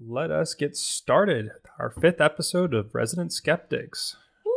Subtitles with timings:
[0.00, 1.50] let us get started.
[1.78, 4.16] Our fifth episode of Resident Skeptics.
[4.44, 4.52] Woo!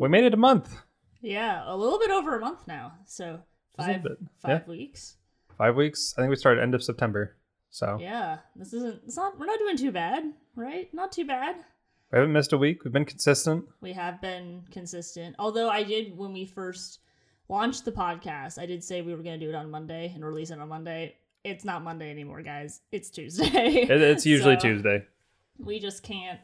[0.00, 0.80] We made it a month.
[1.20, 2.92] Yeah, a little bit over a month now.
[3.06, 3.40] So
[3.76, 4.04] five
[4.40, 5.16] five weeks.
[5.58, 6.14] Five weeks.
[6.16, 7.36] I think we started end of September.
[7.70, 9.02] So Yeah, this isn't.
[9.06, 9.38] It's not.
[9.38, 10.24] We're not doing too bad,
[10.56, 10.92] right?
[10.92, 11.56] Not too bad.
[12.10, 12.84] we haven't missed a week.
[12.84, 13.64] We've been consistent.
[13.80, 15.36] We have been consistent.
[15.38, 16.98] Although I did when we first
[17.48, 20.24] launched the podcast, I did say we were going to do it on Monday and
[20.24, 21.16] release it on Monday.
[21.44, 22.80] It's not Monday anymore, guys.
[22.92, 23.48] It's Tuesday.
[23.90, 25.04] It, it's usually So, Tuesday.
[25.58, 26.40] We just can't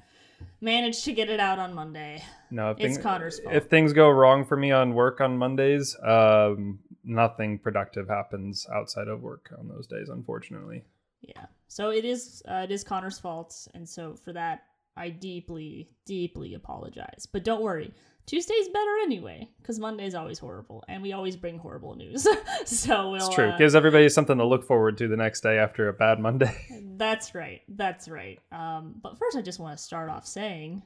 [0.61, 2.23] manage to get it out on Monday.
[2.51, 3.55] No, if It's thing- Connor's fault.
[3.55, 9.09] If things go wrong for me on work on Mondays, um, nothing productive happens outside
[9.09, 10.85] of work on those days, unfortunately.
[11.21, 11.47] Yeah.
[11.69, 14.65] So it is uh, it is Connor's fault, and so for that
[14.97, 17.27] I deeply deeply apologize.
[17.31, 17.93] But don't worry,
[18.29, 22.27] Tuesday's better anyway because Monday's always horrible, and we always bring horrible news.
[22.67, 23.17] so we'll.
[23.17, 23.49] It's true.
[23.49, 26.55] uh, Gives everybody something to look forward to the next day after a bad Monday.
[26.97, 27.63] that's right.
[27.69, 28.39] That's right.
[28.53, 30.83] Um, but first, I just want to start off saying,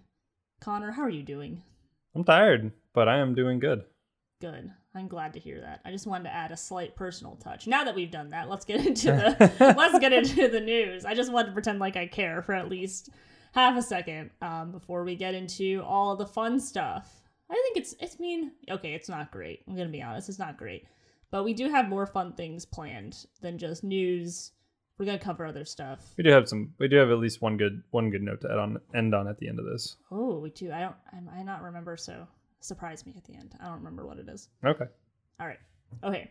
[0.60, 1.60] Connor, how are you doing?
[2.14, 3.82] I'm tired, but I am doing good.
[4.40, 4.70] Good.
[4.94, 5.80] I'm glad to hear that.
[5.84, 7.66] I just wanted to add a slight personal touch.
[7.66, 11.04] Now that we've done that, let's get into the let's get into the news.
[11.04, 13.10] I just wanted to pretend like I care for at least
[13.52, 17.21] half a second um, before we get into all the fun stuff.
[17.52, 19.62] I think it's it's mean okay, it's not great.
[19.68, 20.86] I'm gonna be honest, it's not great.
[21.30, 24.52] But we do have more fun things planned than just news.
[24.98, 26.14] We're gonna cover other stuff.
[26.16, 26.74] We do have some.
[26.78, 29.28] We do have at least one good one good note to add on end on
[29.28, 29.96] at the end of this.
[30.10, 30.72] Oh, we do.
[30.72, 30.96] I don't.
[31.12, 31.96] I I not remember.
[31.96, 32.26] So
[32.60, 33.54] surprise me at the end.
[33.60, 34.48] I don't remember what it is.
[34.64, 34.86] Okay.
[35.40, 35.60] All right.
[36.02, 36.30] Okay.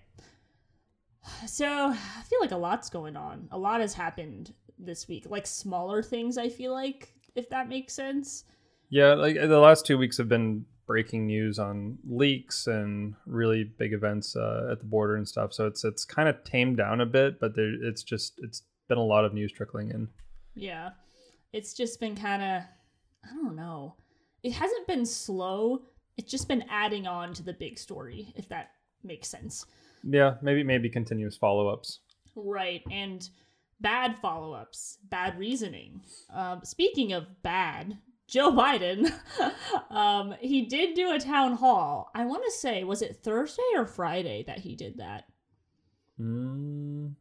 [1.46, 3.48] So I feel like a lot's going on.
[3.52, 5.26] A lot has happened this week.
[5.30, 8.46] Like smaller things, I feel like, if that makes sense.
[8.90, 13.94] Yeah, like the last two weeks have been breaking news on leaks and really big
[13.94, 15.54] events uh, at the border and stuff.
[15.54, 18.98] So it's it's kind of tamed down a bit, but there it's just it's been
[18.98, 20.10] a lot of news trickling in.
[20.54, 20.90] Yeah.
[21.54, 22.64] It's just been kind of,
[23.24, 23.96] I don't know.
[24.44, 25.84] It hasn't been slow.
[26.18, 28.72] It's just been adding on to the big story, if that
[29.02, 29.66] makes sense.
[30.04, 32.00] Yeah, maybe maybe continuous follow ups.
[32.36, 32.84] Right.
[32.92, 33.30] And
[33.80, 36.02] bad follow ups, bad reasoning.
[36.34, 37.98] Um, speaking of bad,
[38.32, 39.12] Joe Biden,
[39.90, 42.10] um, he did do a town hall.
[42.16, 45.26] I want to say, was it Thursday or Friday that he did that?
[46.20, 47.14] Mm,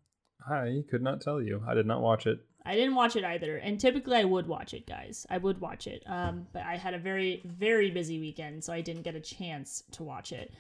[0.49, 1.63] I could not tell you.
[1.67, 2.39] I did not watch it.
[2.65, 3.57] I didn't watch it either.
[3.57, 5.27] And typically I would watch it, guys.
[5.29, 6.05] I would watch it.
[6.07, 9.83] Um, but I had a very, very busy weekend, so I didn't get a chance
[9.93, 10.53] to watch it.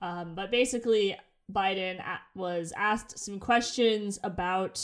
[0.00, 1.16] Um, but basically,
[1.52, 4.74] Biden a- was asked some questions about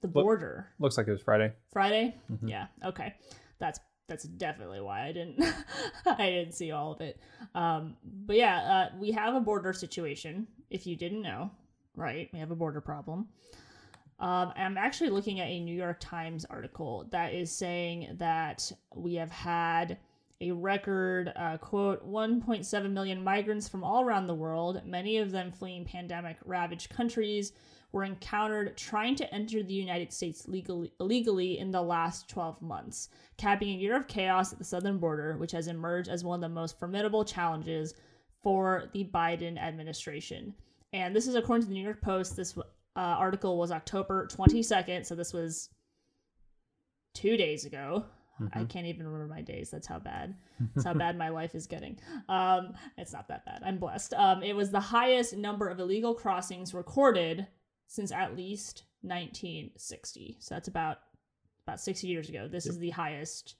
[0.00, 0.66] the Look- border.
[0.80, 1.52] Looks like it was Friday.
[1.72, 2.16] Friday?
[2.32, 2.48] Mhm.
[2.48, 2.66] Yeah.
[2.84, 3.14] Okay.
[3.60, 3.78] That's
[4.08, 5.42] that's definitely why I didn't
[6.06, 7.20] I didn't see all of it.
[7.54, 10.46] Um, but yeah, uh, we have a border situation.
[10.70, 11.50] If you didn't know,
[11.96, 12.28] right?
[12.32, 13.28] We have a border problem.
[14.20, 19.14] Um, I'm actually looking at a New York Times article that is saying that we
[19.14, 19.98] have had
[20.40, 25.52] a record uh, quote 1.7 million migrants from all around the world, many of them
[25.52, 27.52] fleeing pandemic ravaged countries,
[27.94, 33.08] were encountered trying to enter the United States legally, illegally in the last 12 months,
[33.36, 36.40] capping a year of chaos at the southern border, which has emerged as one of
[36.40, 37.94] the most formidable challenges
[38.42, 40.52] for the Biden administration.
[40.92, 42.34] And this is according to the New York Post.
[42.34, 42.62] This uh,
[42.96, 45.70] article was October 22nd, so this was
[47.14, 48.04] two days ago.
[48.52, 49.70] I can't even remember my days.
[49.70, 50.34] That's how bad.
[50.74, 52.00] That's how bad my life is getting.
[52.28, 53.62] Um, it's not that bad.
[53.64, 54.12] I'm blessed.
[54.14, 57.46] Um, it was the highest number of illegal crossings recorded
[57.86, 60.36] since at least 1960.
[60.40, 60.98] So that's about
[61.66, 62.48] about 60 years ago.
[62.48, 63.56] This is the highest.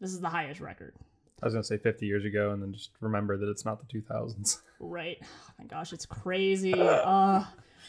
[0.00, 0.94] This is the highest record.
[1.42, 4.00] I was gonna say 50 years ago, and then just remember that it's not the
[4.00, 4.60] 2000s.
[4.80, 5.16] Right.
[5.20, 6.72] Oh my gosh, it's crazy.
[6.72, 7.42] Uh,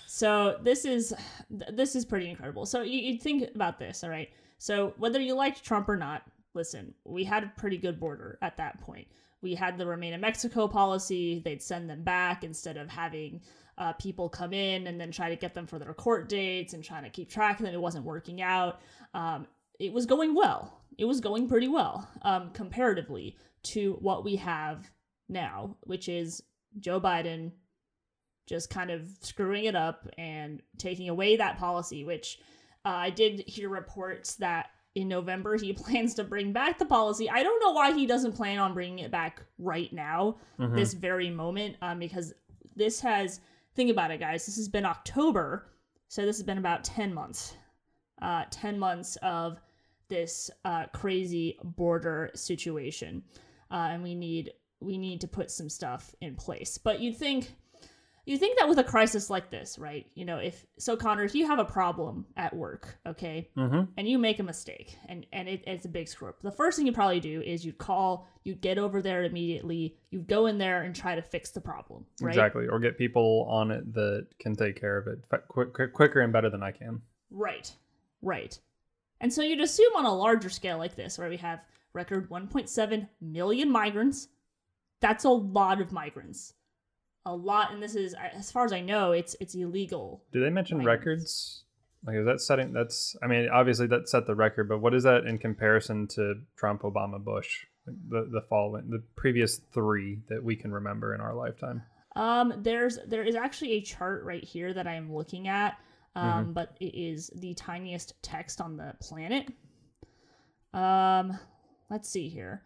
[0.07, 1.13] so this is
[1.49, 2.65] this is pretty incredible.
[2.65, 4.29] So you, you think about this, all right?
[4.57, 6.23] So whether you liked Trump or not,
[6.59, 9.07] listen, we had a pretty good border at that point.
[9.41, 11.41] We had the remain in Mexico policy.
[11.43, 13.39] They'd send them back instead of having
[13.77, 16.83] uh, people come in and then try to get them for their court dates and
[16.83, 17.73] trying to keep track of them.
[17.73, 18.81] It wasn't working out.
[19.13, 19.47] Um,
[19.79, 20.81] it was going well.
[20.97, 24.91] It was going pretty well um, comparatively to what we have
[25.29, 26.43] now, which is
[26.77, 27.53] Joe Biden
[28.47, 32.37] just kind of screwing it up and taking away that policy, which
[32.83, 37.29] uh, I did hear reports that in November he plans to bring back the policy.
[37.29, 40.75] I don't know why he doesn't plan on bringing it back right now, Mhm.
[40.75, 42.33] this very moment, um, because
[42.75, 43.39] this has,
[43.75, 45.67] think about it, guys, this has been October,
[46.07, 47.55] so this has been about 10 months.
[48.21, 49.59] Uh, 10 months of
[50.09, 53.23] this uh, crazy border situation.
[53.71, 54.51] Uh, and we need
[54.81, 56.77] we need to put some stuff in place.
[56.77, 57.53] But you'd think,
[58.29, 60.05] you think that with a crisis like this, right?
[60.13, 63.91] You know, if so, Connor, if you have a problem at work, okay, Mm-hmm.
[63.97, 66.77] and you make a mistake, and and it, it's a big screw up, the first
[66.77, 70.57] thing you probably do is you call, you get over there immediately, you go in
[70.57, 72.29] there and try to fix the problem, right?
[72.29, 72.67] Exactly.
[72.67, 76.31] Or get people on it that can take care of it quick, quick, quicker and
[76.31, 77.01] better than I can.
[77.31, 77.71] Right,
[78.21, 78.57] right.
[79.21, 81.59] And so you'd assume on a larger scale like this, where we have
[81.93, 84.27] record 1.7 million migrants,
[85.01, 86.53] that's a lot of migrants.
[87.29, 90.23] A lot, and this is, as far as I know, it's it's illegal.
[90.33, 90.99] Do they mention Migrants.
[91.05, 91.63] records?
[92.05, 92.73] Like, is that setting?
[92.73, 93.15] That's.
[93.21, 96.81] I mean, obviously that set the record, but what is that in comparison to Trump,
[96.81, 101.83] Obama, Bush, the the following, the previous three that we can remember in our lifetime?
[102.15, 105.77] Um, there's there is actually a chart right here that I am looking at,
[106.15, 106.51] um, Mm-hmm.
[106.53, 109.51] but it is the tiniest text on the planet.
[110.73, 111.37] Um,
[111.91, 112.63] let's see here.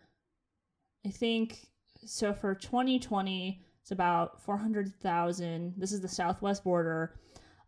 [1.05, 1.67] I think
[2.05, 5.73] so for 2020, it's about 400,000.
[5.75, 7.19] This is the southwest border.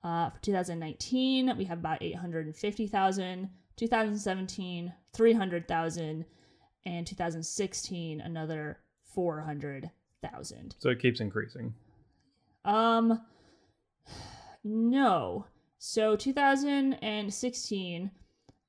[0.02, 3.50] Uh, for 2019, we have about 850,000.
[3.76, 6.26] 2017, 300,000.
[6.86, 8.80] And 2016, another
[9.14, 10.76] 400,000.
[10.80, 11.74] So it keeps increasing.
[12.64, 13.22] Um,
[14.64, 15.48] no.
[15.80, 18.12] So 2016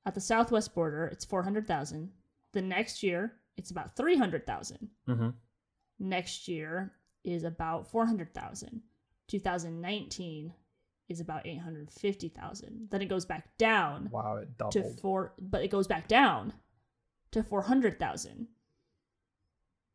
[0.05, 2.11] at the southwest border, it's 400,000.
[2.51, 4.89] The next year, it's about 300,000.
[5.07, 5.29] Mm-hmm.
[5.99, 6.91] Next year
[7.27, 8.81] is about 400,000.
[9.27, 10.53] 2019
[11.09, 12.87] is about 850,000.
[12.91, 14.73] Then it goes back down Wow, it doubled.
[14.73, 16.53] to four, but it goes back down
[17.31, 18.47] to 400,000.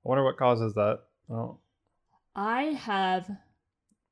[0.05, 1.01] I wonder what causes that.
[1.31, 1.59] Oh,
[2.35, 3.31] I have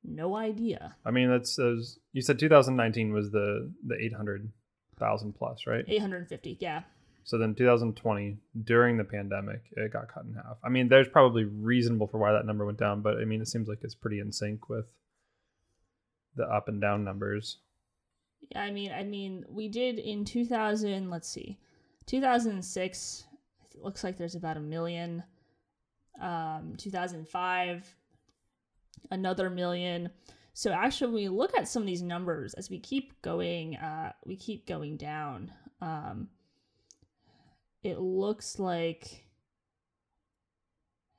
[0.03, 0.95] no idea.
[1.05, 2.39] I mean, that's you said.
[2.39, 5.83] 2019 was the the 800,000 plus, right?
[5.87, 6.83] 850, yeah.
[7.23, 10.57] So then 2020, during the pandemic, it got cut in half.
[10.63, 13.47] I mean, there's probably reasonable for why that number went down, but I mean, it
[13.47, 14.87] seems like it's pretty in sync with
[16.35, 17.57] the up and down numbers.
[18.49, 21.09] Yeah, I mean, I mean, we did in 2000.
[21.09, 21.59] Let's see,
[22.07, 23.25] 2006.
[23.73, 25.23] It looks like there's about a million.
[26.19, 27.95] Um, 2005,
[29.09, 30.09] another million.
[30.53, 34.11] So actually, when we look at some of these numbers as we keep going, uh,
[34.25, 35.51] we keep going down.
[35.81, 36.27] Um,
[37.83, 39.25] it looks like.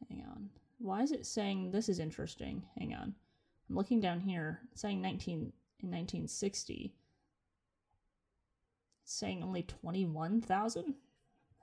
[0.09, 0.51] Hang on.
[0.79, 2.63] Why is it saying this is interesting?
[2.79, 3.15] Hang on.
[3.69, 4.61] I'm looking down here.
[4.73, 6.95] It's saying 19 in 1960.
[9.03, 10.95] It's saying only 21,000.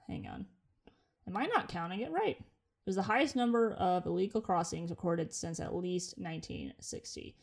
[0.07, 0.45] Hang on.
[1.27, 2.37] Am I not counting it right?
[2.39, 7.35] It was the highest number of illegal crossings recorded since at least 1960,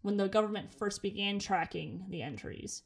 [0.00, 2.82] when the government first began tracking the entries.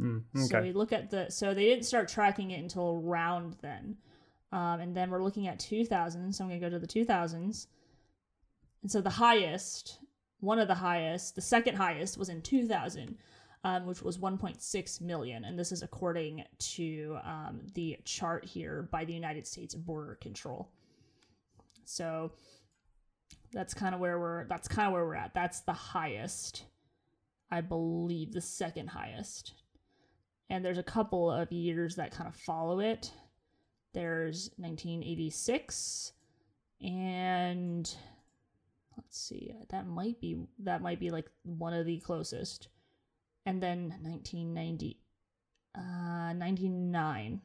[0.00, 3.96] Mm, So we look at the so they didn't start tracking it until around then,
[4.52, 6.32] um, and then we're looking at 2000.
[6.34, 7.66] So I'm gonna go to the 2000s,
[8.82, 9.98] and so the highest,
[10.40, 13.16] one of the highest, the second highest was in 2000,
[13.64, 19.04] um, which was 1.6 million, and this is according to um, the chart here by
[19.04, 20.68] the United States Border Control.
[21.84, 22.32] So
[23.52, 25.32] that's kind of where we're that's kind of where we're at.
[25.32, 26.64] That's the highest,
[27.50, 29.54] I believe, the second highest
[30.48, 33.10] and there's a couple of years that kind of follow it.
[33.94, 36.12] There's 1986
[36.82, 37.90] and
[38.96, 42.68] let's see that might be that might be like one of the closest.
[43.46, 45.00] And then 1990
[45.74, 47.40] uh 99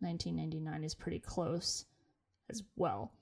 [0.00, 1.86] 1999 is pretty close
[2.50, 3.12] as well.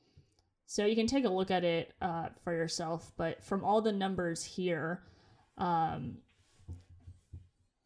[0.67, 3.93] So you can take a look at it uh, for yourself, but from all the
[3.93, 5.03] numbers here,
[5.59, 6.19] um,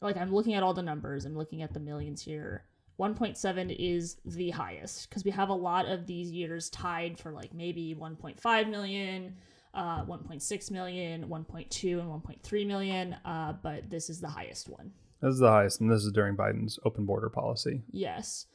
[0.01, 2.65] like I'm looking at all the numbers, I'm looking at the millions here.
[3.01, 7.55] 1.7 is the highest because we have a lot of these years tied for like
[7.55, 9.37] maybe 1.5 million,
[9.73, 13.15] uh, 1.6 million, 1.2, and 1.3 million.
[13.25, 14.91] Uh, but this is the highest one.
[15.23, 18.47] This is the highest, and this is during Biden's open border policy, Yes.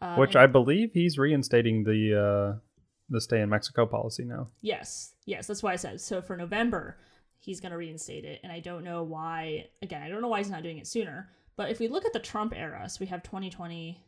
[0.00, 2.58] Uh, which and- I believe he's reinstating the uh,
[3.10, 4.48] the stay in Mexico policy now.
[4.60, 6.20] Yes, yes, that's why I said so.
[6.22, 6.98] For November,
[7.38, 9.66] he's going to reinstate it, and I don't know why.
[9.82, 11.30] Again, I don't know why he's not doing it sooner.
[11.56, 14.00] But if we look at the Trump era, so we have 2020,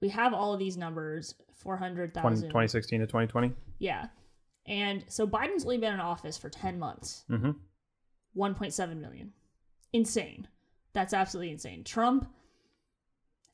[0.00, 2.48] we have all of these numbers, 20, 400,000.
[2.48, 3.52] 2016 to 2020.
[3.78, 4.06] Yeah,
[4.66, 7.50] and so Biden's only been in office for 10 months, Mm-hmm.
[8.36, 9.32] 1.7 million,
[9.92, 10.48] insane.
[10.92, 11.84] That's absolutely insane.
[11.84, 12.28] Trump,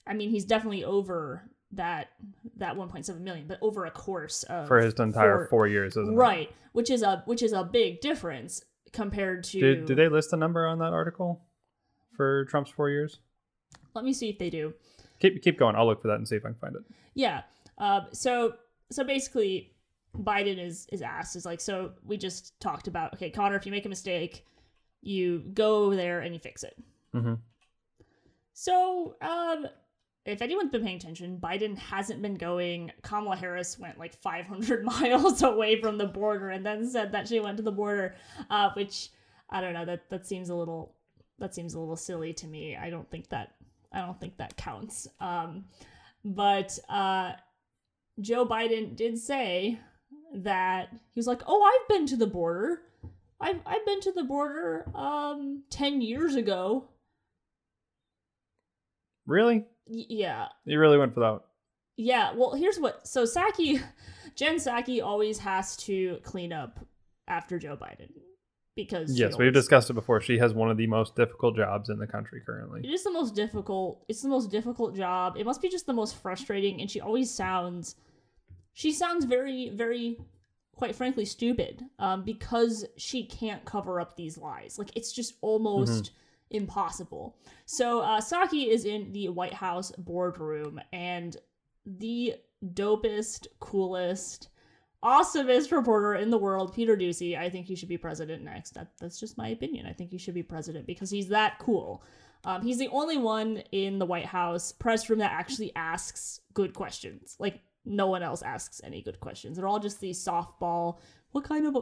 [0.06, 2.08] I mean, he's definitely over that
[2.56, 6.14] that 1.7 million, but over a course of For his entire four- four years, isn't
[6.14, 6.16] it?
[6.16, 10.30] right which is a which is a big difference compared to Did, did they list
[10.30, 11.42] the number on that article
[12.16, 13.18] for Trump's four years?
[13.94, 14.72] let me see if they do
[15.20, 15.74] Keep keep going.
[15.76, 16.82] I'll look for that and see if I can find it.
[17.14, 17.42] yeah
[17.76, 18.54] uh, so
[18.90, 19.72] so basically
[20.16, 23.72] Biden is is asked is like, so we just talked about okay, Connor, if you
[23.72, 24.46] make a mistake,
[25.02, 26.76] you go there and you fix it.
[27.14, 27.34] mm-hmm.
[28.54, 29.66] So, um,
[30.28, 32.92] if anyone's been paying attention, Biden hasn't been going.
[33.02, 37.40] Kamala Harris went like 500 miles away from the border and then said that she
[37.40, 38.14] went to the border,
[38.50, 39.08] uh, which
[39.48, 39.86] I don't know.
[39.86, 40.94] That that seems a little
[41.38, 42.76] that seems a little silly to me.
[42.76, 43.54] I don't think that
[43.90, 45.08] I don't think that counts.
[45.18, 45.64] Um,
[46.24, 47.32] but uh,
[48.20, 49.80] Joe Biden did say
[50.34, 52.82] that he was like, "Oh, I've been to the border.
[53.40, 56.84] I've I've been to the border um 10 years ago."
[59.26, 59.64] Really?
[59.88, 60.48] Yeah.
[60.64, 61.40] You really went for that?
[61.96, 63.06] Yeah, well, here's what.
[63.06, 63.82] So Psaki,
[64.36, 66.78] Jen Psaki always has to clean up
[67.26, 68.10] after Joe Biden
[68.76, 70.20] because Yes, we've discussed it before.
[70.20, 72.82] She has one of the most difficult jobs in the country currently.
[72.84, 74.04] It is the most difficult.
[74.08, 75.36] It's the most difficult job.
[75.36, 77.96] It must be just the most frustrating, and she always sounds.
[78.74, 80.18] She sounds very, very,
[80.76, 81.84] quite frankly, stupid.
[81.98, 84.78] Um, because she can't cover up these lies.
[84.78, 86.12] Like it's just almost
[86.50, 87.36] impossible.
[87.66, 91.36] So uh, Psaki is in the White House boardroom, and
[91.86, 92.34] the
[92.74, 94.48] dopest, coolest,
[95.02, 97.38] awesomest reporter in the world, Peter Doocy.
[97.38, 98.74] I think he should be president next.
[98.74, 99.86] That, that's just my opinion.
[99.86, 102.02] I think he should be president because he's that cool.
[102.44, 106.74] Um, he's the only one in the White House press room that actually asks good
[106.74, 107.36] questions.
[107.38, 109.56] Like no one else asks any good questions.
[109.56, 110.98] They're all just these softball.
[111.32, 111.76] What kind of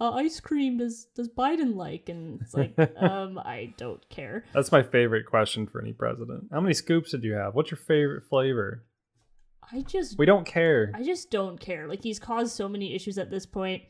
[0.00, 2.08] uh, ice cream does does Biden like?
[2.08, 4.44] And it's like, um, I don't care.
[4.52, 6.48] That's my favorite question for any president.
[6.52, 7.54] How many scoops did you have?
[7.54, 8.84] What's your favorite flavor?
[9.70, 10.92] I just We don't care.
[10.94, 11.88] I just don't care.
[11.88, 13.82] Like he's caused so many issues at this point.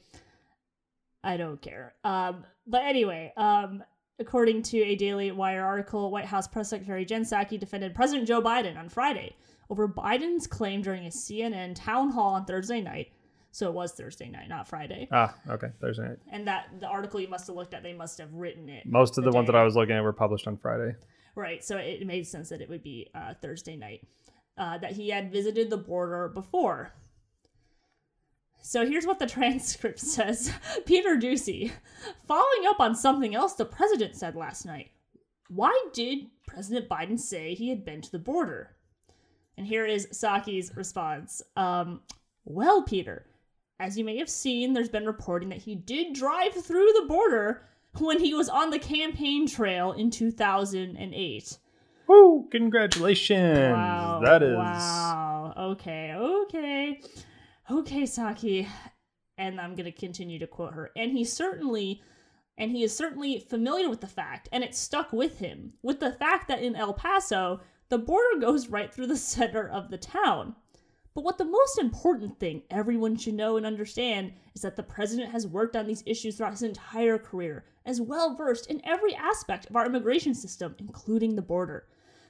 [1.23, 1.95] I don't care.
[2.05, 3.83] Um, but anyway, um,
[4.19, 8.43] according to a Daily Wire article, White House Press Secretary Jen Psaki defended President Joe
[8.43, 9.37] Biden on Friday
[9.71, 13.13] over Biden's claim during a CNN town hall on Thursday night.
[13.59, 15.09] So it was Thursday night, not Friday.
[15.11, 15.67] Ah, okay.
[15.81, 16.19] Thursday night.
[16.31, 19.19] And that the article you must have looked at, they must have written it Most
[19.19, 19.57] of The the ones that.
[19.57, 20.95] I was looking at were published on Friday.
[21.35, 24.07] Right, so it made sense that it would be uh, Thursday night.
[24.57, 26.93] Uh, that he had visited the border before.
[28.63, 30.53] So here's what the transcript says
[30.87, 31.73] Peter Doocy,
[32.29, 34.93] following up on something else the president said last night.
[35.49, 38.77] Why did President Biden say he had been to the border?
[39.57, 41.43] And here is Psaki's response.
[41.57, 42.03] Um,
[42.45, 43.27] well, Peter,
[43.81, 47.63] as you may have seen, there's been reporting that he did drive through the border
[47.99, 51.59] when he was on the campaign trail in 2008.
[52.09, 52.49] Woo!
[52.51, 53.73] Congratulations!
[53.73, 54.21] Wow.
[54.25, 54.57] That is.
[54.57, 55.55] Wow.
[55.57, 56.15] Okay.
[56.15, 57.01] Okay.
[57.71, 58.67] Okay, Psaki.
[59.37, 60.91] And I'm going to continue to quote her.
[60.97, 62.03] And he certainly
[62.57, 66.11] and he is certainly familiar with the fact and it stuck with him with the
[66.11, 70.57] fact that in El Paso the border goes right through the center of the town.
[71.19, 75.33] But what the most important thing everyone should know and understand is that the president
[75.33, 79.69] has worked on these issues throughout his entire career, as well versed in every aspect
[79.69, 81.89] of our immigration system, including the border.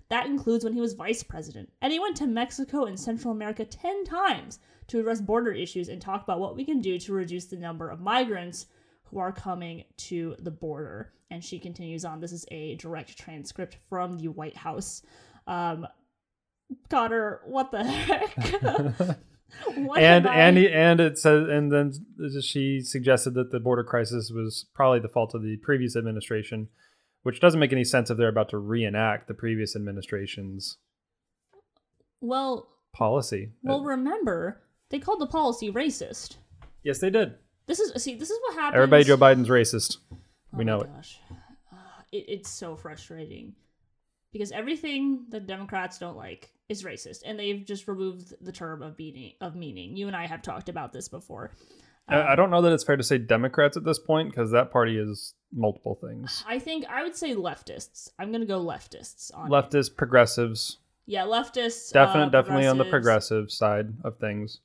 [0.09, 1.71] That includes when he was vice president.
[1.83, 6.01] And he went to Mexico and Central America 10 times to address border issues and
[6.01, 8.69] talk about what we can do to reduce the number of migrants
[9.03, 11.13] who are coming to the border.
[11.31, 12.21] And she continues on.
[12.21, 15.03] This is a direct transcript from the White House.
[15.47, 15.87] Um,
[16.91, 19.19] Connor, what the heck?
[19.77, 21.93] What and and and it says and then
[22.43, 26.69] she suggested that the border crisis was probably the fault of the previous administration,
[27.23, 30.77] which doesn't make any sense if they're about to reenact the previous administration's
[32.21, 33.53] well, policy.
[33.63, 34.61] well, Uh, remember
[34.91, 36.37] they called the policy racist.
[36.83, 37.35] yes, they did.
[37.67, 38.77] This is see, this is what happens.
[38.77, 39.97] Everybody, Joe Biden's racist.
[40.53, 40.95] We Oh know my it.
[40.95, 41.19] gosh.
[41.73, 42.25] Ah, it.
[42.29, 43.55] It's so frustrating
[44.33, 48.99] because everything the Democrats don't like is racist, and they've just removed the term of
[48.99, 49.33] meaning.
[49.41, 51.53] Of meaning, you and I have talked about this before.
[52.11, 54.71] Um, I don't know that it's fair to say Democrats at this point because that
[54.73, 56.43] party is multiple things.
[56.47, 58.11] I think I would say leftists.
[58.19, 59.51] I'm gonna go leftists on it.
[59.51, 61.93] Leftists, progressives, Yeah, leftists.
[61.93, 64.61] definite, uh, definitely on the progressive side of things.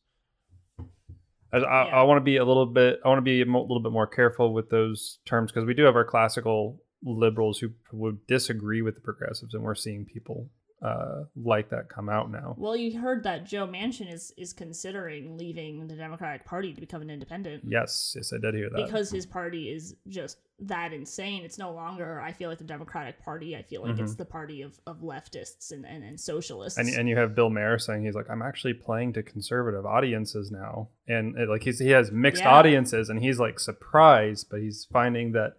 [1.52, 3.00] I, I, I want to be a little bit.
[3.06, 5.74] I want to be a mo- little bit more careful with those terms because we
[5.74, 10.50] do have our classical liberals who would disagree with the progressives, and we're seeing people
[10.82, 12.56] uh, like that come out now.
[12.58, 17.02] Well, you heard that Joe Manchin is is considering leaving the Democratic Party to become
[17.02, 17.64] an independent.
[17.66, 18.86] Yes, yes, I did hear that.
[18.86, 21.46] because his party is just that insane.
[21.46, 23.56] It's no longer, I feel like, the Democratic Party.
[23.56, 26.78] I feel like it's the party of, of leftists and, and, and socialists.
[26.78, 26.90] Mm-hmm.
[26.90, 30.52] and and you have Bill Maher saying he's like I'm actually playing to conservative audiences
[30.52, 32.52] now, and it, like he's he has mixed Yeah.
[32.56, 35.56] audiences, and he's like surprised, but he's finding that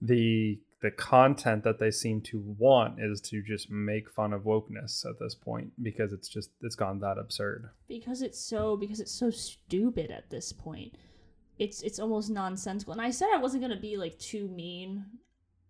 [0.00, 5.04] the the content that they seem to want is to just make fun of wokeness
[5.04, 7.68] at this point because it's just it's gone that absurd.
[7.86, 10.96] because it's so because it's so stupid at this point.
[11.58, 12.92] It's it's almost nonsensical.
[12.92, 15.04] And i said i wasn't going to be like too mean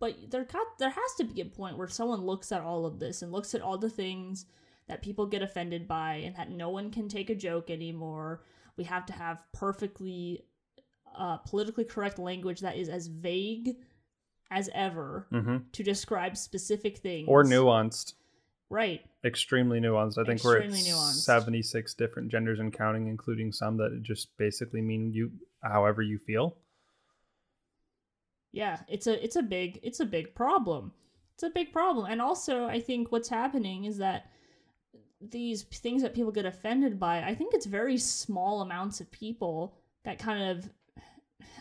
[0.00, 2.98] but there got there has to be a point where someone looks at all of
[2.98, 4.46] this and looks at all the things
[4.88, 8.42] that people get offended by and that no one can take a joke anymore.
[8.76, 10.42] We have to have perfectly
[11.14, 13.76] uh, politically correct language that is as vague
[14.50, 17.28] as ever hmm to describe specific things.
[17.28, 18.14] Or nuanced,
[18.68, 19.00] right.
[19.24, 20.18] Extremely nuanced.
[20.18, 21.24] I think we're at Extremely nuanced.
[21.24, 25.30] 76 different genders and counting, including some that just basically mean you
[25.62, 26.56] however you feel.
[28.52, 30.92] yeah it's a it's a big it's a big problem.
[31.34, 32.06] It's a big problem.
[32.10, 34.26] And also i think what's happening is that
[35.20, 39.74] these things that people get offended by i think it's very small amounts of people
[40.04, 40.70] that kind of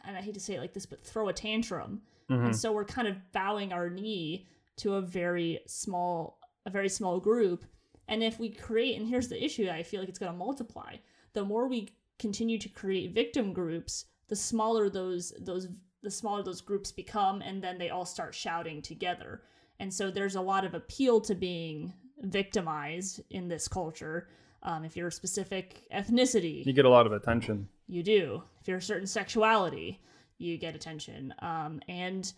[0.05, 2.45] and i hate to say it like this but throw a tantrum Mhm.
[2.45, 7.19] and so we're kind of bowing our knee to a very small a very small
[7.19, 7.65] group
[8.07, 10.95] and if we create and here's the issue i feel like it's going to multiply
[11.33, 15.67] the more we continue to create victim groups the smaller those those
[16.03, 19.41] the smaller those groups become and then they all start shouting together
[19.79, 24.27] and so there's a lot of appeal to being victimized in this culture
[24.63, 27.67] um, if you're a specific ethnicity You get a lot of attention.
[27.87, 28.43] you do.
[28.61, 30.01] If you're a certain sexuality,
[30.39, 31.33] you get attention.
[31.39, 32.31] Um, and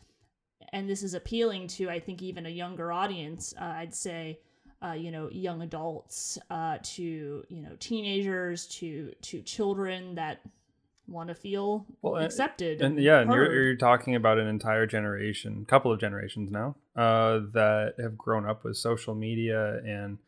[0.73, 3.53] and this is appealing to I think even a younger audience.
[3.59, 4.39] Uh, I'd say,
[4.85, 7.03] uh, you know, young adults, uh, to
[7.47, 10.41] you know teenagers, to to children that
[11.07, 12.81] want to feel Well, and- accepted.
[12.81, 17.39] And yeah, and you're, you're talking about an entire generation, couple of generations now, uh,
[17.53, 20.19] that have grown up with social media and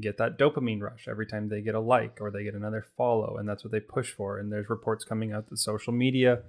[0.00, 3.36] get that dopamine rush every time they get a like or they get another follow,
[3.36, 4.38] and that's what they push for.
[4.38, 6.42] And there's reports coming out that social media,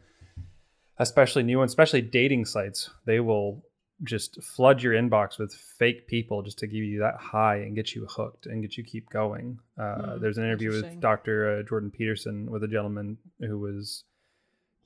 [0.99, 3.63] especially new ones, especially dating sites, they will
[4.03, 7.93] just flood your inbox with fake people just to give you that high and get
[7.93, 9.59] you hooked and get you keep going.
[9.77, 10.99] Uh, Hmm, there's an interview with.
[10.99, 11.59] Dr.
[11.59, 14.03] Uh, Jordan Peterson with a gentleman who was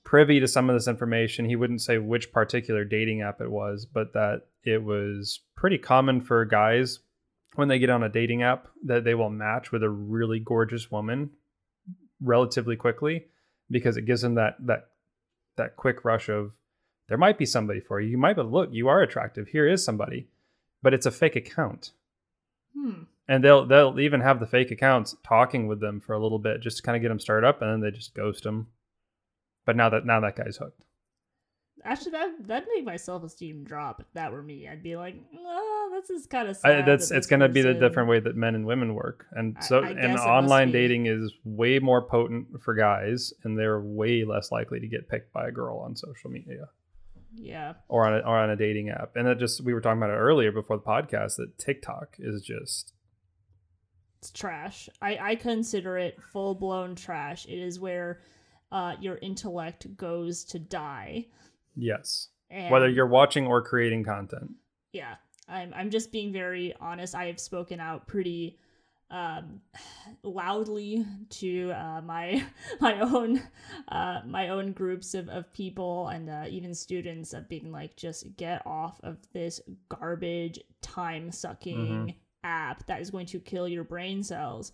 [0.04, 1.46] privy to some of this information.
[1.46, 6.22] He wouldn't say which particular dating app it was, but that it was pretty common
[6.22, 7.00] for guys
[7.56, 10.90] when they get on a dating app that they will match with a really gorgeous
[10.90, 11.30] woman
[12.20, 13.26] relatively quickly
[13.70, 14.90] because it gives them that that
[15.58, 16.54] that quick rush of
[17.10, 18.10] there might be somebody for you.
[18.10, 19.50] You might be look, you are attractive.
[19.50, 20.28] Here is somebody,
[20.82, 21.92] but it's a fake account.
[22.76, 23.04] Hmm.
[23.28, 26.62] And they'll they'll even have the fake accounts talking with them for a little bit
[26.62, 28.68] just to kind of get them started up, and then they just ghost them.
[29.66, 30.84] But now that now that guy's hooked.
[31.86, 34.68] Actually, that that'd make my self esteem drop if that were me.
[34.68, 36.86] I'd be like, oh, this is kind of I, sad.
[36.86, 39.58] that's that it's going to be the different way that men and women work, and
[39.62, 43.80] so I and it must online dating is way more potent for guys, and they're
[43.82, 46.70] way less likely to get picked by a girl on social media
[47.36, 47.74] Yeah.
[47.90, 49.16] or on a, or on a dating app.
[49.16, 52.42] And that just we were talking about it earlier before the podcast that TikTok is
[52.42, 52.94] just
[54.20, 54.88] it's trash.
[55.02, 57.46] I, I consider it full blown trash.
[57.46, 58.22] It is where
[58.72, 61.28] uh, your intellect goes to die.
[61.76, 64.52] Yes, And whether you're watching or creating content.
[64.92, 65.16] yeah,
[65.48, 67.16] I'm I'm just being very honest.
[67.16, 68.58] I have spoken out pretty
[69.12, 69.62] um,
[70.24, 72.44] loudly to uh, my
[72.80, 73.42] my own
[73.88, 78.36] uh, my own groups of, of people and uh, even students of being like just
[78.36, 84.22] get off of this garbage time sucking app that is going to kill your brain
[84.22, 84.74] cells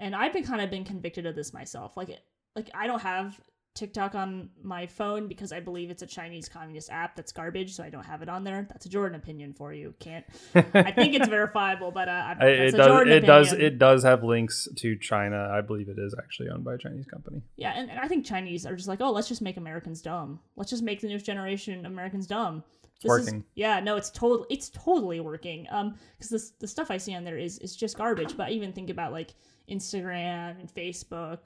[0.00, 2.08] and i've been kind of been convicted of this myself like
[2.56, 3.38] like i don't have
[3.74, 7.82] tiktok on my phone because i believe it's a chinese communist app that's garbage so
[7.82, 11.14] i don't have it on there that's a jordan opinion for you can't i think
[11.14, 14.96] it's verifiable but uh I- it does jordan it does it does have links to
[14.96, 15.48] China.
[15.52, 17.42] I believe it is actually owned by a Chinese company.
[17.56, 20.38] Yeah, and, and I think Chinese are just like, oh, let's just make Americans dumb.
[20.56, 22.62] Let's just make the newest generation Americans dumb.
[23.02, 23.44] This is- working.
[23.54, 25.66] yeah, no, it's totally it's totally working.
[25.70, 28.36] Um, because the stuff I see on there is is just garbage.
[28.36, 29.34] But I even think about like
[29.70, 31.44] Instagram and Facebook,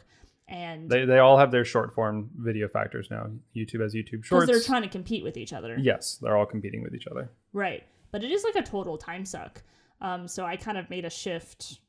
[0.48, 3.28] and They they all have their short form video factors now.
[3.54, 4.46] YouTube has YouTube shorts.
[4.46, 5.76] because they're trying to compete with each other.
[5.78, 7.30] yes, they're all competing with each other.
[7.52, 7.84] Right.
[8.12, 9.62] But it is like a total time suck.
[10.00, 11.80] Um, so I kind of made a shift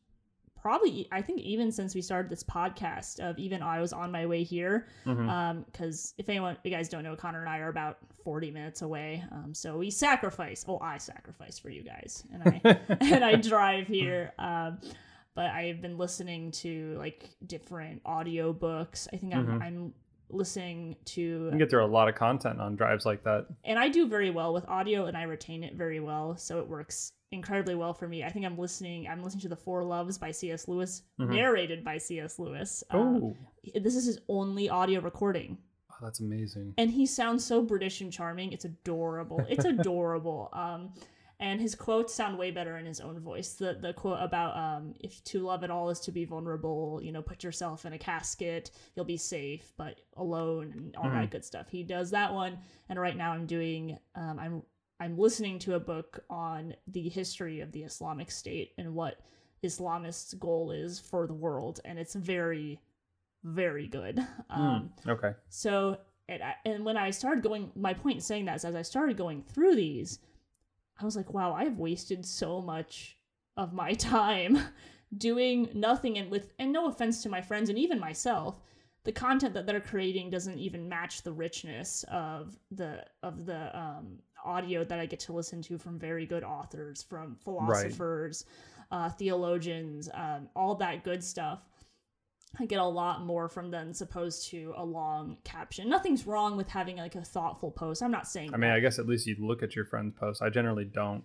[0.59, 4.25] probably I think even since we started this podcast of even I was on my
[4.25, 4.87] way here.
[5.05, 5.29] Mhm.
[5.29, 8.81] Um, because if anyone you guys don't know, Connor and I are about 40 minutes
[8.81, 9.23] away.
[9.31, 12.61] Um, so we sacrifice oh I sacrifice for you guys and I
[13.01, 14.31] and I drive here.
[15.37, 19.07] But I've been listening to like different audio books.
[19.13, 19.61] I think I'm Mhm.
[19.61, 19.93] I'm
[20.29, 23.45] listening to You can get through a lot of content on drives like that.
[23.63, 26.67] and I do very well with audio and I retain it very well, so it
[26.67, 28.23] works incredibly well for me.
[28.23, 30.67] I think I'm listening I'm listening to The Four Loves by C.S.
[30.67, 31.29] Lewis, Mhm.
[31.35, 32.39] narrated by C.S.
[32.39, 32.83] Lewis.
[32.89, 33.35] Uh, Oh,
[33.75, 35.59] this is his only audio recording.
[35.91, 36.73] Oh, that's amazing.
[36.79, 38.53] and he sounds so British and charming.
[38.53, 39.39] It's adorable.
[39.47, 40.49] It's adorable.
[40.53, 40.93] um,
[41.39, 43.53] and his quotes sound way better in his own voice.
[43.53, 47.11] The the quote about um, if to love at all is to be vulnerable, you
[47.11, 51.45] know, put yourself in a casket, you'll be safe, but alone, and all that good
[51.45, 51.67] stuff.
[51.69, 52.57] He does that one.
[52.89, 54.63] And right now, I'm doing um, I'm
[54.99, 59.19] I'm listening to a book on the history of the Islamic State and what
[59.63, 62.79] Islamists' goal is for the world, and it's very,
[63.43, 64.19] very good.
[64.49, 65.33] Um, Okay.
[65.49, 65.97] so,
[66.29, 68.81] and, I, and when I started going, my point in saying that is as I
[68.81, 70.19] started going through these,
[70.99, 73.17] I was like, wow, I've wasted so much
[73.55, 74.59] of my time
[75.17, 76.17] doing nothing.
[76.17, 78.59] And with, and no offense to my friends and even myself,
[79.03, 84.19] the content that they're creating doesn't even match the richness of the of the um,
[84.43, 88.43] audio that I get to listen to from very good authors, from philosophers,
[88.91, 91.61] uh, theologians, um, all that good stuff.
[92.59, 95.89] I get a lot more from them as opposed to a long caption.
[95.89, 98.01] Nothing's wrong with having like a thoughtful post.
[98.01, 98.77] I'm not saying I mean, that.
[98.77, 100.41] I guess at least you look at your friend's post.
[100.41, 101.23] I generally don't.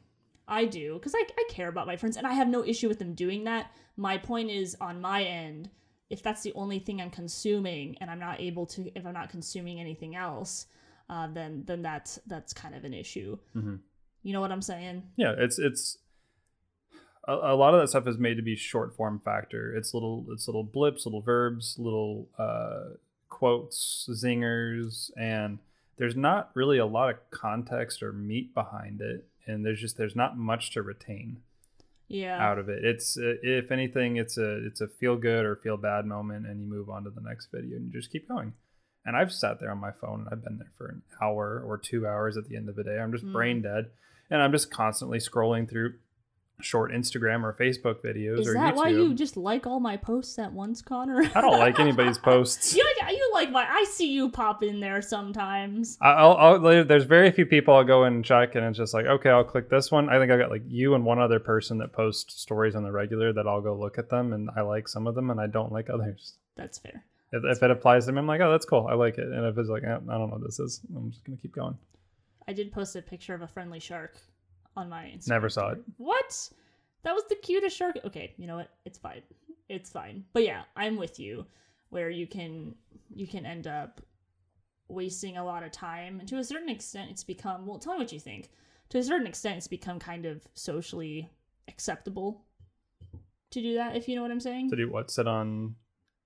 [0.48, 2.98] I do because I, I care about my friends and I have no issue with
[2.98, 3.70] them doing that.
[3.96, 5.70] My point is on my end,
[6.10, 9.30] if that's the only thing I'm consuming and I'm not able to, if I'm not
[9.30, 10.66] consuming anything else,
[11.08, 13.38] uh, then then that's that's kind of an issue.
[13.56, 13.78] Mhm.
[14.22, 15.04] You know what I'm saying?
[15.16, 15.98] Yeah, it's it's
[17.28, 19.74] a, a lot of that stuff is made to be short form factor.
[19.76, 22.94] It's little it's little blips, little verbs, little uh,
[23.28, 25.58] quotes, zingers, and
[25.98, 30.16] there's not really a lot of context or meat behind it, and there's just there's
[30.16, 31.42] not much to retain
[32.08, 32.42] Yeah.
[32.44, 32.84] out of it.
[32.84, 36.60] It's uh, if anything, it's a it's a feel good or feel bad moment, and
[36.60, 38.54] you move on to the next video, and you just keep going.
[39.04, 41.76] And I've sat there on my phone, and I've been there for an hour or
[41.76, 42.98] two hours at the end of the day.
[42.98, 43.32] I'm just Mm.
[43.32, 43.90] brain dead,
[44.30, 45.94] and I'm just constantly scrolling through
[46.62, 48.76] short Instagram or Facebook videos Is or that YouTube.
[48.76, 51.22] why you just like all my posts at once, Connor?
[51.34, 52.74] I don't like anybody's posts.
[52.74, 53.66] you like you like my.
[53.68, 55.98] I see you pop in there sometimes.
[56.00, 59.30] I'll, I'll, there's very few people I'll go and check, and it's just like, okay,
[59.30, 60.08] I'll click this one.
[60.08, 62.92] I think I got like you and one other person that post stories on the
[62.92, 65.46] regular that I'll go look at them, and I like some of them, and I
[65.46, 66.34] don't like others.
[66.56, 67.04] That's fair.
[67.32, 68.86] If, if it applies to me, I'm like, oh, that's cool.
[68.90, 69.26] I like it.
[69.26, 71.54] And if it's like, eh, I don't know what this is, I'm just gonna keep
[71.54, 71.76] going.
[72.46, 74.18] I did post a picture of a friendly shark
[74.76, 75.28] on my Instagram.
[75.28, 75.78] Never saw it.
[75.98, 76.50] What?
[77.02, 77.98] That was the cutest shark.
[78.04, 78.70] Okay, you know what?
[78.84, 79.22] It's fine.
[79.68, 80.24] It's fine.
[80.32, 81.46] But yeah, I'm with you.
[81.90, 82.74] Where you can
[83.14, 84.00] you can end up
[84.88, 87.66] wasting a lot of time, and to a certain extent, it's become.
[87.66, 88.50] Well, tell me what you think.
[88.90, 91.30] To a certain extent, it's become kind of socially
[91.68, 92.44] acceptable
[93.50, 93.96] to do that.
[93.96, 94.70] If you know what I'm saying.
[94.70, 95.10] To do what?
[95.10, 95.74] Sit on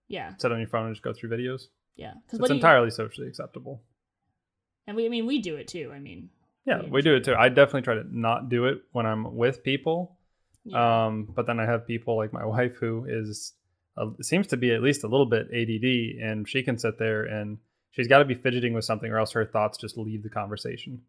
[0.09, 1.69] Yeah, sit on your phone and just go through videos.
[1.97, 2.15] yeah.
[2.27, 3.83] Because It's entirely socially acceptable.
[4.87, 5.07] and we.
[5.07, 5.91] I mean, we do it too.
[5.95, 6.31] I mean.
[6.67, 7.35] Yeah, we do it too.
[7.35, 10.19] I definitely try to not do it when I'm with people.
[10.65, 11.07] Yeah.
[11.07, 13.55] Um, but then I have people like my wife who is
[13.97, 17.25] uh, seems to be at least a little bit ADD, and she can sit there
[17.25, 17.59] and
[17.93, 21.01] she's got to be fidgeting with something, or else her thoughts just leave the conversation.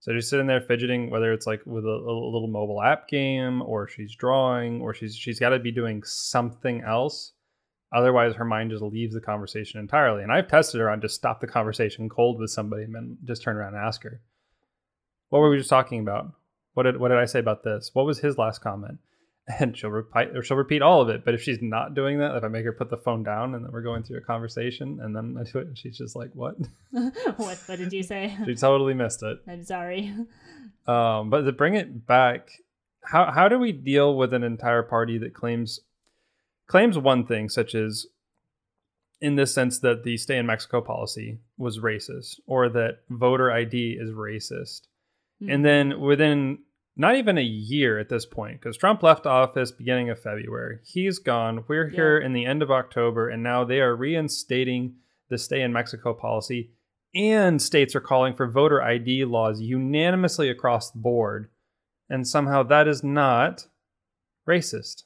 [0.00, 3.62] So just sitting there fidgeting, whether it's like with a, a little mobile app game,
[3.62, 7.32] or she's drawing, or she's she's got to be doing something else.
[7.92, 10.22] Otherwise, her mind just leaves the conversation entirely.
[10.22, 13.42] And I've tested her on just stop the conversation cold with somebody and then just
[13.42, 14.20] turn around and ask her,
[15.34, 16.32] "What were we just talking about?
[16.74, 17.90] What did what did I say about this?
[17.92, 18.98] What was his last comment?"
[19.58, 21.24] And she'll repeat or she'll repeat all of it.
[21.24, 23.64] But if she's not doing that, if I make her put the phone down and
[23.64, 26.30] then we're going through a conversation and then I do it, and she's just like,
[26.34, 26.54] "What?"
[26.90, 27.58] what?
[27.66, 28.38] What did you say?
[28.44, 29.40] she totally missed it.
[29.48, 30.14] I'm sorry.
[30.86, 32.48] Um, but to bring it back,
[33.02, 35.80] how how do we deal with an entire party that claims
[36.68, 38.06] claims one thing, such as
[39.20, 43.96] in this sense that the stay in Mexico policy was racist, or that voter ID
[44.00, 44.82] is racist,
[45.40, 45.62] and hmm.
[45.62, 46.58] then within
[46.96, 51.18] not even a year at this point, because Trump left office beginning of February, he's
[51.18, 51.64] gone.
[51.66, 51.96] We're Yeah.
[51.96, 54.96] here in the end of October, and now they are reinstating
[55.28, 56.70] the stay in Mexico policy
[57.14, 61.48] and states are calling for voter ID laws unanimously across the board.
[62.10, 63.66] And somehow that is not
[64.48, 65.04] racist.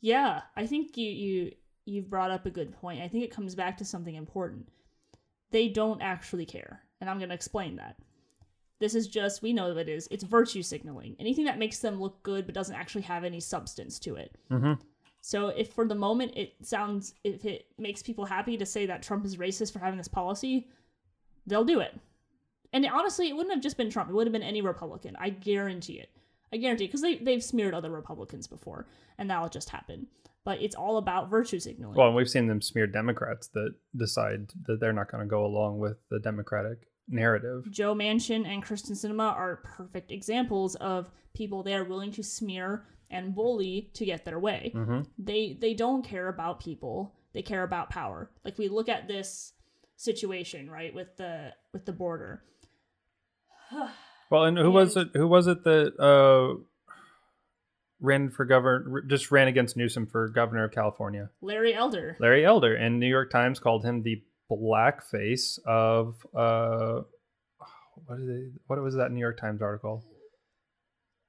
[0.00, 1.52] Yeah, I think you you
[1.84, 3.02] you've brought up a good point.
[3.02, 4.68] I think it comes back to something important.
[5.50, 7.96] They don't actually care, and I'm going to explain that.
[8.82, 10.08] This is just we know what it is.
[10.10, 11.14] It's virtue signaling.
[11.20, 14.34] Anything that makes them look good but doesn't actually have any substance to it.
[14.50, 14.72] Mm-hmm.
[15.20, 19.04] So if for the moment it sounds if it makes people happy to say that
[19.04, 20.66] Trump is racist for having this policy,
[21.46, 21.96] they'll do it.
[22.72, 24.10] And honestly, it wouldn't have just been Trump.
[24.10, 25.14] It would have been any Republican.
[25.16, 26.08] I guarantee it.
[26.52, 30.08] I guarantee because they they've smeared other Republicans before, and that'll just happen.
[30.42, 31.96] But it's all about virtue signaling.
[31.96, 35.46] Well, and we've seen them smear Democrats that decide that they're not going to go
[35.46, 37.70] along with the Democratic narrative.
[37.70, 42.86] Joe Manchin and Kyrsten Sinema are perfect examples of people they are willing to smear
[43.10, 44.72] and bully to get their way.
[44.74, 45.02] Mm-hmm.
[45.18, 47.14] They they don't care about people.
[47.32, 48.30] They care about power.
[48.44, 49.52] Like we look at this
[49.96, 52.42] situation, right, with the with the border.
[54.30, 55.08] well, and who was it?
[55.14, 56.62] Who was it that uh,
[58.00, 59.02] ran for governor?
[59.02, 61.30] Just ran against Newsom for governor of California.
[61.40, 62.16] Larry Elder.
[62.20, 67.02] Larry Elder, and New York Times called him the blackface of uh,
[68.06, 68.52] what is it?
[68.66, 70.04] What was that New York Times article?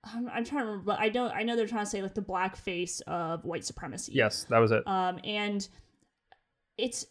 [0.04, 1.32] I'm, I'm trying to remember, but I don't.
[1.32, 4.14] I know they're trying to say like the blackface of white supremacy.
[4.16, 4.86] Yes, that was it.
[4.88, 5.68] Um, and
[6.78, 7.06] it's,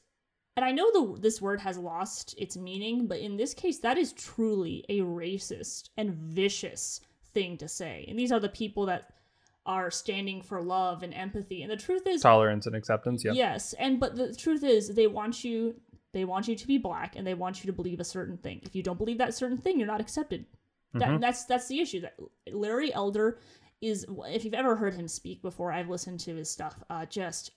[0.57, 3.97] and I know the this word has lost its meaning, but in this case, that
[3.97, 7.01] is truly a racist and vicious
[7.33, 8.05] thing to say.
[8.09, 9.09] And these are the people that
[9.65, 11.62] are standing for love and empathy.
[11.62, 13.25] And the truth is, Tolerance and acceptance.
[13.25, 13.33] Yeah.
[13.33, 15.77] Yes, and but the truth is, they want you.
[16.12, 18.61] They want you to be black, and they want you to believe a certain thing.
[18.62, 20.46] If you don't believe that certain thing, you're not accepted.
[20.94, 21.20] That, Mhm.
[21.20, 22.01] That's that's the issue.
[22.03, 22.16] That
[22.53, 23.38] Larry Elder
[23.81, 24.05] is.
[24.27, 26.83] If you've ever heard him speak before, I've listened to his stuff.
[26.90, 27.53] Uh, just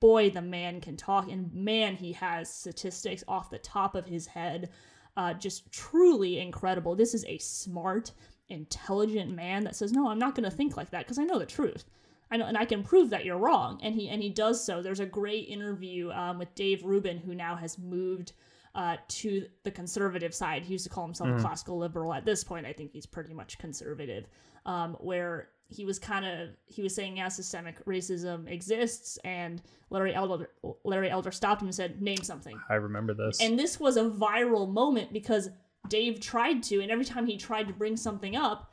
[0.00, 4.26] boy, the man can talk, and man, he has statistics off the top of his
[4.26, 4.70] head.
[5.18, 6.94] Uh, just truly incredible.
[6.96, 8.12] This is a smart,
[8.48, 11.38] intelligent man that says, "No, I'm not going to think like that because I know
[11.38, 11.84] the truth."
[12.30, 13.80] I know, and I can prove that you're wrong.
[13.82, 14.82] And he and he does so.
[14.82, 18.32] There's a great interview um, with Dave Rubin, who now has moved
[18.74, 20.62] uh, to the conservative side.
[20.62, 22.12] He used to call himself a classical liberal.
[22.12, 24.26] At this point, I think he's pretty much conservative.
[24.66, 30.14] Um, where he was kind of he was saying, yeah, systemic racism exists, and Larry
[30.14, 30.50] Elder
[30.84, 32.58] Larry Elder stopped him and said, name something.
[32.68, 33.40] I remember this.
[33.40, 35.50] And this was a viral moment because
[35.88, 38.72] Dave tried to, and every time he tried to bring something up,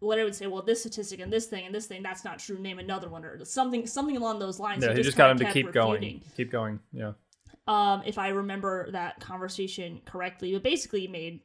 [0.00, 2.58] Larry would say, "Well, this statistic and this thing and this thing that's not true.
[2.58, 5.52] Name another one or something, something along those lines." yeah, he just got him to
[5.52, 6.22] keep going.
[6.36, 6.80] Keep going.
[6.92, 7.12] Yeah.
[7.66, 11.40] Um, if I remember that conversation correctly, but basically made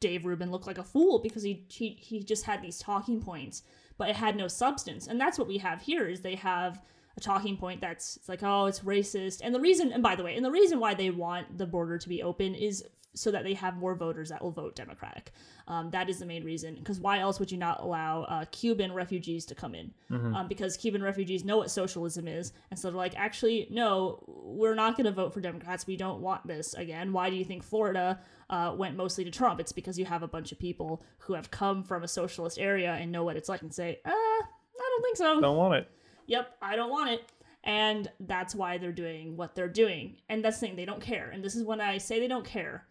[0.00, 3.62] Dave Rubin look like a fool because he he he just had these talking points,
[3.96, 6.06] but it had no substance, and that's what we have here.
[6.06, 6.82] Is they have
[7.16, 10.22] a talking point that's it's like, oh, it's racist, and the reason, and by the
[10.22, 12.84] way, and the reason why they want the border to be open is
[13.16, 15.32] so that they have more voters that will vote Democratic.
[15.66, 16.74] Um, that is the main reason.
[16.76, 19.92] Because why else would you not allow uh, Cuban refugees to come in?
[20.36, 24.74] Um, because Cuban refugees know what socialism is, and so they're like, actually, no, we're
[24.74, 25.86] not going to vote for Democrats.
[25.86, 27.12] We don't want this again.
[27.12, 29.58] Why do you think Florida uh, went mostly to Trump?
[29.58, 32.92] It's because you have a bunch of people who have come from a socialist area
[32.92, 34.42] and know what it's like, and say, uh, I
[34.78, 35.90] don't think so Don't want it.
[36.26, 37.24] yep, I don't want it.
[37.64, 40.18] And that's why they're doing what they're doing.
[40.28, 41.30] And that's the thing, they don't care.
[41.30, 42.86] And this is when I say they don't care.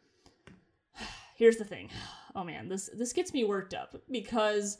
[1.35, 1.89] Here's the thing.
[2.33, 4.77] Oh man, this this gets me worked up because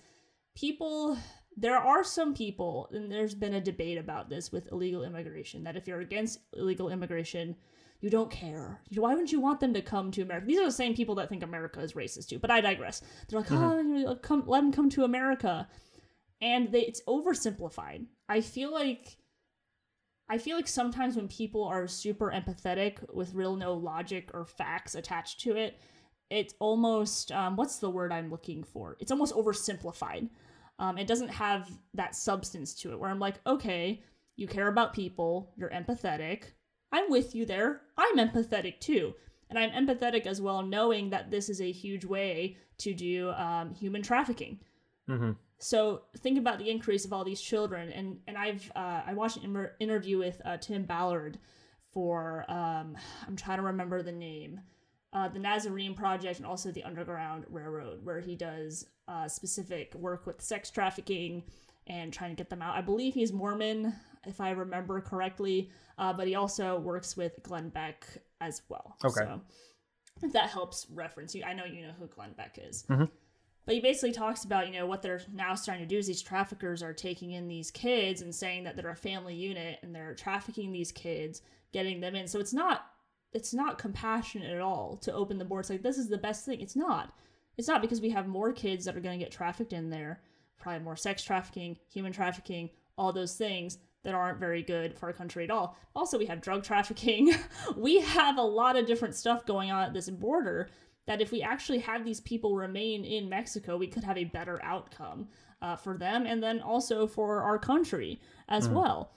[0.56, 1.18] people
[1.58, 5.78] there are some people and there's been a debate about this with illegal immigration that
[5.78, 7.56] if you're against illegal immigration,
[8.02, 8.82] you don't care.
[8.94, 10.48] Why wouldn't you want them to come to America?
[10.48, 12.40] These are the same people that think America is racist too.
[12.40, 13.02] But I digress.
[13.28, 13.64] They're like, mm-hmm.
[13.64, 15.68] oh, you know, come, let them come to America
[16.42, 18.06] and they, it's oversimplified.
[18.28, 19.18] I feel like
[20.28, 24.96] I feel like sometimes when people are super empathetic with real no logic or facts
[24.96, 25.80] attached to it,
[26.30, 28.98] it's almost um, what's the word I'm looking for?
[29.00, 30.30] It's almost oversimplified.
[30.80, 33.00] Um, it doesn't have that substance to it.
[33.00, 34.02] Where I'm like, okay,
[34.36, 36.44] you care about people, you're empathetic.
[36.92, 37.82] I'm with you there.
[37.98, 39.14] I'm empathetic too.
[39.50, 43.74] And I'm empathetic as well, knowing that this is a huge way to do um,
[43.74, 44.60] human trafficking.
[45.08, 49.14] hmm So think about the increase of all these children, and and I've uh, I
[49.14, 51.38] watched an inter- interview with uh, Tim Ballard
[51.94, 54.60] for um, I'm trying to remember the name,
[55.16, 60.28] uh, the Nazarene Project, and also the Underground Railroad, where he does uh, specific work
[60.28, 61.44] with sex trafficking
[61.88, 62.76] and trying to get them out.
[62.76, 63.94] I believe he's Mormon,
[64.28, 68.06] if I remember correctly, uh, but he also works with Glenn Beck
[68.42, 68.98] as well.
[69.06, 69.24] Okay.
[69.24, 69.42] So
[70.22, 72.84] if that helps reference you, I know you know who Glenn Beck is.
[72.90, 73.10] Mhm.
[73.66, 76.22] But he basically talks about, you know, what they're now starting to do is these
[76.22, 80.14] traffickers are taking in these kids and saying that they're a family unit and they're
[80.14, 82.28] trafficking these kids, getting them in.
[82.28, 82.86] So it's not
[83.36, 86.62] it's not compassionate at all to open the boards like this is the best thing.
[86.62, 87.14] It's not.
[87.58, 90.22] It's not because we have more kids that are going to get trafficked in there,
[90.58, 95.14] probably more sex trafficking, human trafficking, all those things that aren't very good for our
[95.14, 95.78] country at all.
[95.96, 97.34] Also, we have drug trafficking.
[97.76, 100.70] we have a lot of different stuff going on at this border
[101.06, 104.64] that if we actually had these people remain in Mexico, we could have a better
[104.64, 105.28] outcome
[105.62, 109.12] uh, for them and then also for our country as well.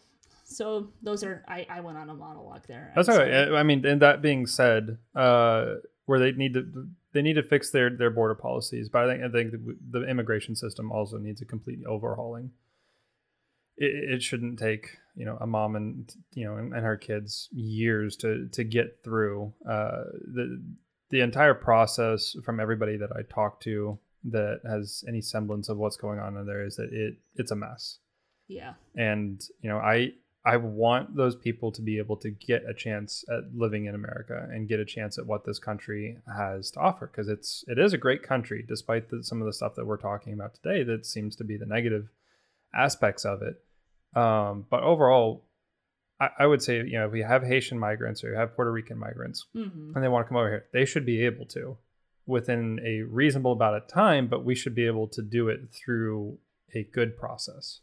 [0.51, 2.93] So those are I, I went on a monologue there.
[2.97, 3.53] That's all right.
[3.53, 5.75] I mean, and that being said, uh,
[6.07, 9.25] where they need to they need to fix their their border policies, but I think
[9.25, 12.51] I think the, the immigration system also needs a complete overhauling.
[13.77, 17.49] It, it shouldn't take you know a mom and you know and, and her kids
[17.53, 20.63] years to to get through uh, the
[21.11, 25.97] the entire process from everybody that I talk to that has any semblance of what's
[25.97, 27.99] going on in there is that it it's a mess
[28.49, 28.75] Yeah.
[28.97, 30.11] and you know i
[30.45, 34.49] I want those people to be able to get a chance at living in America
[34.51, 37.93] and get a chance at what this country has to offer because it's it is
[37.93, 41.05] a great country despite the, some of the stuff that we're talking about today that
[41.05, 42.09] seems to be the negative
[42.75, 43.57] aspects of it.
[44.19, 45.45] Um, but overall,
[46.21, 48.73] I, I, would say you know if we have Haitian migrants or you have Puerto
[48.73, 49.93] Rican migrants mm-hmm.
[49.95, 51.77] and they want to come over here, they should be able to
[52.27, 56.39] within a reasonable amount of time, but we should be able to do it through
[56.75, 57.81] a good process.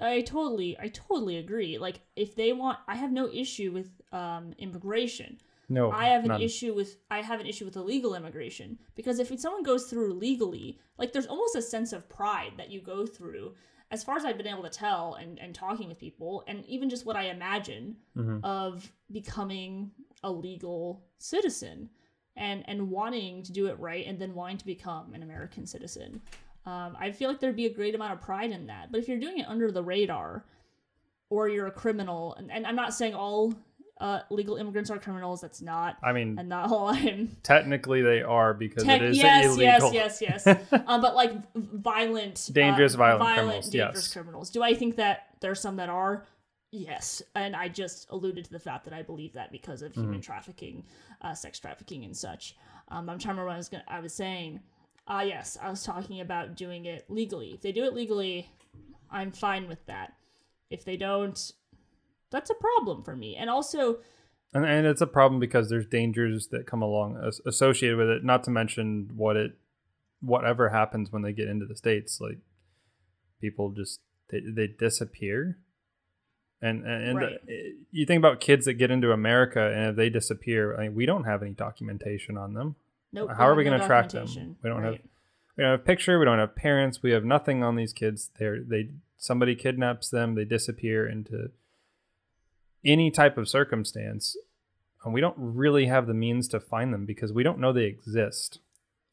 [0.00, 1.78] I totally, I totally agree.
[1.78, 5.38] Like, if they want, I have no issue with um, immigration.
[5.68, 6.42] No, I have an none.
[6.42, 10.78] issue with I have an issue with illegal immigration because if someone goes through legally,
[10.98, 13.54] like there's almost a sense of pride that you go through.
[13.90, 16.90] As far as I've been able to tell and, and talking with people, and even
[16.90, 18.44] just what I imagine mm-hmm.
[18.44, 19.90] of becoming
[20.22, 21.88] a legal citizen
[22.36, 26.20] and and wanting to do it right and then wanting to become an American citizen.
[26.64, 28.92] Um, I feel like there'd be a great amount of pride in that.
[28.92, 30.44] But if you're doing it under the radar,
[31.30, 33.54] or you're a criminal, and, and I'm not saying all
[34.02, 35.40] uh, legal immigrants are criminals.
[35.40, 35.96] That's not.
[36.02, 37.36] I mean, and not all I'm.
[37.42, 39.94] Technically, they are because it is yes, illegal.
[39.94, 43.70] Yes, yes, yes, um, but like violent, dangerous, uh, violent, violent, criminals.
[43.70, 44.12] dangerous yes.
[44.12, 44.50] criminals.
[44.50, 46.26] Do I think that there's some that are?
[46.72, 50.14] Yes, and I just alluded to the fact that I believe that because of human
[50.14, 50.20] mm-hmm.
[50.20, 50.84] trafficking,
[51.20, 52.56] uh, sex trafficking, and such.
[52.88, 54.60] Um, I'm trying to remember what I was gonna, I was saying.
[55.06, 57.52] Ah, uh, yes, I was talking about doing it legally.
[57.54, 58.48] If they do it legally,
[59.10, 60.14] I'm fine with that.
[60.70, 61.52] If they don't,
[62.30, 63.36] that's a problem for me.
[63.36, 63.98] And also,
[64.54, 68.24] and, and it's a problem because there's dangers that come along associated with it.
[68.24, 69.52] Not to mention what it,
[70.20, 72.38] whatever happens when they get into the states, like
[73.40, 75.58] people just they, they disappear.
[76.60, 77.46] And and, right.
[77.46, 80.94] the, you think about kids that get into America and if they disappear, I mean,
[80.94, 82.76] we don't have any documentation on them.
[83.12, 83.30] Nope.
[83.36, 84.26] How are we going to track them?
[84.62, 84.92] We don't right.
[84.92, 85.00] have
[85.56, 86.18] we don't have a picture.
[86.18, 87.02] We don't have parents.
[87.02, 88.30] We have nothing on these kids.
[88.38, 90.34] They're they somebody kidnaps them.
[90.34, 91.50] They disappear into
[92.84, 94.36] any type of circumstance,
[95.04, 97.84] and we don't really have the means to find them because we don't know they
[97.84, 98.60] exist.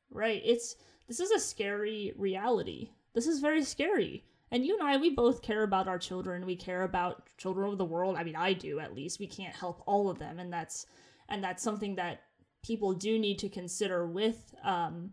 [0.09, 0.41] Right.
[0.45, 0.75] It's
[1.07, 2.91] this is a scary reality.
[3.13, 4.23] This is very scary.
[4.51, 6.45] And you and I, we both care about our children.
[6.45, 8.15] We care about children of the world.
[8.17, 9.19] I mean, I do at least.
[9.19, 10.87] We can't help all of them, and that's
[11.27, 12.21] and that's something that
[12.63, 15.11] people do need to consider with um,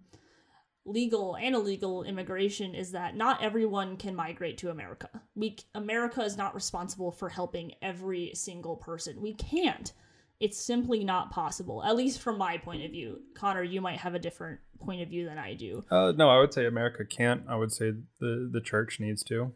[0.84, 5.08] legal and illegal immigration is that not everyone can migrate to America.
[5.34, 9.20] We America is not responsible for helping every single person.
[9.20, 9.92] We can't.
[10.38, 11.82] It's simply not possible.
[11.82, 13.20] At least from my point of view.
[13.34, 15.84] Connor, you might have a different point of view than I do.
[15.90, 17.42] Uh, no, I would say America can't.
[17.48, 19.52] I would say the the church needs to.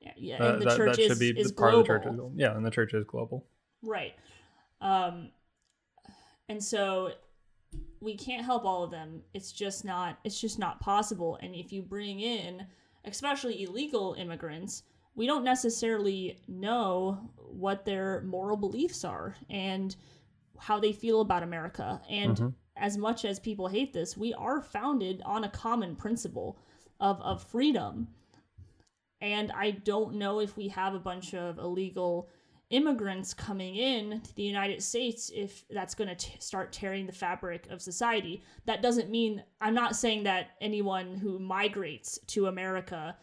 [0.00, 1.94] Yeah, yeah, and the that, church that is, should be is part global.
[1.96, 2.30] of the church.
[2.36, 3.46] yeah, and the church is global.
[3.82, 4.14] Right.
[4.80, 5.30] Um,
[6.48, 7.12] and so
[8.00, 9.22] we can't help all of them.
[9.34, 11.38] It's just not it's just not possible.
[11.42, 12.66] And if you bring in
[13.04, 14.82] especially illegal immigrants,
[15.14, 19.96] we don't necessarily know what their moral beliefs are and
[20.58, 22.00] how they feel about America.
[22.08, 22.48] And mm-hmm.
[22.76, 26.58] as much as people hate this, we are founded on a common principle
[27.00, 28.08] of, of freedom.
[29.20, 32.28] And I don't know if we have a bunch of illegal
[32.70, 37.66] immigrants coming in to the United States if that's going to start tearing the fabric
[37.70, 38.42] of society.
[38.66, 43.16] That doesn't mean I'm not saying that anyone who migrates to America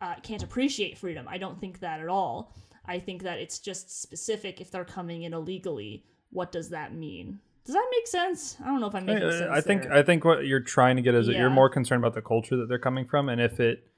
[0.00, 1.26] uh, can't appreciate freedom.
[1.28, 2.54] I don't think that at all.
[2.86, 6.04] I think that it's just specific if they're coming in illegally.
[6.30, 7.40] What does that mean?
[7.64, 8.56] Does that make sense?
[8.62, 9.50] I don't know if I'm making I, sense.
[9.50, 9.92] I think there.
[9.92, 11.34] I think what you're trying to get is yeah.
[11.34, 13.88] that you're more concerned about the culture that they're coming from and if it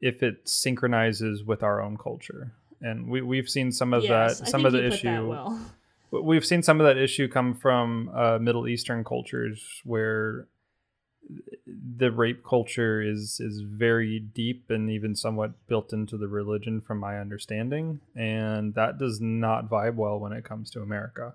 [0.00, 2.52] if it synchronizes with our own culture
[2.84, 5.28] and we we've seen some of yes, that some of the issue.
[5.28, 5.60] Well.
[6.22, 10.46] We've seen some of that issue come from uh, Middle Eastern cultures where
[11.66, 16.98] the rape culture is is very deep and even somewhat built into the religion from
[16.98, 21.34] my understanding and that does not vibe well when it comes to america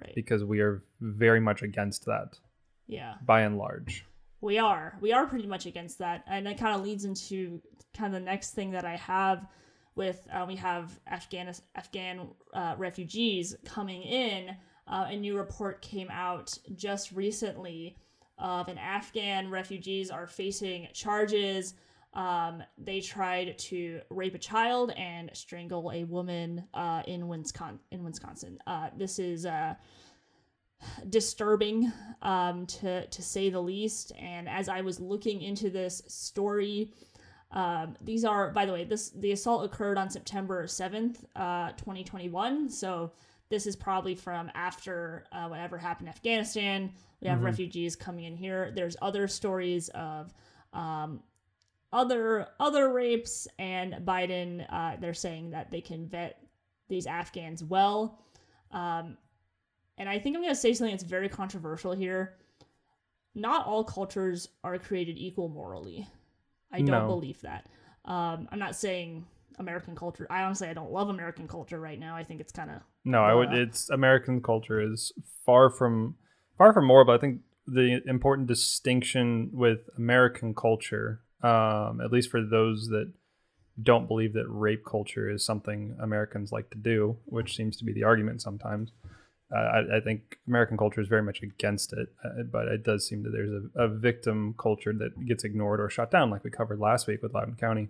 [0.00, 2.38] right because we are very much against that
[2.86, 4.04] yeah by and large
[4.40, 7.60] we are we are pretty much against that and that kind of leads into
[7.96, 9.46] kind of the next thing that i have
[9.96, 14.56] with uh, we have Afghan Afghan uh, refugees coming in.
[14.86, 17.96] Uh, a new report came out just recently
[18.38, 21.74] of an Afghan refugees are facing charges.
[22.14, 27.80] Um, they tried to rape a child and strangle a woman uh, in Wisconsin.
[27.90, 29.74] In Wisconsin, uh, this is uh,
[31.08, 31.92] disturbing
[32.22, 34.12] um, to to say the least.
[34.18, 36.92] And as I was looking into this story,
[37.54, 42.04] um, these are, by the way, this the assault occurred on September seventh, uh, twenty
[42.04, 42.68] twenty one.
[42.68, 43.12] So
[43.48, 46.92] this is probably from after uh, whatever happened in Afghanistan.
[47.20, 47.46] We have mm-hmm.
[47.46, 48.72] refugees coming in here.
[48.74, 50.34] There's other stories of
[50.72, 51.22] um,
[51.92, 54.66] other other rapes, and Biden.
[54.68, 56.40] Uh, they're saying that they can vet
[56.88, 58.20] these Afghans well.
[58.72, 59.16] Um,
[59.96, 62.34] and I think I'm going to say something that's very controversial here.
[63.36, 66.06] Not all cultures are created equal morally.
[66.74, 67.06] I don't No.
[67.06, 67.66] believe that.
[68.04, 69.24] Um, I'm not saying
[69.58, 70.26] American culture.
[70.28, 72.16] I honestly I don't love American culture right now.
[72.16, 73.48] I think it's kind of No, I would.
[73.50, 75.12] Uh, It's American culture is
[75.46, 76.16] far from
[76.58, 82.30] far from moral, but I think the important distinction with American culture, um, at least
[82.30, 83.12] for those that
[83.82, 87.92] don't believe that rape culture is something Americans like to do, which seems to be
[87.92, 88.92] the argument sometimes.
[89.56, 93.22] I, I think American culture is very much against it, uh, but it does seem
[93.22, 96.80] that there's a, a victim culture that gets ignored or shut down, like we covered
[96.80, 97.88] last week with Loudoun County.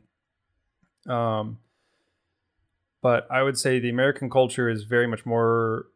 [1.08, 1.58] Um,
[3.02, 5.86] but I would say the American culture is very much more.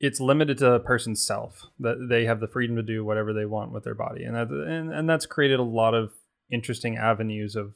[0.00, 3.46] It's limited to a person's self that they have the freedom to do whatever they
[3.46, 6.12] want with their body, and that, and and that's created a lot of
[6.50, 7.74] interesting avenues of,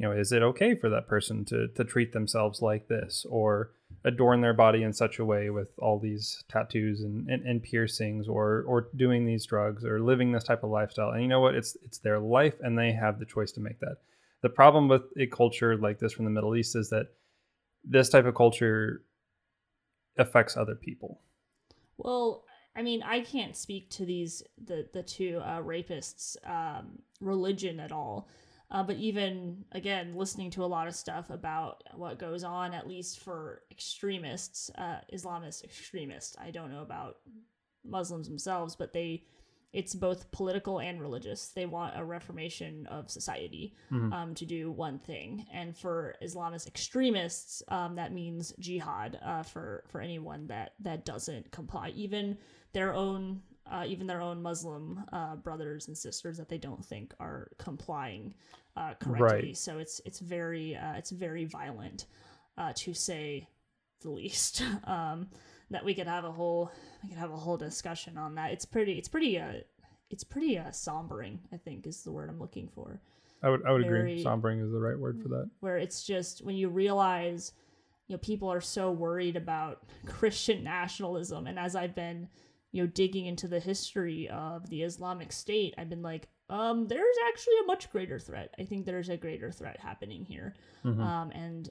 [0.00, 3.72] you know, is it okay for that person to to treat themselves like this or
[4.02, 8.26] adorn their body in such a way with all these tattoos and, and, and piercings
[8.26, 11.10] or or doing these drugs or living this type of lifestyle?
[11.10, 11.54] And you know what?
[11.54, 13.98] It's it's their life and they have the choice to make that.
[14.40, 17.08] The problem with a culture like this from the middle east is that
[17.84, 19.04] this type of culture
[20.16, 21.20] affects other people.
[21.98, 22.44] Well,
[22.74, 27.92] I mean, I can't speak to these the the two uh, rapists' um, religion at
[27.92, 28.30] all.
[28.70, 32.86] Uh, but even again, listening to a lot of stuff about what goes on, at
[32.86, 36.36] least for extremists, uh, Islamist extremists.
[36.38, 37.16] I don't know about
[37.84, 39.24] Muslims themselves, but they,
[39.72, 41.48] it's both political and religious.
[41.48, 44.12] They want a reformation of society Mhm.
[44.12, 49.84] um, to do one thing, and for Islamist extremists, um, that means jihad uh, for
[49.88, 52.36] for anyone that that doesn't comply, even
[52.72, 53.42] their own.
[53.70, 58.34] Uh, even their own Muslim uh, brothers and sisters that they don't think are complying
[58.76, 59.48] uh, correctly.
[59.48, 59.56] Right.
[59.56, 62.06] So it's it's very uh, it's very violent,
[62.58, 63.48] uh, to say
[64.00, 64.62] the least.
[64.84, 65.28] um,
[65.70, 68.50] that we could have a whole we could have a whole discussion on that.
[68.50, 69.52] It's pretty it's pretty uh
[70.10, 71.38] it's pretty uh sombering.
[71.52, 73.00] I think is the word I'm looking for.
[73.42, 76.44] i would i would agree sombering is the right word for that Where it's just
[76.44, 77.52] when you realize
[78.08, 82.28] you know people are so worried about Christian nationalism, and as I've been
[82.72, 87.16] you know digging into the history of the Islamic State, I've been like, um, there's
[87.28, 88.54] actually a much greater threat.
[88.58, 90.54] I think there's a greater threat happening here,
[90.84, 91.00] Mhm.
[91.00, 91.68] um, and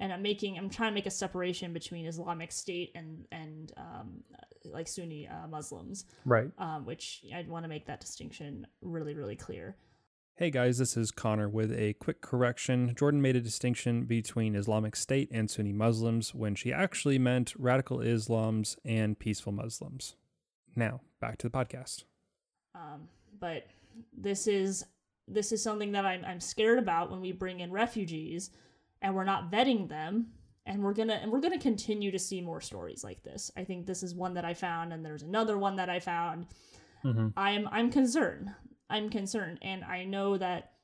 [0.00, 4.22] and I'm making I'm trying to make a separation between Islamic State and and um,
[4.64, 9.36] like Sunni uh, Muslims, right um, which I'd want to make that distinction really really
[9.36, 9.76] clear.
[10.36, 12.94] Hey guys, this is Connor with a quick correction.
[12.96, 17.98] Jordan made a distinction between Islamic State and Sunni Muslims when she actually meant radical
[17.98, 20.14] Islams and peaceful Muslims.
[20.78, 22.04] Now, back to the podcast.
[22.76, 23.08] Um,
[23.40, 23.66] but
[24.16, 24.84] this is
[25.26, 28.50] this is something that I'm I'm scared about when we bring in refugees
[29.02, 30.28] and we're not vetting them
[30.66, 33.50] and we're gonna and we're gonna continue to see more stories like this.
[33.56, 36.46] I think this is one that I found and there's another one that I found.
[37.04, 37.32] Mhm.
[37.36, 38.54] I'm I'm concerned.
[38.88, 40.74] I'm concerned and I know that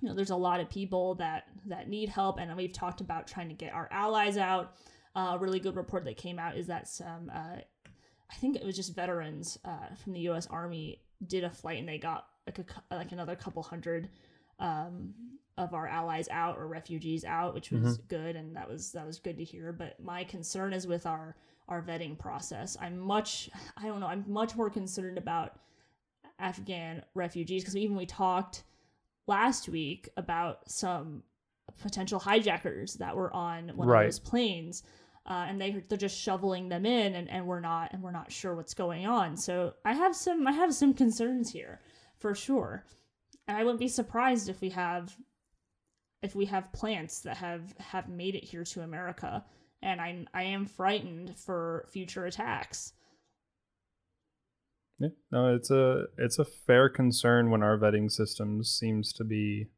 [0.00, 3.26] you know there's a lot of people that that need help and we've talked about
[3.26, 4.74] trying to get our allies out.
[5.16, 7.56] Uh, a really good report that came out is that some uh,
[8.34, 10.46] I think it was just veterans uh, from the U.S.
[10.50, 14.08] Army did a flight and they got like a, like another couple hundred
[14.58, 15.14] um,
[15.56, 19.18] of our allies out or refugees out, which was good and that was that was
[19.20, 19.72] good to hear.
[19.72, 21.36] But my concern is with our
[21.68, 22.76] our vetting process.
[22.80, 25.58] I'm much I don't know I'm much more concerned about
[26.38, 28.64] Afghan refugees because even we talked
[29.26, 31.22] last week about some
[31.80, 34.02] potential hijackers that were on one Right.
[34.02, 34.82] of those planes
[35.26, 38.30] uh, and they they're just shoveling them in and, and we're not and we're not
[38.30, 39.36] sure what's going on.
[39.36, 41.80] So i have some i have some concerns here
[42.18, 42.84] for sure.
[43.48, 45.16] And i wouldn't be surprised if we have
[46.22, 49.44] if we have plants that have have made it here to america.
[49.82, 52.92] And i i am frightened for future attacks.
[54.98, 59.68] Yeah, no, it's a it's a fair concern when our vetting system seems to be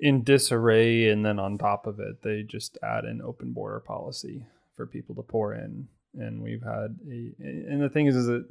[0.00, 4.44] in disarray, and then on top of it, they just add an open border policy
[4.76, 7.32] for people to pour in, and we've had a.
[7.40, 8.46] And the thing is, is that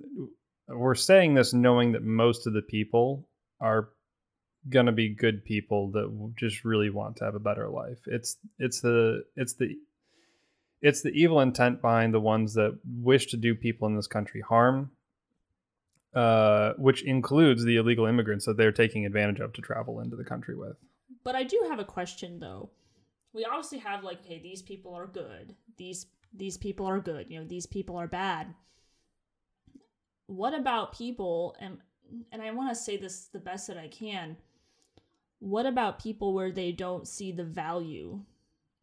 [0.67, 3.27] we're saying this knowing that most of the people
[3.59, 3.89] are
[4.69, 7.99] gonna be good people that just really want to have a better life.
[8.07, 9.75] It's it's the it's the
[10.81, 14.41] it's the evil intent behind the ones that wish to do people in this country
[14.41, 14.91] harm,
[16.13, 20.25] uh, which includes the illegal immigrants that they're taking advantage of to travel into the
[20.25, 20.75] country with.
[21.24, 22.70] But I do have a question though.
[23.34, 25.56] We obviously have like, okay, these people are good.
[25.78, 27.30] These these people are good.
[27.30, 28.54] You know, these people are bad.
[30.28, 31.78] What about people and
[32.32, 34.38] and I want to say this the best that I can.
[35.39, 38.24] What about people where they don't see the value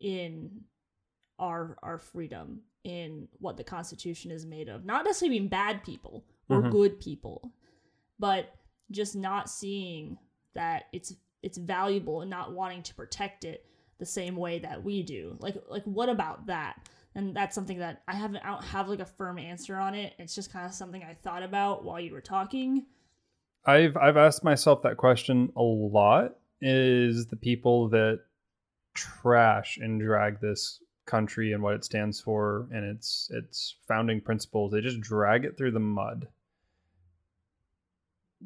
[0.01, 0.63] in
[1.39, 4.85] our our freedom in what the Constitution is made of.
[4.85, 6.71] Not necessarily being bad people or Mhm.
[6.71, 7.53] good people,
[8.19, 8.55] but
[8.91, 10.19] just not seeing
[10.55, 13.65] that it's it's valuable and not wanting to protect it
[13.99, 15.37] the same way that we do.
[15.41, 16.77] Like like what about that?
[17.15, 20.15] And that's something that I haven't I don't have like a firm answer on it.
[20.19, 22.87] It's just kind of something I thought about while you were talking.
[23.65, 26.37] I've I've asked myself that question a lot.
[26.63, 28.21] Is the people that
[28.95, 34.73] trash and drag this country and what it stands for and its its founding principles,
[34.73, 36.29] they just drag it through the mud.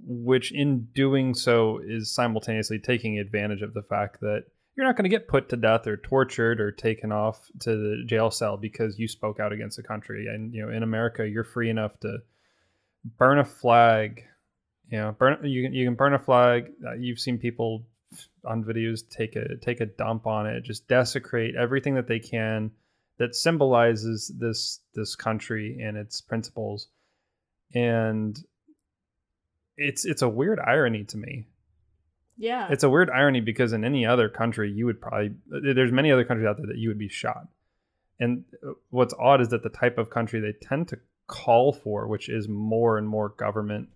[0.03, 4.45] Which in doing so is simultaneously taking advantage of the fact that
[4.77, 8.05] you're not going to get put to death or tortured or taken off to the
[8.07, 10.27] jail cell because you spoke out against the country.
[10.27, 12.19] And you know, in America, you're free enough to
[13.19, 14.25] burn a flag
[14.91, 16.71] you know, burn you can you can burn a flag.
[16.87, 17.87] Uh, you've seen people
[18.45, 22.71] on videos take a take a dump on it, just desecrate everything that they can
[23.19, 26.89] that symbolizes this this country and its principles.
[27.75, 28.37] And
[29.77, 31.47] it's it's a weird irony to me.
[32.37, 32.69] Yeah.
[32.71, 36.25] It's a weird irony because in any other country you would probably there's many other
[36.25, 37.49] countries out there that you would be shot.
[38.21, 42.07] And uh, what's odd is that the type of country they tend to call for,
[42.07, 43.89] which is more and more government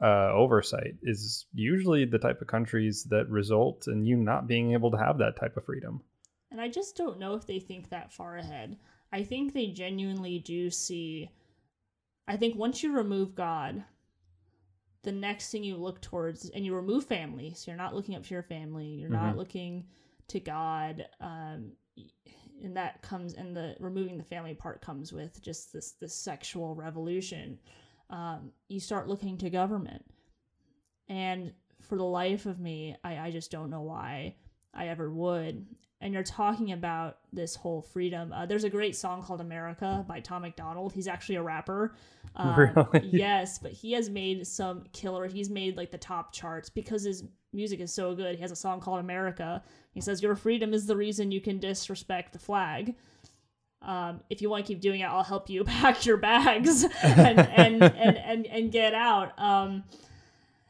[0.00, 4.90] uh, oversight is usually the type of countries that result in you not being able
[4.90, 6.02] to have that type of freedom.
[6.50, 8.76] And I just don't know if they think that far ahead.
[9.12, 11.30] I think they genuinely do see.
[12.28, 13.84] I think once you remove God,
[15.06, 18.24] the next thing you look towards, and you remove family, so you're not looking up
[18.24, 19.36] to your family, you're not Mhm.
[19.36, 19.86] looking
[20.28, 21.72] to God, um,
[22.62, 26.74] and that comes, and the removing the family part comes with just this this sexual
[26.74, 27.60] revolution.
[28.10, 30.04] Um, you start looking to government,
[31.08, 34.36] and for the life of me, I, I just don't know why
[34.74, 35.66] I ever would.
[36.06, 38.32] And you're talking about this whole freedom.
[38.32, 40.92] Uh, there's a great song called America by Tom MacDonald.
[40.92, 41.96] He's actually a rapper.
[42.36, 42.54] Um,
[42.94, 43.08] Really?
[43.08, 45.26] Yes, but he has made some killer.
[45.26, 48.36] He's made like the top charts because his music is so good.
[48.36, 49.64] He has a song called America.
[49.94, 52.94] He says, Your freedom is the reason you can disrespect the flag.
[53.82, 57.40] Um, if you want to keep doing it, I'll help you pack your bags and,
[57.40, 59.36] and, and, and, and get out.
[59.40, 59.82] Um,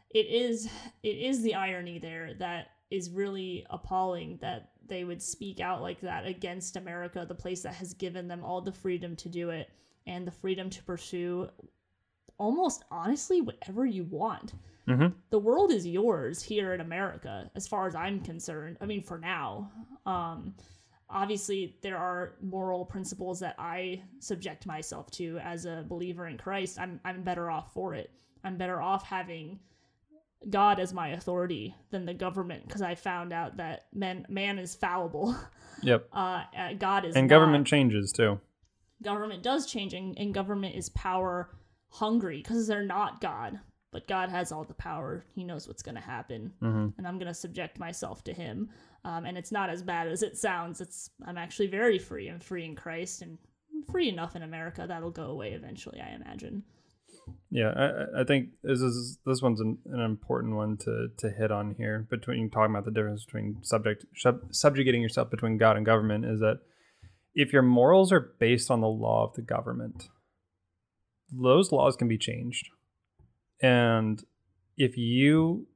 [0.09, 0.67] it is
[1.03, 6.01] it is the irony there that is really appalling that they would speak out like
[6.01, 9.71] that against America, the place that has given them all the freedom to do it
[10.07, 11.49] and the freedom to pursue
[12.39, 14.55] almost honestly whatever you want.
[14.87, 15.15] Mhm.
[15.31, 18.79] The world is yours here in America, as far as I'm concerned.
[18.81, 19.71] I mean, for now.
[20.05, 20.55] Um,
[21.11, 26.79] obviously, there are moral principles that I subject myself to as a believer in Christ.
[26.79, 28.11] I'm I'm better off for it.
[28.45, 29.59] I'm better off having
[30.49, 34.75] God as my authority than the government because I found out that man man is
[34.75, 35.37] fallible.
[35.83, 36.09] Yep.
[36.11, 37.35] Uh, uh, God is And not.
[37.37, 38.41] government changes too.
[39.03, 41.51] Government does change, and, and government is power
[41.91, 43.61] hungry because they're not God.
[43.93, 45.27] But God has all the power.
[45.35, 48.71] He knows what's going to happen, hmm and I'm going to subject myself to Him.
[49.05, 50.81] Um, and it's not as bad as it sounds.
[50.81, 52.29] It's I'm actually very free.
[52.29, 53.37] I'm free in Christ, and
[53.93, 56.01] free enough in America that'll go away eventually.
[56.01, 56.63] I imagine.
[57.51, 61.51] Yeah, I- I, think this is this one's an, an important one to to hit
[61.51, 62.07] on here.
[62.11, 66.41] Between talking about the difference between subject sub, subjugating yourself between God and government is
[66.41, 66.61] that
[67.35, 70.09] if your morals are based on the law of the government,
[71.33, 72.69] those laws can be changed,
[73.61, 74.23] and
[74.77, 75.67] if you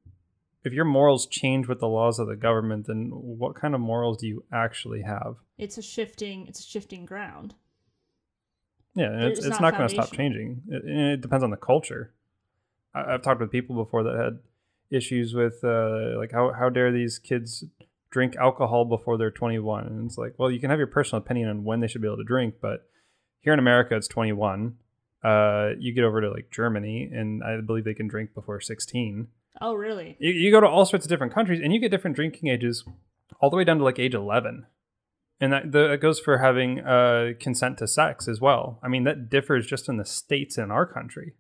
[0.65, 4.19] if your morals change with the laws of the government, then what kind of morals
[4.19, 5.37] do you actually have?
[5.57, 6.47] It's a shifting.
[6.47, 7.55] It's a shifting ground.
[8.95, 10.63] Yeah, and it's, It's not going to stop changing.
[10.69, 12.13] It, it depends on the culture.
[12.95, 14.39] I, I've talked with people before that had
[14.91, 17.65] issues with uh, like how how dare these kids
[18.11, 21.49] drink alcohol before they're 21 and it's like well you can have your personal opinion
[21.49, 22.89] on when they should be able to drink but
[23.39, 24.75] here in america it's 21
[25.23, 29.29] uh, you get over to like germany and i believe they can drink before 16
[29.61, 30.17] Oh, really?
[30.19, 32.83] you, you go to all sorts of different countries and you get different drinking ages
[33.41, 34.67] all the way down to like age 11
[35.41, 38.79] and that, the, that goes for having uh, consent to sex as well.
[38.83, 41.35] I mean that differs just in the states in our country.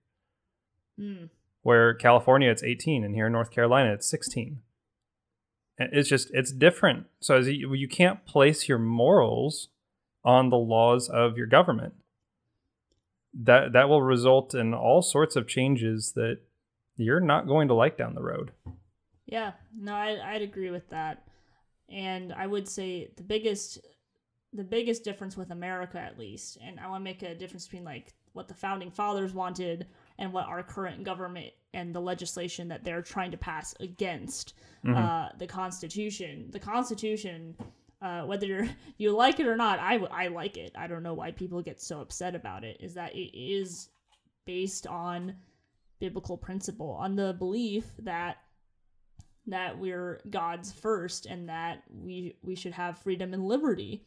[0.98, 1.30] Mm.
[1.62, 4.60] where california it's 18 and here in north carolina it's 16
[5.78, 7.06] And it's just it's different.
[7.20, 9.68] So as you, you can't place your morals
[10.24, 11.94] on the laws of your government.
[13.32, 16.40] That that will result in all sorts of changes that
[16.96, 18.52] you're not going to like down the road.
[19.24, 21.24] Yeah, no, I, I'd agree with that.
[21.88, 23.78] And I would say the biggest,
[24.52, 27.84] the biggest difference with America, at least, and I want to make a difference between
[27.84, 29.86] like what the founding fathers wanted
[30.18, 34.96] and what our current government and the legislation that they're trying to pass against Mhm.
[34.96, 36.50] uh, the Constitution.
[36.50, 37.56] The Constitution
[38.02, 40.72] uh, whether you like it or not, I, I like it.
[40.74, 42.78] I don't know why people get so upset about it.
[42.80, 43.90] Is that it is
[44.46, 45.34] based on
[45.98, 48.38] biblical principle, on the belief that
[49.46, 54.06] that we're God's first and that we we should have freedom and liberty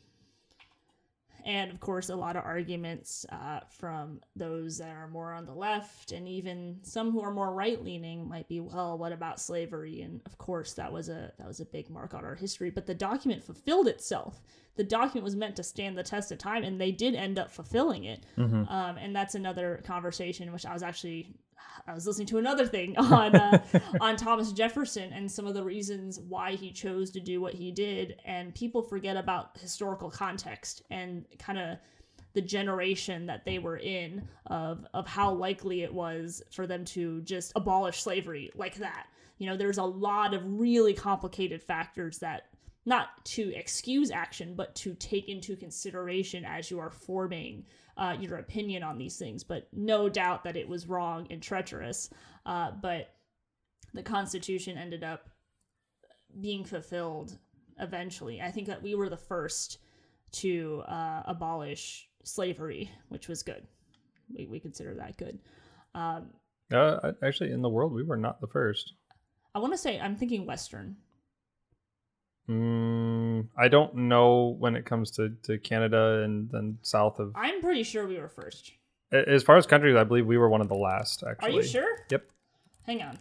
[1.46, 5.54] and of course a lot of arguments uh, from those that are more on the
[5.54, 10.02] left and even some who are more right leaning might be well what about slavery?
[10.02, 12.70] And of course that was a that was a big mark on our history.
[12.70, 14.42] But the document fulfilled itself.
[14.76, 17.52] The document was meant to stand the test of time and they did end up
[17.52, 18.24] fulfilling it.
[18.38, 18.70] Mhm.
[18.72, 21.36] um, and that's another conversation which i was actually
[21.88, 23.60] i was listening to another thing on uh,
[24.02, 27.72] on thomas jefferson and some of the reasons why he chose to do what he
[27.72, 28.18] did.
[28.26, 31.78] And people forget about historical context and kind of
[32.34, 37.22] the generation that they were in of of how likely it was for them to
[37.22, 39.08] just abolish slavery like that.
[39.38, 42.48] You know there's a lot of really complicated factors that
[42.86, 47.66] not to excuse action, but to take into consideration as you are forming
[47.98, 49.44] uh, your opinion on these things.
[49.44, 52.10] But no doubt that it was wrong and treacherous.
[52.46, 53.14] Uh, but
[53.94, 55.30] the Constitution ended up
[56.42, 57.38] being fulfilled
[57.80, 58.42] eventually.
[58.42, 59.80] I think that we were the first
[60.34, 63.68] to uh, abolish slavery, which was good.
[64.36, 65.40] We, we consider that good.
[65.94, 66.30] Um,
[66.72, 68.94] Uh, actually, in the world, we were not the first.
[69.54, 70.96] I want to say, I'm thinking Western.
[72.50, 77.34] Mm, I don't know when it comes to, to Canada and then south of.
[77.36, 78.74] I'm pretty sure we were first.
[79.12, 81.24] As far as countries, I believe we were one of the last.
[81.24, 81.98] Actually, are you sure?
[82.10, 82.26] Yep.
[82.86, 83.18] Hang on.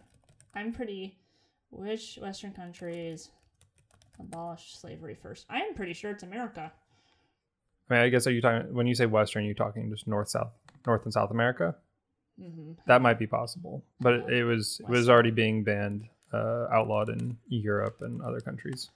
[0.54, 1.18] I'm pretty.
[1.70, 3.30] Which Western countries
[4.18, 5.46] abolished slavery first?
[5.48, 6.72] I am pretty sure it's America.
[7.88, 9.44] I mean, I guess are you talking when you say Western?
[9.44, 10.52] You talking just North, South,
[10.86, 11.76] North and South America?
[12.38, 16.66] hmm That might be possible, but it, it was it was already being banned, uh,
[16.72, 18.90] outlawed in Europe and other countries.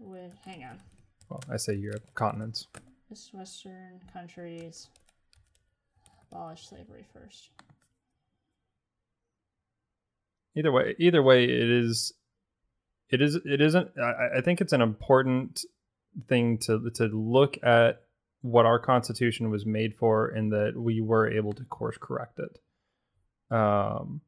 [0.00, 0.80] With hang on.
[1.28, 2.66] Well, I say Europe continents.
[3.08, 4.88] Which Western countries
[6.30, 7.50] abolished slavery first?
[10.56, 12.12] Either way, either way, it is,
[13.10, 13.90] it is, it isn't.
[13.98, 15.64] I, I think it's an important
[16.28, 18.02] thing to to look at
[18.42, 22.58] what our Constitution was made for, and that we were able to course correct it.
[23.54, 24.22] Um,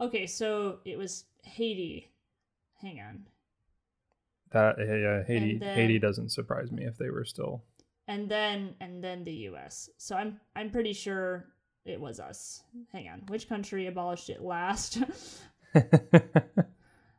[0.00, 2.08] Okay, so it was Haiti.
[2.80, 3.26] Hang on.
[4.52, 7.62] That yeah, Haiti then- Haiti doesn't surprise me if they were still.
[8.08, 9.88] And then and then the US.
[9.96, 11.46] So I'm I'm pretty sure
[11.84, 12.62] it was us.
[12.92, 13.22] Hang on.
[13.28, 14.98] Which country abolished it last?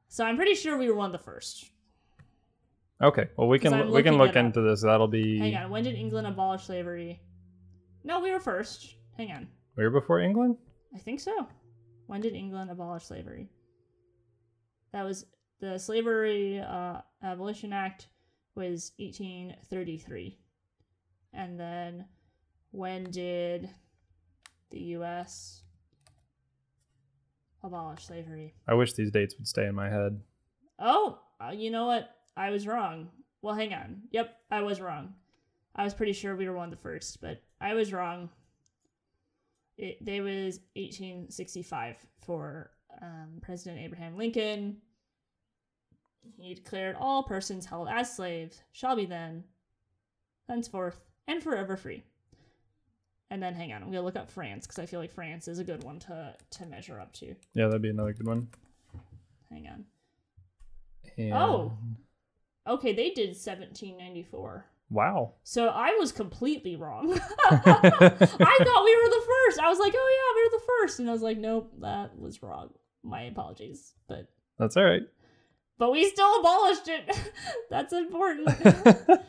[0.09, 1.69] so I'm pretty sure we were one of the first.
[3.01, 4.81] okay, well we can we can look into this.
[4.81, 5.71] That'll be Hang on.
[5.71, 7.21] When did England abolish slavery?
[8.03, 8.95] No, we were first.
[9.17, 9.47] Hang on.
[9.77, 10.57] we were before England.
[10.93, 11.47] I think so.
[12.07, 13.49] When did England abolish slavery?
[14.91, 15.25] That was
[15.61, 18.07] the Slavery uh, Abolition Act
[18.55, 20.37] was 1833.
[21.33, 22.05] And then
[22.71, 23.69] when did
[24.71, 25.61] the US
[27.63, 28.53] abolish slavery?
[28.67, 30.19] I wish these dates would stay in my head.
[30.79, 32.09] Oh, uh, you know what?
[32.35, 33.09] I was wrong.
[33.41, 34.03] Well, hang on.
[34.11, 35.13] Yep, I was wrong.
[35.75, 38.29] I was pretty sure we were one of the first, but I was wrong.
[39.77, 41.95] It they was 1865
[42.25, 44.77] for um, President Abraham Lincoln.
[46.37, 49.43] He declared all persons held as slaves shall be then,
[50.47, 52.03] henceforth, and forever free.
[53.29, 55.59] And then hang on, I'm gonna look up France because I feel like France is
[55.59, 57.35] a good one to to measure up to.
[57.53, 58.47] Yeah, that'd be another good one.
[59.49, 59.85] Hang on.
[61.17, 61.77] And- Oh.
[62.67, 64.65] Okay, they did 1794.
[64.91, 65.33] wow.
[65.43, 67.11] So I was completely wrong.
[67.49, 69.59] I thought we were the first.
[69.59, 72.43] I was like, oh yeah, we're the first, and I was like, nope, that was
[72.43, 72.69] wrong.
[73.03, 74.27] My apologies, but
[74.59, 75.01] That's all right.
[75.81, 77.17] But we still abolished it.
[77.71, 78.49] That's important.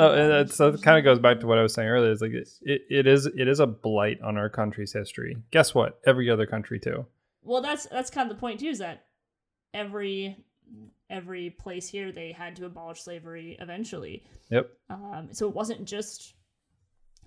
[0.00, 2.12] Oh, and that's, that kind of goes back to what I was saying earlier.
[2.12, 5.36] It's like it, it, it is it is a blight on our country's history.
[5.50, 5.98] Guess what?
[6.06, 7.04] Every other country too.
[7.42, 8.68] well, that's that's kind of the point too.
[8.68, 9.06] Is that
[9.74, 10.36] every
[11.10, 14.22] every place here they had to abolish slavery eventually.
[14.50, 14.70] Yep.
[14.88, 16.34] Um, so it wasn't just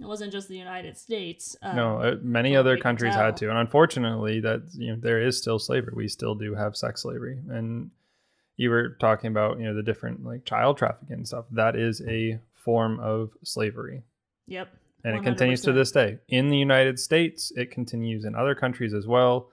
[0.01, 1.55] it wasn't just the United States.
[1.61, 5.37] Um, no, uh, many other countries had to, and unfortunately, that you know there is
[5.37, 5.93] still slavery.
[5.95, 7.91] We still do have sex slavery, and
[8.57, 11.45] you were talking about you know the different like child trafficking and stuff.
[11.51, 14.01] That is a form of slavery,
[14.47, 14.69] Yep.
[15.03, 17.51] and it continues to this day in the United States.
[17.55, 19.49] It continues in other countries as well.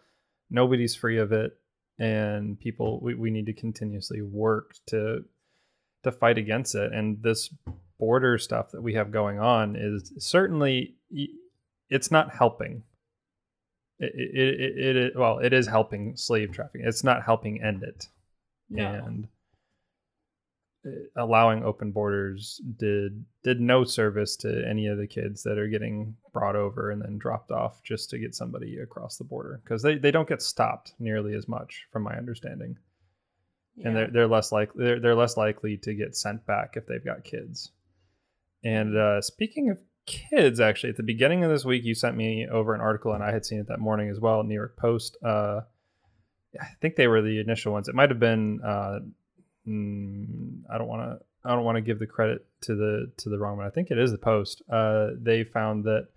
[0.51, 1.59] Nobody's free of it,
[1.99, 5.25] and people we, we need to continuously work to
[6.05, 6.93] to fight against it.
[6.93, 7.53] And this
[7.99, 10.95] border stuff that we have going on is certainly
[11.91, 12.83] it's not helping.
[13.99, 16.87] It, it, it, it, well, it is helping slave trafficking.
[16.87, 18.07] It's not helping end it.
[18.71, 18.87] No.
[18.87, 19.29] And
[20.87, 25.67] uh, allowing open borders did did no service to any of the kids that are
[25.67, 29.83] getting brought over and then dropped off just to get somebody across the border because
[29.83, 32.77] they, they don't get stopped nearly as much from my understanding
[33.85, 37.05] and they're, they're less likely they're, they're less likely to get sent back if they've
[37.05, 37.71] got kids
[38.65, 42.47] and uh, speaking of kids actually at the beginning of this week you sent me
[42.51, 45.17] over an article and i had seen it that morning as well new york post
[45.25, 45.61] uh,
[46.61, 48.99] i think they were the initial ones it might have been uh,
[49.69, 53.29] mm, I don't want to I don't want to give the credit to the to
[53.29, 53.67] the wrong one.
[53.67, 54.63] I think it is the Post.
[54.71, 56.09] Uh, they found that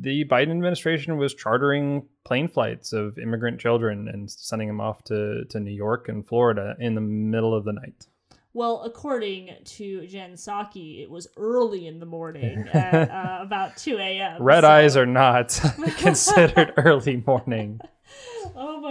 [0.00, 5.44] the Biden administration was chartering plane flights of immigrant children and sending them off to
[5.46, 8.06] to New York and Florida in the middle of the night.
[8.54, 13.98] Well, according to Jen Psaki, it was early in the morning at uh, about 2
[13.98, 14.42] a.m.
[14.42, 14.68] Red so.
[14.68, 15.60] eyes are not
[15.98, 17.80] considered early morning.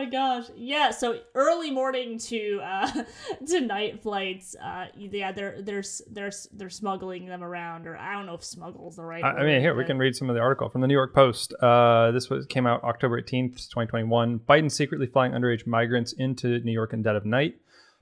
[0.07, 0.49] My gosh.
[0.55, 3.03] Yeah so early morning to uh
[3.47, 8.25] to night flights uh yeah they're they're they're they're smuggling them around or i don't
[8.25, 10.35] know if smuggle is the right i, I mean here we can read some of
[10.35, 11.53] the article from the new york post.
[11.61, 16.71] Uh this was came out october 18th 2021 biden secretly flying underage migrants into new
[16.71, 17.55] york in dead of night.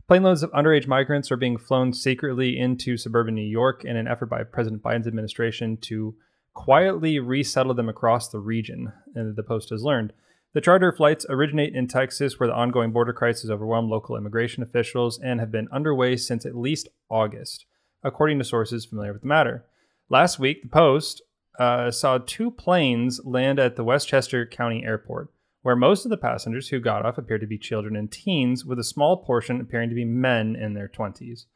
[0.09, 4.27] Planeloads of underage migrants are being flown secretly into suburban New York in an effort
[4.27, 6.13] by President Biden's administration to
[6.53, 10.13] quietly resettle them across the region, and the Post has learned.
[10.55, 15.19] The charter flights originate in Texas, where the ongoing border crisis overwhelmed local immigration officials
[15.19, 17.65] and have been underway since at least August,
[18.03, 19.65] according to sources familiar with the matter.
[20.07, 21.21] Last week, the Post
[21.59, 25.29] uh, saw two planes land at the Westchester County Airport,
[25.61, 28.79] where most of the passengers who got off appeared to be children and teens, with
[28.79, 31.47] a small portion appearing to be men in their 20s.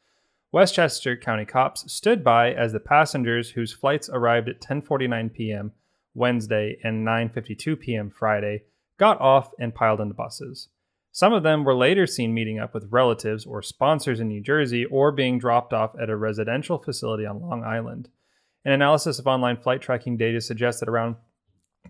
[0.52, 5.72] Westchester County cops stood by as the passengers whose flights arrived at 10:49 p.m.
[6.12, 8.10] Wednesday and 9:52 p.m.
[8.10, 8.64] Friday
[9.00, 10.68] got off and piled into buses.
[11.10, 14.84] Some of them were later seen meeting up with relatives or sponsors in New Jersey
[14.84, 18.10] or being dropped off at a residential facility on Long Island.
[18.62, 21.16] An analysis of online flight tracking data suggests that around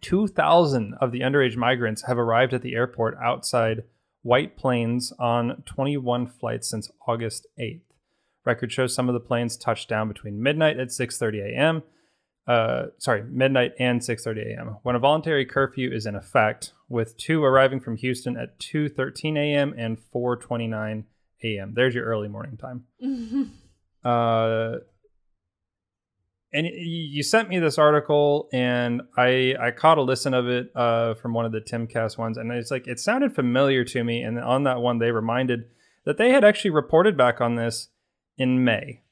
[0.00, 3.82] 2,000 of the underage migrants have arrived at the airport outside
[4.22, 7.80] White Plains on 21 flights since August 8th.
[8.46, 11.82] Record shows some of the planes touched down between midnight at 6:30 a.m
[12.51, 14.76] uh, sorry, midnight and 6:30 a.m.
[14.82, 19.72] When a voluntary curfew is in effect, with two arriving from Houston at 2:13 a.m.
[19.78, 21.05] and 4:29
[21.44, 21.74] a.m.
[21.74, 22.86] There's your early morning time.
[24.05, 24.78] uh,
[26.53, 31.14] and you sent me this article, and I I caught a listen of it uh,
[31.14, 34.22] from one of the Timcast ones, and it's like it sounded familiar to me.
[34.22, 35.66] And on that one, they reminded
[36.05, 37.90] that they had actually reported back on this
[38.36, 39.03] in May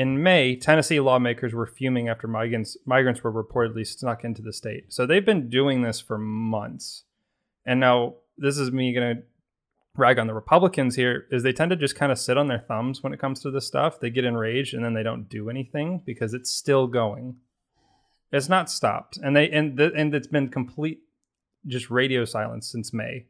[0.00, 4.90] in May, Tennessee lawmakers were fuming after migrants, migrants were reportedly snuck into the state.
[4.90, 7.04] So they've been doing this for months.
[7.66, 9.22] And now this is me going to
[9.94, 12.64] rag on the Republicans here is they tend to just kind of sit on their
[12.66, 14.00] thumbs when it comes to this stuff.
[14.00, 17.36] They get enraged and then they don't do anything because it's still going.
[18.32, 19.18] It's not stopped.
[19.18, 21.00] And they and and it's been complete
[21.66, 23.26] just radio silence since May.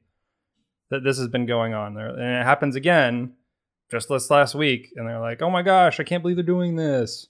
[0.91, 2.11] That this has been going on there.
[2.11, 3.33] And it happens again
[3.91, 6.77] just this last week, and they're like, "Oh my gosh, I can't believe they're doing
[6.77, 7.29] this."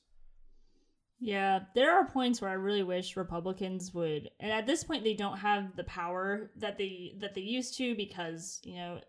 [1.23, 5.15] Yeah, there are points where I really wish Republicans would, and at this point they
[5.15, 9.01] don't have the power that they that they used to because you know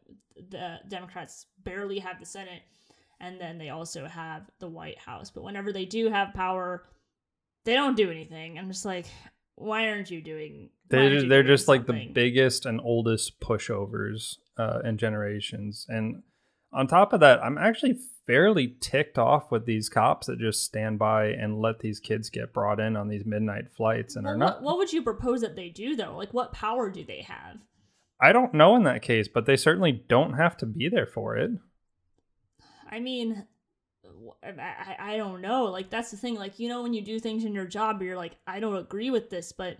[0.49, 2.63] the Democrats barely have the Senate,
[3.19, 5.31] and then they also have the White House.
[5.31, 6.85] But whenever they do have power,
[7.63, 8.57] they don't do anything.
[8.57, 9.05] I'm just like,
[9.55, 10.69] why aren't you doing?
[10.89, 11.95] They're you they're just something?
[11.95, 16.23] like the biggest and oldest pushovers uh, in generations, and
[16.73, 20.99] on top of that, I'm actually fairly ticked off with these cops that just stand
[20.99, 24.37] by and let these kids get brought in on these midnight flights and well, are
[24.37, 24.55] not.
[24.55, 26.15] What, what would you propose that they do though?
[26.15, 27.57] Like, what power do they have?
[28.19, 31.37] I don't know in that case, but they certainly don't have to be there for
[31.37, 31.51] it.
[32.89, 33.47] I mean,
[34.43, 35.65] I, I don't know.
[35.65, 36.35] Like, that's the thing.
[36.35, 39.09] Like, you know, when you do things in your job, you're like, I don't agree
[39.09, 39.77] with this, but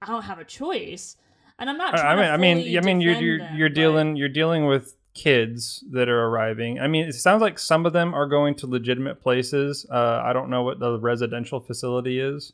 [0.00, 1.16] I don't have a choice.
[1.58, 1.98] And I'm not.
[1.98, 5.84] I mean, I mean, I mean, you're you're, them, you're dealing you're dealing with kids
[5.90, 6.78] that are arriving.
[6.78, 9.86] I mean, it sounds like some of them are going to legitimate places.
[9.90, 12.52] Uh, I don't know what the residential facility is.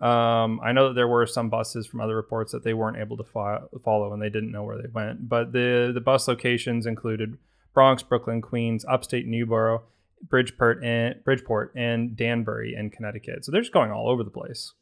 [0.00, 3.16] Um, I know that there were some buses from other reports that they weren't able
[3.16, 5.28] to fi- follow and they didn't know where they went.
[5.28, 7.36] But the the bus locations included
[7.74, 9.80] Bronx, Brooklyn, Queens, upstate Newburgh,
[10.22, 13.44] Bridgeport, and Bridgeport, and Danbury in Connecticut.
[13.44, 14.72] So they're just going all over the place.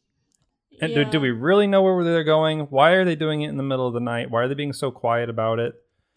[0.80, 1.05] And yeah.
[1.05, 2.61] do, do we really know where they're going?
[2.61, 4.30] Why are they doing it in the middle of the night?
[4.30, 5.74] Why are they being so quiet about it?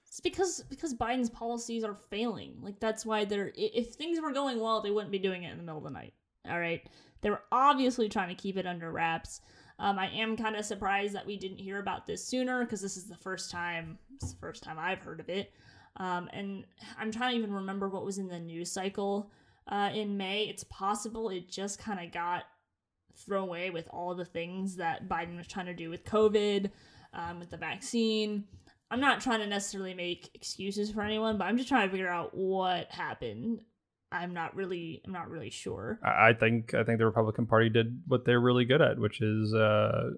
[0.10, 2.58] It's because because Biden's policies are failing.
[2.62, 5.58] Like that's why they're if things were going well, they wouldn't be doing it in
[5.58, 6.14] the middle of the night.
[6.50, 6.82] All right,
[7.22, 9.42] they were obviously trying to keep it under wraps.
[9.78, 12.98] Um, I am kind of surprised that we didn't hear about this sooner because this
[12.98, 13.98] is the first time.
[14.16, 15.54] It's the first time I've heard of it.
[15.98, 16.66] Um, and
[16.98, 19.32] I'm trying to even remember what was in the news cycle
[19.68, 20.44] uh, in May.
[20.46, 22.44] It's possible it just kind of got
[23.16, 26.72] thrown away with all the things that Biden was trying to do with COVID,
[27.14, 28.46] um, with the vaccine.
[28.92, 32.10] I'm not trying to necessarily make excuses for anyone, but I'm just trying to figure
[32.10, 33.62] out what happened.
[34.12, 36.00] I'm not really, I'm not really sure.
[36.04, 39.54] I think I think the Republican Party did what they're really good at, which is
[39.54, 40.12] uh,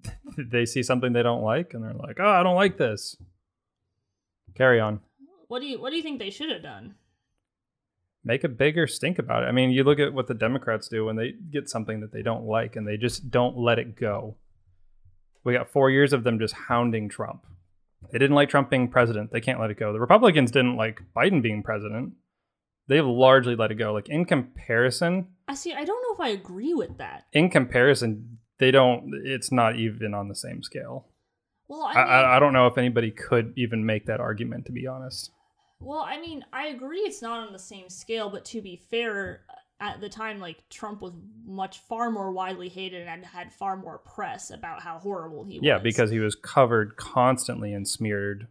[0.36, 3.16] they see something they don't like and they're like, "Oh, I don't like this."
[4.54, 5.00] Carry on.
[5.48, 6.94] What do you, what do you think they should have done?
[8.24, 9.46] Make a bigger stink about it.
[9.46, 12.22] I mean, you look at what the Democrats do when they get something that they
[12.22, 14.36] don't like and they just don't let it go.
[15.44, 17.44] We got four years of them just hounding Trump.
[18.10, 19.32] They didn't like Trump being president.
[19.32, 19.92] They can't let it go.
[19.92, 22.12] The Republicans didn't like Biden being president.
[22.88, 23.92] They've largely let it go.
[23.92, 25.72] Like in comparison, I see.
[25.72, 27.26] I don't know if I agree with that.
[27.32, 29.12] in comparison, they don't.
[29.24, 31.06] It's not even on the same scale.
[31.68, 34.72] Well, I, mean, I, I don't know if anybody could even make that argument, to
[34.72, 35.30] be honest.
[35.80, 39.40] Well, I mean, I agree it's not on the same scale, but to be fair,
[39.82, 41.12] at the time, like Trump was
[41.44, 45.66] much far more widely hated and had far more press about how horrible he was.
[45.66, 48.46] Yeah, because he was covered constantly and smeared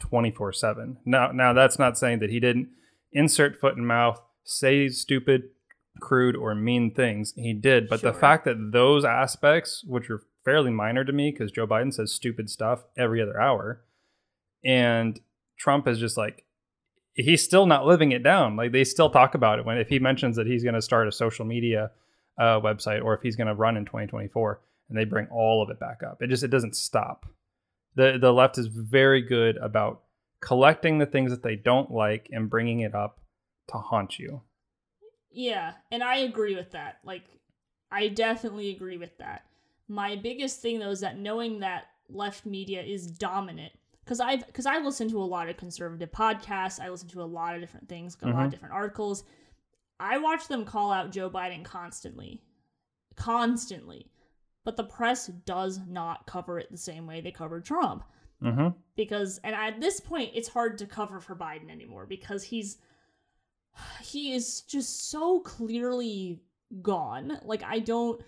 [0.00, 0.96] twenty four seven.
[1.04, 2.68] Now, now that's not saying that he didn't
[3.12, 5.50] insert foot and mouth, say stupid,
[6.00, 7.34] crude, or mean things.
[7.36, 11.52] He did, but the fact that those aspects, which are fairly minor to me, because
[11.52, 13.82] Joe Biden says stupid stuff every other hour,
[14.64, 15.20] and
[15.58, 16.46] Trump is just like
[17.18, 18.56] he's still not living it down.
[18.56, 21.08] Like they still talk about it when if he mentions that he's going to start
[21.08, 21.90] a social media
[22.38, 25.68] uh, website or if he's going to run in 2024, and they bring all of
[25.68, 26.22] it back up.
[26.22, 27.26] It just it doesn't stop.
[27.96, 30.02] the The left is very good about
[30.40, 33.20] collecting the things that they don't like and bringing it up
[33.68, 34.40] to haunt you.
[35.30, 36.98] Yeah, and I agree with that.
[37.04, 37.24] Like,
[37.90, 39.44] I definitely agree with that.
[39.88, 43.72] My biggest thing though is that knowing that left media is dominant,
[44.08, 46.80] because I've because I listen to a lot of conservative podcasts.
[46.80, 48.44] I listen to a lot of different things, a lot Mhm.
[48.46, 49.22] of different articles.
[50.00, 52.42] I watch them call out Joe Biden constantly,
[53.16, 54.10] constantly,
[54.64, 58.02] but the press does not cover it the same way they covered Trump
[58.42, 58.78] Mm-hmm.
[58.96, 62.78] because and at this point it's hard to cover for Biden anymore because he's
[64.02, 66.40] he is just so clearly
[66.82, 68.22] gone like I don't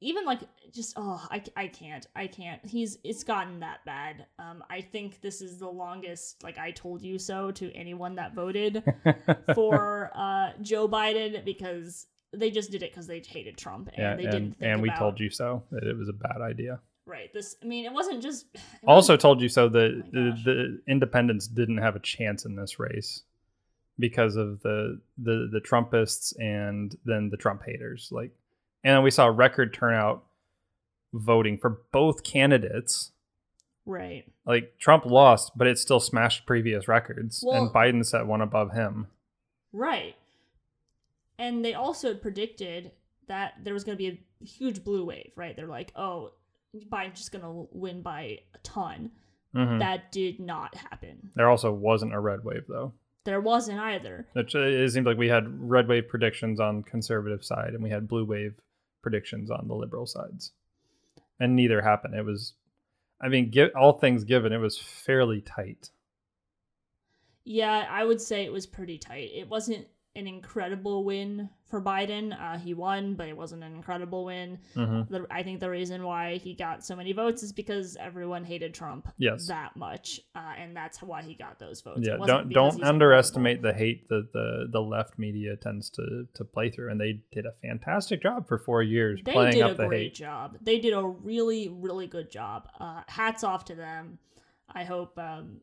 [0.00, 0.40] even like
[0.72, 5.20] just oh I, I can't I can't he's it's gotten that bad um I think
[5.20, 8.82] this is the longest like I told you so to anyone that voted
[9.54, 14.16] for uh Joe Biden because they just did it because they hated Trump and yeah,
[14.16, 16.40] they and, didn't think and we about, told you so that it was a bad
[16.40, 16.80] idea.
[17.06, 20.10] right this I mean it wasn't just it Also wasn't- told you so that Oh
[20.12, 23.22] the, the independents didn't have a chance in this race
[23.98, 28.08] because of the the the Trumpists and then the Trump haters.
[28.10, 28.30] Like,
[28.84, 30.24] and then we saw record turnout
[31.12, 33.12] voting for both candidates.
[33.86, 38.72] right Like Trump lost, but it still smashed previous records, and Biden set one above
[38.72, 39.08] him.
[39.72, 40.16] Right.
[41.38, 42.92] And they also predicted
[43.28, 45.56] that there was going to be a huge blue wave, right?
[45.56, 46.32] They're like, oh,
[46.76, 49.10] Biden's just going to win by a ton.
[49.54, 49.80] Mhm.
[49.80, 51.30] That did not happen.
[51.34, 52.92] There also wasn't a red wave though.
[53.24, 54.26] There wasn't either.
[54.36, 58.06] Uh, it seemed like we had red wave predictions on conservative side, and we had
[58.08, 58.54] blue wave
[59.02, 60.52] predictions on the liberal sides,
[61.38, 62.14] and neither happened.
[62.14, 62.54] It was,
[63.20, 65.90] I mean, gi- all things given, it was fairly tight.
[67.44, 69.30] Yeah, I would say it was pretty tight.
[69.34, 69.86] It wasn't
[70.20, 72.32] an incredible win for Biden.
[72.40, 74.58] Uh, he won, but it wasn't an incredible win.
[74.74, 78.44] hmm The, I think the reason why he got so many votes is because everyone
[78.44, 79.46] hated Trump Yes.
[79.48, 82.00] that much, uh, and that's why he got those votes.
[82.04, 86.70] Yeah, don't don't underestimate the hate that the the left media tends to to play
[86.70, 89.74] through, and they did a fantastic job for four years they playing did up a
[89.74, 90.14] the great hate.
[90.14, 94.18] job they did a really really good job uh, hats off to them
[94.74, 95.60] i hope um,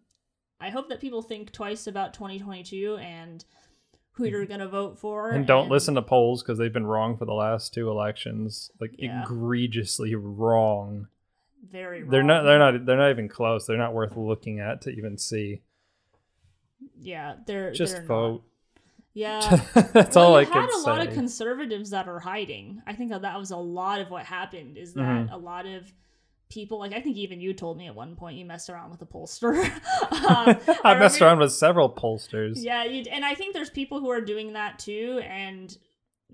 [0.60, 3.46] i hope that people think twice about 2022 and
[4.18, 5.36] who you're gonna vote for Mm-hmm.
[5.38, 8.92] And don't listen to polls because they've been wrong for the last two elections, like
[8.98, 9.22] Yeah.
[9.24, 11.08] egregiously wrong.
[11.72, 12.44] very They're not.
[12.44, 12.86] They're not.
[12.86, 13.66] They're not even close.
[13.66, 15.62] They're not worth looking at to even see.
[17.00, 18.08] yeah they're Just they're not.
[18.08, 18.44] vote.
[19.14, 19.40] yeah
[19.94, 20.90] That's well, all I had a say.
[20.90, 24.26] lot of conservatives that are hiding i think that that was a lot of what
[24.26, 25.32] happened is that Mhm.
[25.32, 25.92] a lot of
[26.50, 29.02] people like i think even you told me at one point you messed around with
[29.02, 29.54] a pollster
[30.12, 32.54] Um, I messed remember- around with several pollsters.
[32.58, 35.78] Yeah, you, and I think there's people who are doing that too, and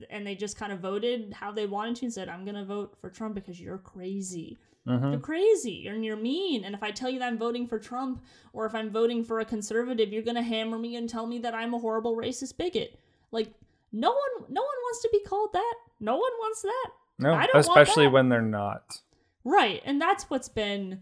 [0.10, 2.96] and they just kind of voted how they wanted to and said, "I'm gonna vote
[3.02, 4.58] for Trump because you're crazy.
[4.88, 5.12] Mhm.
[5.12, 6.64] You're crazy, and you're mean.
[6.64, 9.40] And if I tell you that I'm voting for Trump, or if I'm voting for
[9.40, 13.00] a conservative, you're gonna hammer me and tell me that I'm a horrible racist bigot.
[13.32, 13.54] Like
[13.92, 15.76] no one, no one wants to be called that.
[16.00, 16.90] No one wants that.
[17.20, 19.00] No, I don't especially when they're not.
[19.44, 21.02] Right, and that's what's been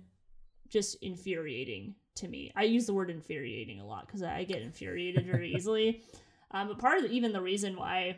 [0.70, 2.52] just infuriating to me.
[2.56, 6.02] I use the word infuriating a lot because I get infuriated very easily.
[6.52, 8.18] Um, but part of the, even the reason why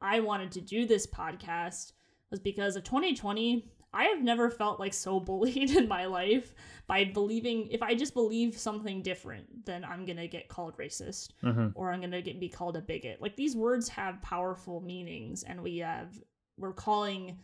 [0.00, 1.92] I wanted to do this podcast
[2.30, 3.66] was because of 2020.
[3.92, 6.54] I have never felt like so bullied in my life
[6.86, 11.68] by believing if I just believe something different, then I'm gonna get called racist Mm-hmm.
[11.74, 13.20] or I'm gonna get be called a bigot.
[13.20, 16.14] Like these words have powerful meanings, and we have
[16.56, 17.36] we're calling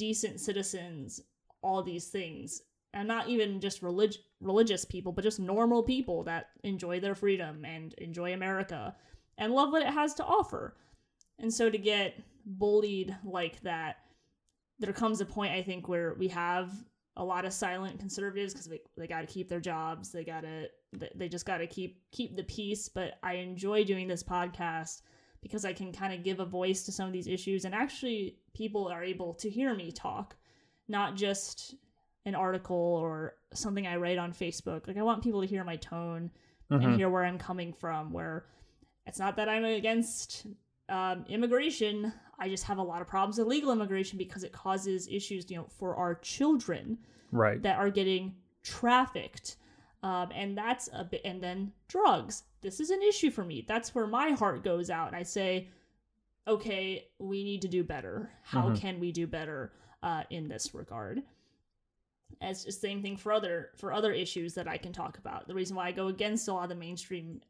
[0.00, 1.20] decent citizens
[1.62, 2.62] all these things,
[2.94, 7.66] and not even just relig- religious people, but just normal people that enjoy their freedom
[7.66, 8.96] and enjoy America
[9.36, 10.74] and love what it has to offer.
[11.38, 12.14] And so to get
[12.46, 13.96] bullied like that,
[14.78, 16.72] there comes a point I think where we have
[17.16, 20.42] a lot of silent conservatives because they, they got to keep their jobs they got
[20.42, 20.68] to
[21.14, 25.02] they just got to keep keep the peace but i enjoy doing this podcast
[25.42, 28.36] because i can kind of give a voice to some of these issues and actually
[28.54, 30.36] people are able to hear me talk
[30.88, 31.74] not just
[32.26, 34.86] an article or something i write on facebook.
[34.86, 36.30] Like i want people to hear my tone
[36.70, 36.84] Mm-hmm.
[36.84, 38.44] and hear where i'm coming from where
[39.04, 40.46] it's not that i'm against
[40.88, 42.12] um, immigration.
[42.38, 45.56] I just have a lot of problems with legal immigration because it causes issues you
[45.56, 46.98] know for our children
[47.32, 47.60] Right.
[47.62, 49.56] that are getting trafficked.
[50.02, 52.44] Um, and that's a bit and then drugs.
[52.62, 53.64] This is an issue for me.
[53.68, 55.08] That's where my heart goes out.
[55.08, 55.68] And i say
[56.48, 58.30] okay we need to do better.
[58.42, 58.76] How Mhm.
[58.80, 59.72] can we do better
[60.02, 61.22] uh, in this regard?
[62.40, 65.46] As the same thing for other for other issues that i can talk about.
[65.46, 67.40] The reason why i go against a lot of the mainstream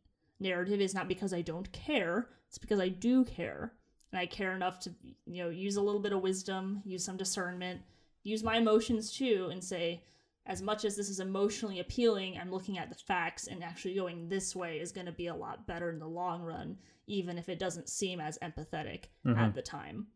[0.41, 3.73] narrative is not because i don't care it's because i do care.
[4.11, 4.95] And i care enough to
[5.27, 7.83] you know use a little bit of wisdom use some discernment
[8.25, 10.03] use my emotions too and say
[10.51, 14.29] as much as this is emotionally appealing i'm looking at the facts and actually going
[14.29, 16.77] this way is going to be a lot better in the long run
[17.07, 19.39] even if it doesn't seem as empathetic Mhm.
[19.39, 20.07] at the time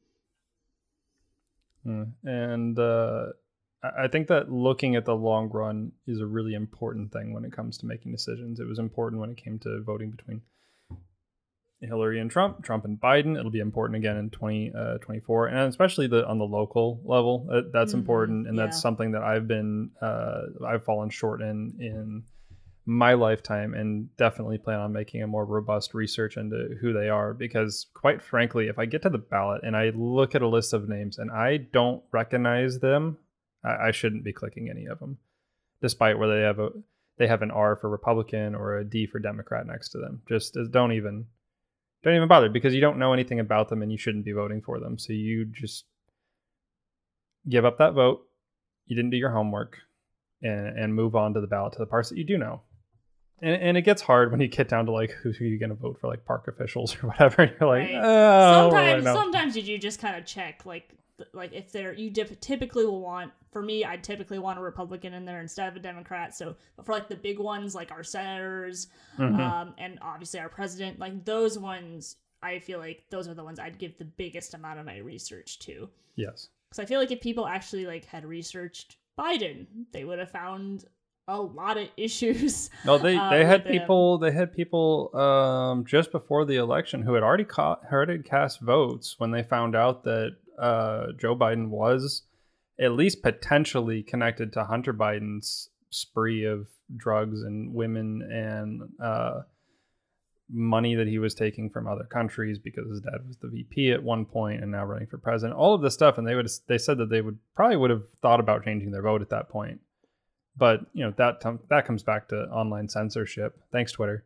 [1.87, 2.13] Mm.
[2.25, 3.27] And uh,
[3.83, 7.53] I think that looking at the long run is a really important thing when it
[7.53, 8.59] comes to making decisions.
[8.59, 10.41] It was important when it came to voting between
[11.87, 13.39] Hillary and Trump, Trump and Biden.
[13.39, 17.47] It'll be important again in 2024, and especially the on the local level.
[17.51, 18.65] Uh, that's Mhm, important, and yeah.
[18.65, 22.25] that's something that I've been uh, I've fallen short in in
[22.87, 27.33] my lifetime and definitely plan on making a more robust research into who they are
[27.33, 30.75] because quite frankly if i get to the ballot and i look at a list
[30.75, 33.17] of names and i don't recognize them
[33.65, 35.17] i, I shouldn't be clicking any of them
[35.81, 36.69] despite whether they have a
[37.17, 40.55] they have an r for republican or a d for democrat next to them just
[40.55, 41.25] uh, don't even
[42.05, 44.61] don't even bother because you don't know anything about them and you shouldn't be voting
[44.61, 45.85] for them so you just
[47.49, 48.23] give up that vote
[48.87, 49.79] you didn't do your homework
[50.43, 52.61] and, and move on to the ballot to the parts that you do know
[53.43, 55.71] and, and it gets hard when you get down to like who, who you going
[55.71, 58.01] to vote for like park officials or whatever and you're like Right.
[58.03, 60.95] oh, really sometimes know." sometimes you do just kind of check like
[61.33, 65.15] like if they're you dip- typically will want for me i typically want a republican
[65.15, 66.35] in there instead of a democrat.
[66.35, 68.89] So but for like the big ones like our senators
[69.19, 69.39] Mhm.
[69.39, 73.59] um and obviously our president like those ones i feel like those are the ones
[73.61, 75.89] i'd give the biggest amount of my research to.
[76.17, 76.49] Yes.
[76.71, 80.85] Because i feel like if people actually like had researched biden they would have found
[81.29, 86.11] a lot of issues No, they uh, they had people they had people um, just
[86.11, 90.37] before the election who had already caught already cast votes when they found out that
[90.59, 92.23] uh, Joe Biden was
[92.81, 99.43] at least potentially connected to Hunter Biden's spree of drugs and women and uh,
[100.51, 104.03] money that he was taking from other countries because his dad was the VP at
[104.03, 105.59] one point and now running for president.
[105.59, 108.03] All of this stuff, and they would they said that they would probably would have
[108.23, 109.81] thought about changing their vote at that point
[110.57, 113.59] but you know that that comes back to online censorship.
[113.73, 114.25] Thanks Twitter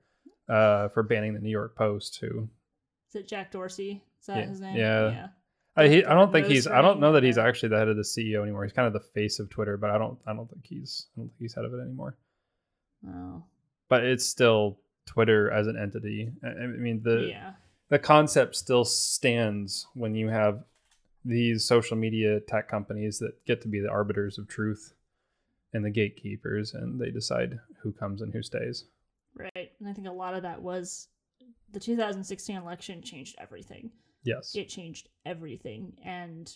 [0.49, 2.18] uh, for banning the New York Post.
[2.20, 2.49] Who
[3.09, 5.29] is it jack dorsey is that Yeah, his name yeah.
[5.79, 7.97] I, he, I don't think he's I don't know that he's actually the head of
[7.97, 8.64] the CEO anymore.
[8.64, 11.20] He's kind of the face of Twitter, but I don't I don't think he's I
[11.20, 12.16] don't think he's head of it anymore.
[13.09, 13.45] oh
[13.89, 16.31] But it's still Twitter as an entity.
[16.45, 17.53] I, I mean the yeah
[17.89, 20.64] the concept still stands when you have
[21.24, 24.93] these social media tech companies that get to be the arbiters of truth
[25.72, 28.85] and the gatekeepers and they decide who comes and who stays.
[29.35, 29.72] Right.
[29.79, 31.09] And I think a lot of that was
[31.72, 33.91] the 2016 election changed everything.
[34.29, 34.55] Yes.
[34.55, 35.95] It changed everything.
[36.05, 36.53] And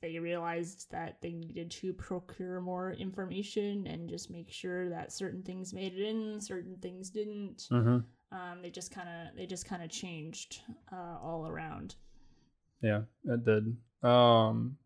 [0.00, 5.42] they realized that they needed to procure more information and just make sure that certain
[5.42, 7.68] things made it in, certain things didn't.
[7.70, 7.98] Mm-hmm.
[8.36, 11.94] Um, they just kind of they just kind of changed uh, all around.
[12.82, 13.76] Yeah, it did.
[14.02, 14.76] Um,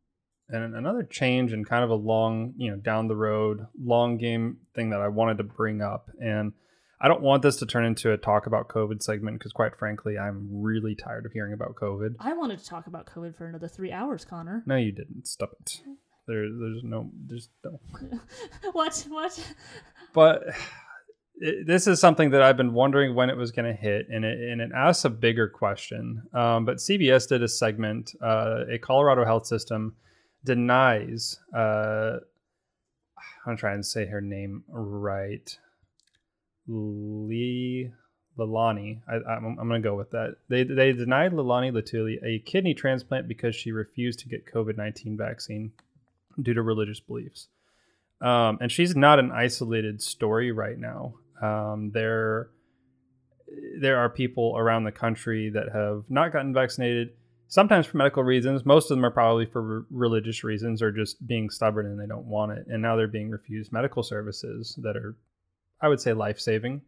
[0.49, 4.59] and another change and kind of a long, you know, down the road, long game
[4.75, 6.53] thing that I wanted to bring up, and
[7.01, 10.19] I don't want this to turn into a talk about COVID segment because, quite frankly,
[10.19, 12.17] I'm really tired of hearing about COVID.
[12.21, 14.63] I wanted to talk about COVID for another three hours, Connor.
[14.67, 15.27] No, you didn't.
[15.27, 15.83] Stop it.
[16.27, 17.79] There, there's no, there's no.
[18.73, 19.07] what?
[19.11, 19.55] What?
[20.15, 20.45] But
[21.37, 24.25] it, this is something that I've been wondering when it was going to hit, and
[24.25, 26.23] it and it asks a bigger question.
[26.33, 28.15] Um, but CBS did a segment.
[28.23, 29.97] Uh, a Colorado health system
[30.45, 31.39] denies.
[31.55, 32.17] Uh,
[33.47, 35.59] I'm trying to say her name right.
[36.69, 37.91] Lee
[38.39, 39.01] Lalani.
[39.09, 40.37] I, am going to go with that.
[40.49, 45.17] They they denied Lalani Latuli a kidney transplant because she refused to get COVID 19
[45.17, 45.73] vaccine
[46.41, 47.49] due to religious beliefs.
[48.21, 51.15] Um, and she's not an isolated story right now.
[51.43, 52.49] Um, there,
[53.79, 57.11] there are people around the country that have not gotten vaccinated.
[57.49, 58.65] Sometimes for medical reasons.
[58.65, 62.07] Most of them are probably for re- religious reasons or just being stubborn and they
[62.07, 62.67] don't want it.
[62.69, 65.15] And now they're being refused medical services that are,
[65.81, 66.83] I would say, life saving.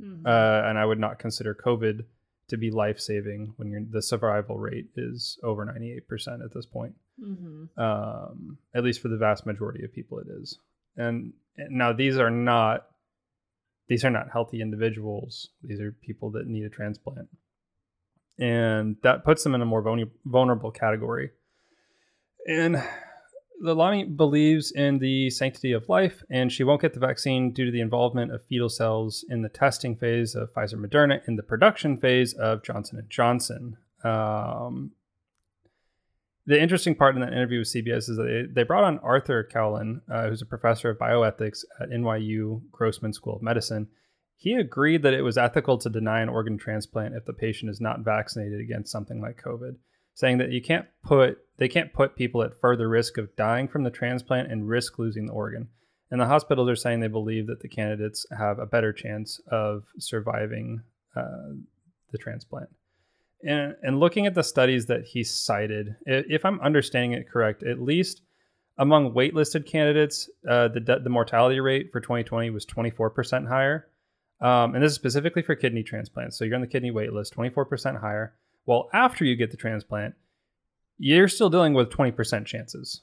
[0.00, 0.26] Mm-hmm.
[0.26, 2.04] Uh, and I would not consider COVID
[2.48, 6.94] to be life saving when the survival rate is over 98% at this point.
[7.22, 7.80] Mm-hmm.
[7.80, 10.58] Um, at least for the vast majority of people, it is.
[10.96, 12.86] And, and now these are not
[13.90, 15.48] these are not healthy individuals.
[15.64, 17.28] These are people that need a transplant.
[18.38, 19.82] And that puts them in a more
[20.24, 21.30] vulnerable category.
[22.46, 22.80] And
[23.62, 27.70] Lalani believes in the sanctity of life, and she won't get the vaccine due to
[27.70, 31.98] the involvement of fetal cells in the testing phase of Pfizer Moderna in the production
[31.98, 33.76] phase of Johnson and Johnson.
[34.02, 34.92] Um,
[36.46, 39.48] the interesting part in that interview with CBS is that they, they brought on Arthur
[39.52, 43.88] Cowlin, uh, who's a professor of bioethics at NYU Grossman School of Medicine.
[44.36, 47.80] He agreed that it was ethical to deny an organ transplant if the patient is
[47.80, 49.76] not vaccinated against something like COVID,
[50.14, 53.82] saying that you can't put they can't put people at further risk of dying from
[53.84, 55.68] the transplant and risk losing the organ.
[56.10, 59.84] And the hospitals are saying they believe that the candidates have a better chance of
[59.98, 60.82] surviving
[61.14, 61.52] uh,
[62.10, 62.70] the transplant
[63.42, 67.80] and, and looking at the studies that he cited, if I'm understanding it correct, at
[67.80, 68.22] least
[68.78, 73.88] among waitlisted candidates, uh, the the mortality rate for 2020 was 24% higher,
[74.40, 76.38] um, and this is specifically for kidney transplants.
[76.38, 78.34] So you're on the kidney waitlist, 24% higher.
[78.70, 80.14] Well, after you get the transplant,
[80.96, 83.00] you're still dealing with 20% chances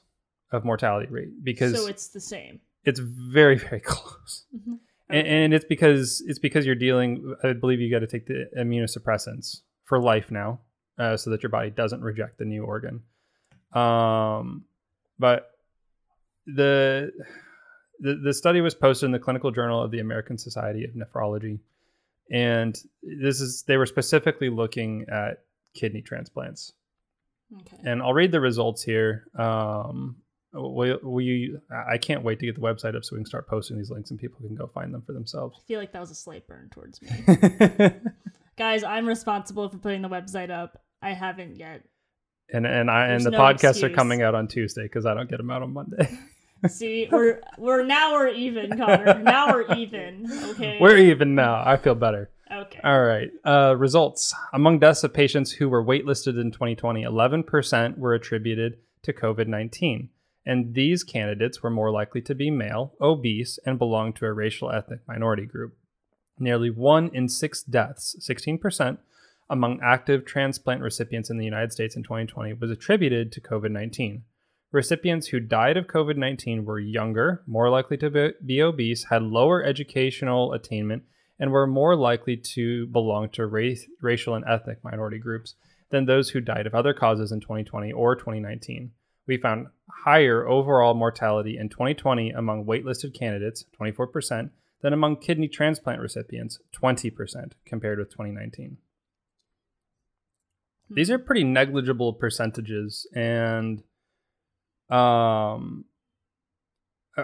[0.50, 2.58] of mortality rate because so it's the same.
[2.86, 4.46] It's very very close.
[4.56, 4.72] Mm-hmm.
[5.10, 5.18] Okay.
[5.18, 7.34] And, and, it's because it's because you're dealing.
[7.44, 10.60] I believe you got to take the immunosuppressants for life now,
[10.98, 13.02] uh, so that your body doesn't reject the new organ.
[13.74, 14.64] Um,
[15.18, 15.50] but
[16.46, 17.12] the,
[18.00, 21.58] the the study was posted in the Clinical Journal of the American Society of Nephrology,
[22.32, 25.42] and this is they were specifically looking at
[25.74, 26.72] kidney transplants.
[27.60, 27.78] Okay.
[27.84, 29.24] And I'll read the results here.
[29.38, 30.16] Um,
[30.52, 31.56] we, we
[31.90, 34.10] I can't wait to get the website up so we can start posting these links
[34.10, 35.58] and people can go find them for themselves.
[35.58, 37.08] I feel like that was a slight burn towards me.
[38.58, 40.82] Guys, I'm responsible for putting the website up.
[41.00, 41.82] I haven't yet.
[42.52, 43.84] And and I There's and the no podcasts excuse.
[43.84, 46.18] are coming out on Tuesday because I don't get them out on Monday.
[46.68, 49.18] See, we're we're now we're even, Connor.
[49.20, 50.26] Now we're even.
[50.50, 50.78] Okay.
[50.80, 51.62] We're even now.
[51.64, 52.30] I feel better.
[52.68, 52.80] Okay.
[52.84, 53.30] All right.
[53.44, 59.12] Uh, results among deaths of patients who were waitlisted in 2020, 11% were attributed to
[59.12, 60.10] COVID 19.
[60.44, 64.70] And these candidates were more likely to be male, obese, and belong to a racial
[64.70, 65.76] ethnic minority group.
[66.38, 68.98] Nearly one in six deaths, 16%,
[69.50, 74.24] among active transplant recipients in the United States in 2020 was attributed to COVID 19.
[74.70, 79.62] Recipients who died of COVID 19 were younger, more likely to be obese, had lower
[79.62, 81.04] educational attainment,
[81.38, 85.54] and were more likely to belong to race, racial and ethnic minority groups
[85.90, 88.90] than those who died of other causes in 2020 or 2019.
[89.26, 89.68] We found
[90.04, 97.52] higher overall mortality in 2020 among waitlisted candidates, 24%, than among kidney transplant recipients, 20%
[97.66, 98.78] compared with 2019.
[100.88, 100.94] Hmm.
[100.94, 103.06] These are pretty negligible percentages.
[103.14, 103.82] And
[104.88, 105.84] um,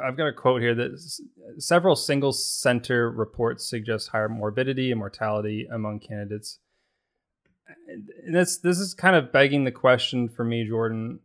[0.03, 1.23] I've got a quote here that
[1.59, 6.59] several single center reports suggest higher morbidity and mortality among candidates.
[7.89, 11.21] And this this is kind of begging the question for me, Jordan,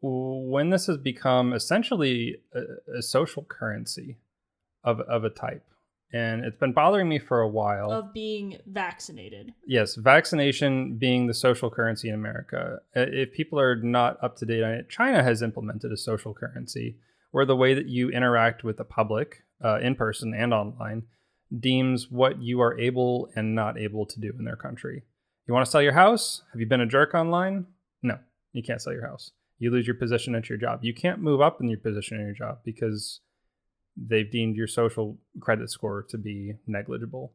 [0.00, 4.16] when this has become essentially a, a social currency
[4.84, 5.64] of of a type.
[6.12, 7.90] And it's been bothering me for a while.
[7.90, 9.52] Of being vaccinated.
[9.66, 12.78] Yes, vaccination being the social currency in America.
[12.94, 16.96] If people are not up to date on it, China has implemented a social currency
[17.34, 21.02] where the way that you interact with the public uh, in person and online
[21.58, 25.02] deems what you are able and not able to do in their country.
[25.48, 26.42] You want to sell your house?
[26.52, 27.66] Have you been a jerk online?
[28.04, 28.20] No,
[28.52, 29.32] you can't sell your house.
[29.58, 30.84] You lose your position at your job.
[30.84, 33.18] You can't move up in your position in your job because
[33.96, 37.32] they've deemed your social credit score to be negligible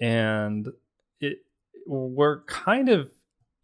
[0.00, 0.68] and
[1.20, 1.44] it
[1.86, 3.10] we're kind of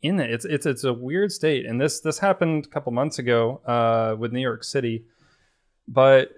[0.02, 3.18] in it it's it's it's a weird state and this this happened a couple months
[3.18, 5.04] ago uh, with New York City
[5.88, 6.30] but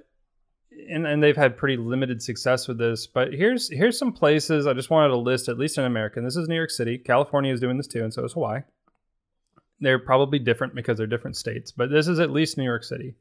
[0.88, 3.06] and, and they've had pretty limited success with this.
[3.06, 6.18] But here's here's some places I just wanted to list, at least in America.
[6.18, 6.96] And this is New York City.
[6.96, 8.60] California is doing this too, and so is Hawaii.
[9.80, 13.14] They're probably different because they're different states, but this is at least New York City.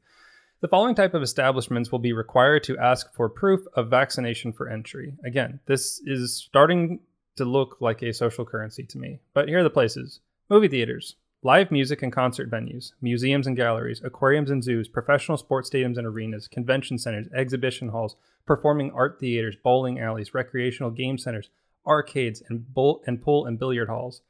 [0.60, 4.68] The following type of establishments will be required to ask for proof of vaccination for
[4.68, 5.14] entry.
[5.24, 7.00] Again, this is starting
[7.36, 9.20] to look like a social currency to me.
[9.32, 10.20] But here are the places
[10.50, 15.70] movie theaters, live music and concert venues, museums and galleries, aquariums and zoos, professional sports
[15.70, 21.48] stadiums and arenas, convention centers, exhibition halls, performing art theaters, bowling alleys, recreational game centers,
[21.86, 24.20] arcades, and, bull- and pool and billiard halls,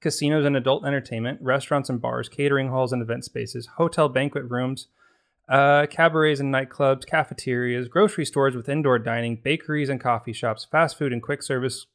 [0.00, 4.88] casinos and adult entertainment, restaurants and bars, catering halls and event spaces, hotel banquet rooms,
[5.48, 10.98] uh, cabarets and nightclubs, cafeterias, grocery stores with indoor dining, bakeries and coffee shops, fast
[10.98, 11.86] food and quick service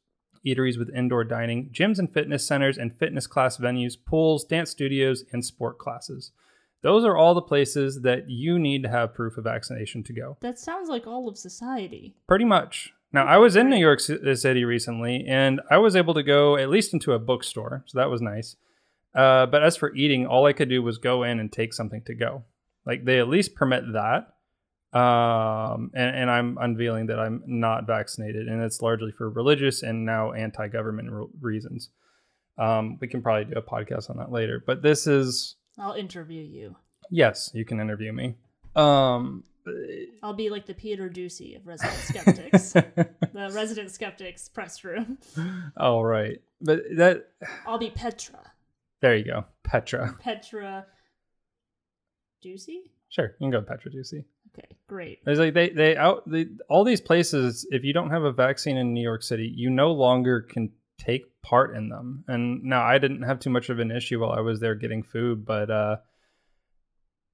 [0.44, 5.24] eateries with indoor dining, gyms and fitness centers and fitness class venues, pools, dance studios,
[5.32, 6.32] and sport classes.
[6.82, 10.36] Those are all the places that you need to have proof of vaccination to go.
[10.40, 12.14] That sounds like all of society.
[12.28, 12.92] Pretty much.
[13.10, 16.68] Now, I was in New York City recently, and I was able to go at
[16.68, 18.56] least into a bookstore, so that was nice.
[19.14, 22.02] Uh, but as for eating, all I could do was go in and take something
[22.02, 22.42] to go.
[22.84, 24.33] Like they at least permit that.
[24.94, 30.04] Um, and, and I'm unveiling that I'm not vaccinated, and it's largely for religious and
[30.06, 31.90] now anti-government re- reasons.
[32.58, 36.42] Um, we can probably do a podcast on that later, but this is I'll interview
[36.42, 36.76] you.
[37.10, 38.36] yes, you can interview me.
[38.76, 39.42] Um,
[40.22, 45.18] I'll be like the Peter Doocy of Resident Skeptics, the Resident Skeptics press room.
[45.76, 47.30] all right, but that
[47.66, 48.38] I'll be Petra.
[49.00, 50.14] there you go, Petra.
[50.20, 50.86] Petra
[52.44, 52.90] Doocy?
[53.08, 54.24] Sure, you can go Petra Doocy.
[54.56, 55.20] Okay, great.
[55.26, 57.66] It's like they they out they, all these places.
[57.70, 61.42] If you don't have a vaccine in New York City, you no longer can take
[61.42, 62.24] part in them.
[62.28, 65.02] And now I didn't have too much of an issue while I was there getting
[65.02, 65.96] food, but uh,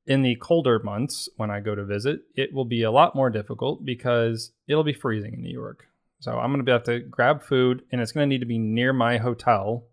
[0.06, 3.30] in the colder months when I go to visit, it will be a lot more
[3.30, 5.84] difficult because it'll be freezing in New York.
[6.20, 8.92] So I'm gonna be have to grab food, and it's gonna need to be near
[8.92, 9.86] my hotel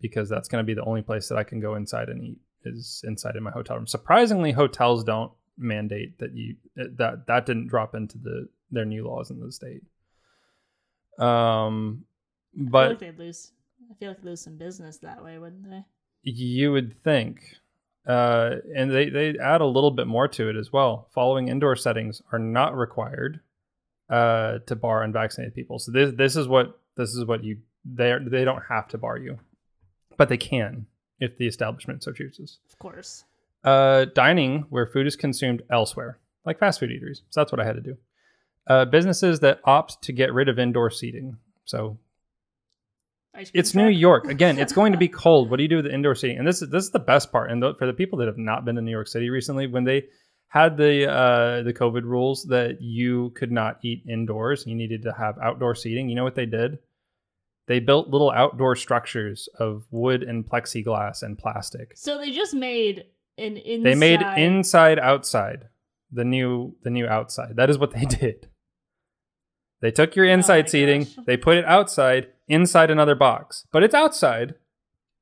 [0.00, 3.02] because that's gonna be the only place that I can go inside and eat is
[3.06, 3.86] inside in my hotel room.
[3.86, 9.30] Surprisingly, hotels don't mandate that you that that didn't drop into the their new laws
[9.30, 9.82] in the state.
[11.18, 12.04] Um,
[12.54, 13.52] I feel but like they'd lose.
[13.90, 15.84] I feel like lose some business that way, wouldn't they?
[16.22, 17.42] you would think,
[18.06, 21.08] uh, and they they add a little bit more to it as well.
[21.14, 23.40] Following indoor settings are not required
[24.08, 25.78] uh, to bar unvaccinated people.
[25.78, 29.18] So this this is what this is what you they they don't have to bar
[29.18, 29.38] you,
[30.16, 30.86] but they can
[31.20, 32.58] if the establishment so chooses.
[32.70, 33.24] Of course.
[33.62, 37.18] Uh, dining where food is consumed elsewhere, like fast food eateries.
[37.28, 37.96] So that's what I had to do.
[38.66, 41.36] Uh, businesses that opt to get rid of indoor seating.
[41.66, 41.98] So
[43.34, 43.88] it's New?
[43.88, 44.58] York again.
[44.58, 45.50] It's going to be cold.
[45.50, 46.38] What do you do with the indoor seating?
[46.38, 47.50] And this is this is the best part.
[47.50, 49.84] And th- for the people that have not been to New York City recently, when
[49.84, 50.04] they
[50.48, 55.12] had the uh, the COVID rules that you could not eat indoors, you needed to
[55.12, 56.08] have outdoor seating.
[56.08, 56.78] You know what they did?
[57.66, 61.92] They built little outdoor structures of wood and plexiglass and plastic.
[61.94, 63.04] So they just made
[63.38, 63.84] an inside.
[63.84, 65.68] They made inside outside
[66.12, 67.56] the new the new outside.
[67.56, 68.48] That is what they did.
[69.80, 71.24] They took your oh inside my seating, gosh.
[71.26, 74.54] they put it outside inside another box, but it's outside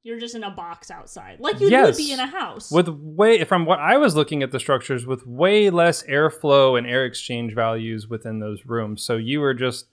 [0.02, 1.86] You're just in a box outside, like you Yes.
[1.86, 2.70] would be in a house.
[2.70, 6.86] with way from what I was looking at the structures with way less airflow and
[6.86, 9.02] air exchange values within those rooms.
[9.04, 9.86] So you were just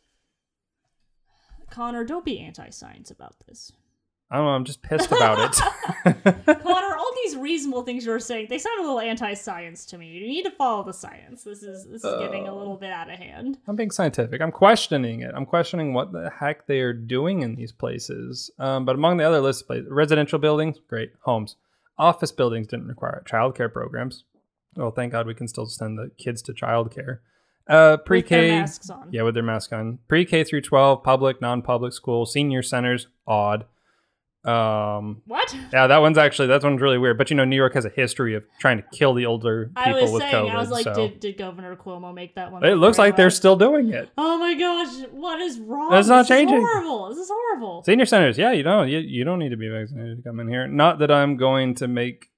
[1.69, 3.71] Connor, don't be anti-science about this.
[4.31, 6.45] I don't know, I'm just pissed about it.
[6.63, 6.84] Connor,
[7.25, 10.07] these reasonable things you're saying, they sound a little anti-science to me.
[10.07, 11.43] You need to follow the science.
[11.43, 12.57] This is this is getting a Uh.
[12.57, 13.57] little bit out of hand.
[13.67, 14.41] I'm being scientific.
[14.41, 15.31] I'm questioning it.
[15.35, 18.51] I'm questioning what the heck they are doing in these places.
[18.59, 21.11] Um, but among the other list residential buildings, great.
[21.21, 21.55] Homes.
[21.97, 23.29] Office buildings didn't require it.
[23.31, 24.23] Childcare programs.
[24.75, 27.19] Well, thank God we can still send the kids to childcare.
[27.67, 29.07] Uh, With their pre-K, masks on.
[29.11, 29.97] yeah, with their mask on.
[30.07, 33.65] Pre-K through 12, public, non-public school, senior centers, odd.
[34.45, 35.55] Um, What?
[35.73, 37.17] yeah, that one's actually that one's really weird.
[37.17, 39.85] But you know, New York has a history of trying to kill the older I
[39.85, 40.51] people was with saying, COVID.
[40.51, 42.63] I was like, so did, did Governor Cuomo make that one?
[42.63, 44.09] it looks I like they're still doing it.
[44.17, 45.93] Oh my gosh, what is wrong?
[45.95, 46.59] It's not This is changing.
[46.61, 47.09] horrible.
[47.09, 47.83] This is horrible.
[47.83, 50.47] Senior centers, yeah, you don't you, you don't need to be vaccinated to come in
[50.47, 50.67] here.
[50.67, 52.29] Not that I'm going to make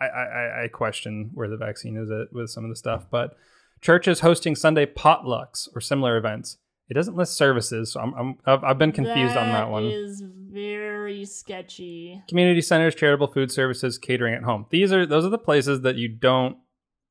[0.00, 3.36] I, I, I question where the vaccine is at with some of the stuff, but
[3.80, 6.58] churches hosting Sunday potlucks or similar events.
[6.90, 9.84] It doesn't list services, so I'm, I'm I've, I've been confused on that one.
[9.84, 12.20] is very sketchy.
[12.28, 14.66] Community centers, charitable food services, catering at home.
[14.70, 16.56] These are those are the places that you don't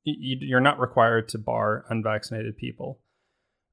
[0.04, 3.00] you, you're not required to bar unvaccinated people.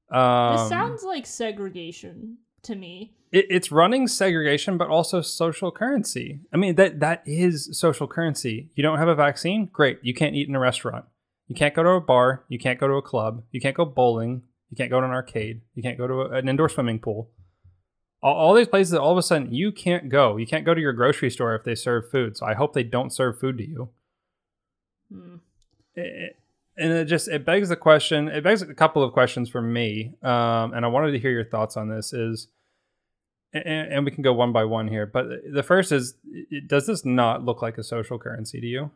[0.09, 3.13] Um, this sounds like segregation to me.
[3.31, 8.69] it, it's running segregation but also social currency i mean that that is social currency
[8.75, 11.05] you don't have a vaccine great you can't eat in a restaurant
[11.47, 12.43] You can't go to a bar.
[12.49, 13.43] You can't go to a club.
[13.51, 14.41] You can't go bowling.
[14.69, 15.61] You can't go to an arcade.
[15.75, 17.29] You can't go to a, an indoor swimming pool.
[18.21, 20.37] All, all these places that all of a sudden you can't go.
[20.37, 22.37] You can't go to your grocery store if they serve food.
[22.37, 23.89] So I hope they don't serve food to you.
[25.11, 25.35] Hmm.
[25.95, 26.37] It-
[26.77, 28.27] and it just it begs the question.
[28.29, 31.43] It begs a couple of questions for me, um, and I wanted to hear your
[31.43, 32.13] thoughts on this.
[32.13, 32.47] Is
[33.51, 36.13] and, and we can go one by one here, but the first is:
[36.67, 38.91] does this not look like a social currency to you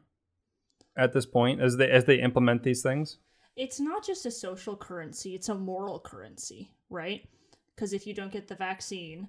[0.95, 3.17] at this point, as they as they implement these things?
[3.55, 7.27] It's not just a social currency, it's a moral currency, right?
[7.75, 9.27] Because if you don't get the vaccine,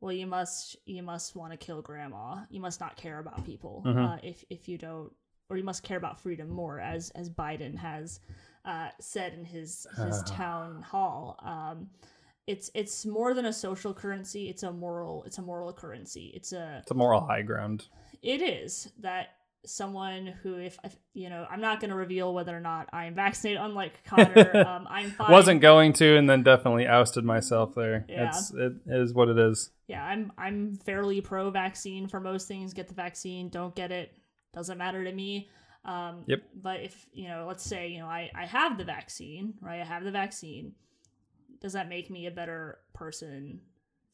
[0.00, 2.44] well you must you must want to kill grandma.
[2.50, 3.82] You must not care about people.
[3.86, 4.14] Mhm.
[4.14, 5.12] Uh, if if you don't
[5.50, 8.20] or you must care about freedom more as as Biden has
[8.64, 11.36] uh, said in his his town hall.
[11.42, 11.90] Um,
[12.46, 14.48] it's it's more than a social currency.
[14.48, 15.24] It's a moral.
[15.24, 16.30] It's a moral currency.
[16.34, 17.88] It's a It's a moral high ground.
[18.22, 20.78] it is that someone who if,
[21.14, 24.86] you know i'm not going to reveal whether or not i'm vaccinated unlike connor um,
[24.88, 28.06] i'm fine Wasn't going to, and then definitely ousted myself there.
[28.08, 28.28] Yeah.
[28.28, 29.70] It's it is what it is.
[29.88, 34.14] yeah i'm i'm fairly pro vaccine for most things get the vaccine don't get it
[34.54, 35.48] doesn't matter to me
[35.84, 36.42] um Yep.
[36.62, 39.84] but if you know let's say you know i i have the vaccine right i
[39.84, 40.72] have the vaccine
[41.60, 43.60] does that make me a better person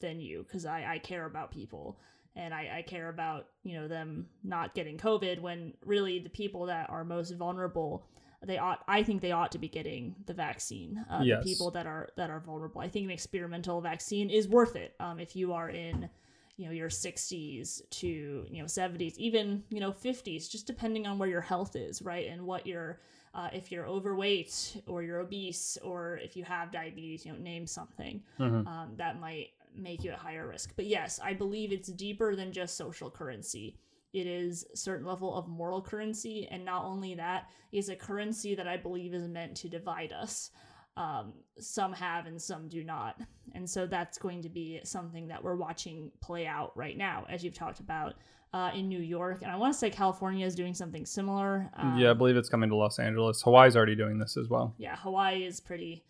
[0.00, 1.98] than you because i i care about people
[2.36, 6.66] and I, I care about you know them not getting covid when really the people
[6.66, 8.06] that are most vulnerable
[8.44, 11.38] they ought i think they ought to be getting the vaccine uh, Yes.
[11.38, 14.94] the people that are that are vulnerable i think an experimental vaccine is worth it
[15.00, 16.08] um, if you are in
[16.56, 18.06] you know your 60s to
[18.50, 22.28] you know 70s even you know 50s just depending on where your health is right
[22.28, 23.00] and what your
[23.34, 27.66] uh, if you're overweight or you're obese or if you have diabetes you know name
[27.66, 28.66] something Mhm.
[28.68, 30.72] um, that might make you at higher risk.
[30.76, 33.76] But yes i believe it's deeper than just social currency.
[34.12, 38.54] It is a certain level of moral currency and not only that is a currency
[38.54, 40.50] that i believe is meant to divide us.
[40.96, 43.20] Um, some have and some do not.
[43.52, 47.42] And so that's going to be something that we're watching play out right now as
[47.42, 48.14] you've talked about
[48.52, 49.42] uh, in new york.
[49.42, 52.48] And i want to say california is doing something similar um, yeah, I believe it's
[52.48, 53.42] coming to Los Angeles.
[53.42, 54.72] Hawaii's already doing this as well.
[54.78, 56.04] yeah hawaii is pretty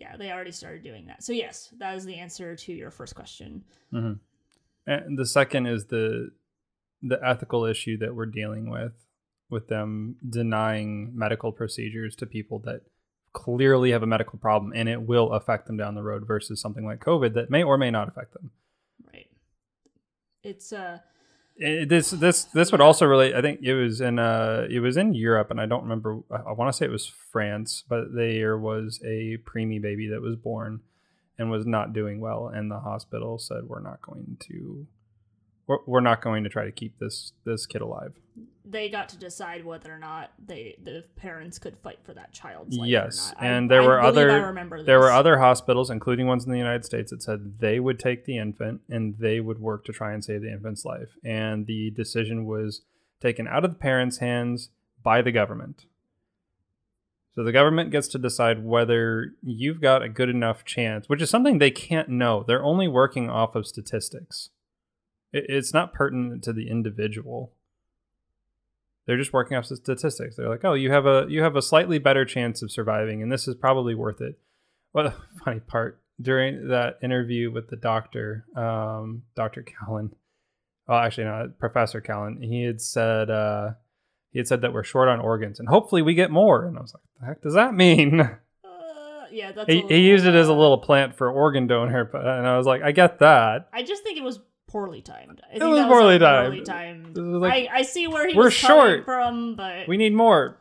[0.00, 1.22] yeah they already started doing that.
[1.22, 3.64] So yes that is the answer to your first question.
[4.86, 6.30] And the second is the
[7.02, 8.92] the ethical issue that we're dealing with
[9.48, 12.82] with them denying medical procedures to people that
[13.32, 16.84] clearly have a medical problem and it will affect them down the road versus something
[16.84, 18.50] like COVID that may or may not affect them.
[19.12, 19.28] right.
[20.42, 20.98] It's uh
[21.58, 23.34] This this this would also relate.
[23.34, 26.20] I think it was in uh it was in Europe, and I don't remember.
[26.30, 30.22] I, I want to say it was France, but there was a preemie baby that
[30.22, 30.80] was born
[31.38, 34.86] and was not doing well, and the hospital said we're not going to
[35.70, 38.14] we're, we're not going to try to keep this this kid alive.
[38.64, 42.76] they got to decide whether or not they the parents could fight for that child's
[42.76, 43.42] life yes, or not.
[43.42, 46.84] I- and there I were other there were other hospitals, including ones in the United
[46.84, 50.24] States, that said they would take the infant and they would work to try and
[50.24, 51.10] save the infant's life.
[51.24, 52.82] And the decision was
[53.20, 54.70] taken out of the parents' hands
[55.02, 55.84] by the government.
[57.34, 61.30] So the government gets to decide whether you've got a good enough chance, which is
[61.30, 62.42] something they can't know.
[62.46, 64.50] They're only working off of statistics.
[65.32, 67.52] It, it's not pertinent to the individual.
[69.06, 70.36] They're just working off statistics.
[70.36, 73.32] They're like, "Oh, you have a you have a slightly better chance of surviving, and
[73.32, 74.38] this is probably worth it."
[74.92, 80.14] Well, the funny part during that interview with the doctor, um, Doctor Callan,
[80.86, 83.70] well, actually, no, Professor Callan, he had said uh,
[84.32, 86.66] he had said that we're short on organs, and hopefully we get more.
[86.66, 88.20] And I was like, "The heck does that mean?"
[88.62, 89.70] Uh, yeah, that's.
[89.70, 92.66] he, he used it as a little plant for organ donor, but and I was
[92.66, 93.68] like, I get that.
[93.72, 94.40] I just think it was
[94.70, 95.40] poorly timed.
[95.44, 96.48] I It think was that poorly timed.
[96.52, 97.16] Poorly timed.
[97.16, 99.04] Was like, I, I see where he we're was coming short.
[99.04, 100.60] from, but We need more.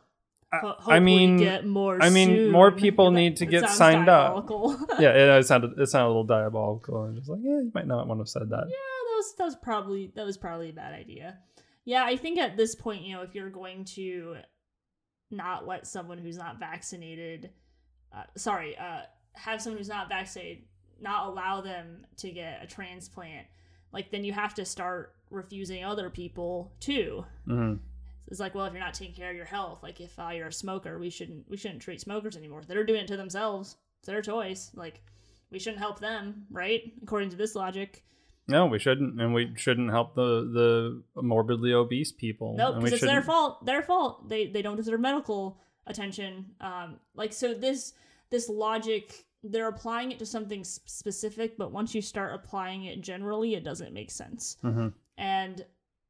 [0.51, 2.01] ho- I, I hope we mean, get more.
[2.01, 2.51] I mean, soon.
[2.51, 4.49] more people need to get signed up.
[4.99, 7.87] yeah, it, it sounded it sounded a little diabolical, and just like, yeah, you might
[7.87, 8.65] not want to have said that.
[8.67, 11.37] Yeah, that was that was probably that was probably a bad idea.
[11.85, 14.35] Yeah, I think at this point, you know, if you're going to
[15.31, 17.51] not let someone who's not vaccinated,
[18.15, 19.01] uh, sorry, uh,
[19.33, 20.63] have someone who's not vaccinated,
[20.99, 23.45] not allow them to get a transplant,
[23.91, 27.25] like then you have to start refusing other people too.
[27.45, 27.75] hmm
[28.27, 30.47] It's like, well, if you're not taking care of your health, like if uh, you're
[30.47, 32.61] a smoker, we shouldn't we shouldn't treat smokers anymore.
[32.67, 33.77] They're doing it to themselves.
[33.99, 34.71] It's their choice.
[34.75, 35.01] Like
[35.51, 36.93] we shouldn't help them, right?
[37.03, 38.03] According to this logic.
[38.47, 42.55] No, we shouldn't, and we shouldn't help the the morbidly obese people.
[42.57, 43.63] Nope, because it's their fault.
[43.65, 44.27] Their fault.
[44.27, 46.45] They they don't deserve medical attention.
[46.59, 47.93] Um, like so this
[48.31, 53.55] this logic they're applying it to something specific, but once you start applying it generally,
[53.55, 54.57] it doesn't make sense.
[54.63, 54.93] Mhm.
[55.17, 55.65] And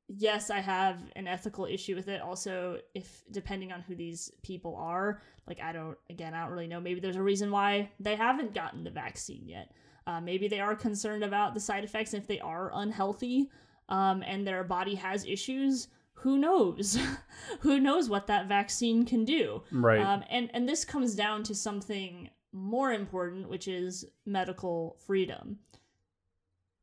[0.07, 2.21] yes, I have an ethical issue with it.
[2.21, 6.67] Also, if depending on who these people are, like I don't, again, I don't really
[6.67, 6.79] know.
[6.79, 9.71] Maybe there's a reason why they haven't gotten the vaccine yet.
[10.07, 12.15] Uh, maybe they are concerned about the side effects.
[12.15, 13.51] If they are unhealthy
[13.89, 16.97] um, and their body has issues, who knows?
[17.59, 19.61] who knows what that vaccine can do?
[19.71, 20.01] Right.
[20.01, 25.59] Um, and and this comes down to something more important, which is medical freedom.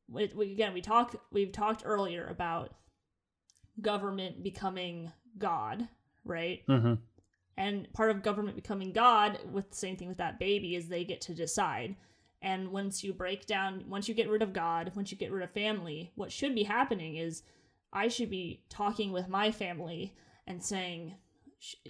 [0.09, 2.74] We, we, again, we talk we've talked earlier about
[3.80, 5.88] government becoming God,
[6.24, 6.62] right?
[6.68, 6.94] mm-hmm.
[7.59, 11.05] And part of government becoming God, with the same thing with that baby, is they
[11.05, 11.97] get to decide.
[12.43, 15.43] And once you break down, once you get rid of God, once you get rid
[15.43, 17.43] of family, what should be happening is
[17.93, 20.14] I should be talking with my family
[20.47, 21.14] and saying,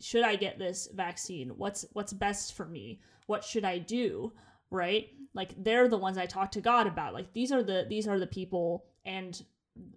[0.01, 1.51] should I get this vaccine?
[1.51, 3.01] What's what's best for me?
[3.27, 4.33] What should I do?
[4.71, 5.09] Right?
[5.35, 7.15] Like they're the ones I talk to God about.
[7.15, 9.41] Like these are the these are the people and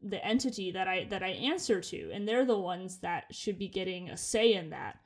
[0.04, 3.68] the entity that I that I answer to, and they're the ones that should be
[3.68, 4.98] getting a say in that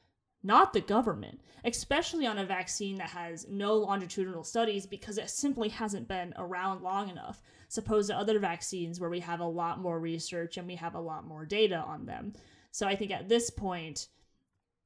[0.43, 5.69] not the government, especially on a vaccine that has no longitudinal studies because it simply
[5.69, 9.99] hasn't been around long enough, supposed to other vaccines where we have a lot more
[9.99, 12.33] research and we have a lot more data on them.
[12.71, 14.07] So I think at this point,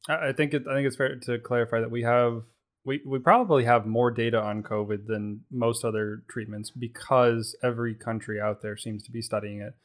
[0.07, 2.43] I think it, I think it's fair to clarify that we have
[2.87, 8.39] we, we probably have more data on COVID than most other treatments because every country
[8.39, 9.75] out there seems to be studying it.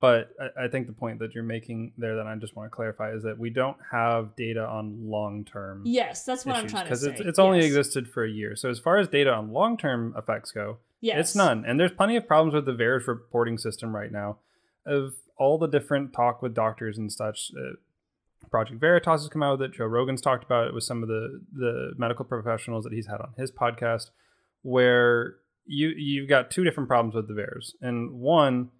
[0.00, 2.74] But I, I think the point that you're making there that I just want to
[2.74, 5.82] clarify is that we don't have data on long term.
[5.84, 7.08] yes, that's what I'm trying to say.
[7.08, 7.66] Because it's, it's only Yes.
[7.66, 8.54] existed for a year.
[8.54, 11.18] So as far as data on long term effects go, Yes.
[11.18, 11.64] it's none.
[11.66, 14.36] And there's plenty of problems with the VAERS reporting system right now
[14.86, 17.50] of all the different talk with doctors and such.
[17.56, 17.72] Uh,
[18.52, 19.76] Project Veritas has come out with it.
[19.76, 23.20] Joe Rogan's talked about it with some of the, the medical professionals that he's had
[23.20, 24.10] on his podcast,
[24.62, 27.72] where you you've got two different problems with the VAERS.
[27.80, 28.70] And one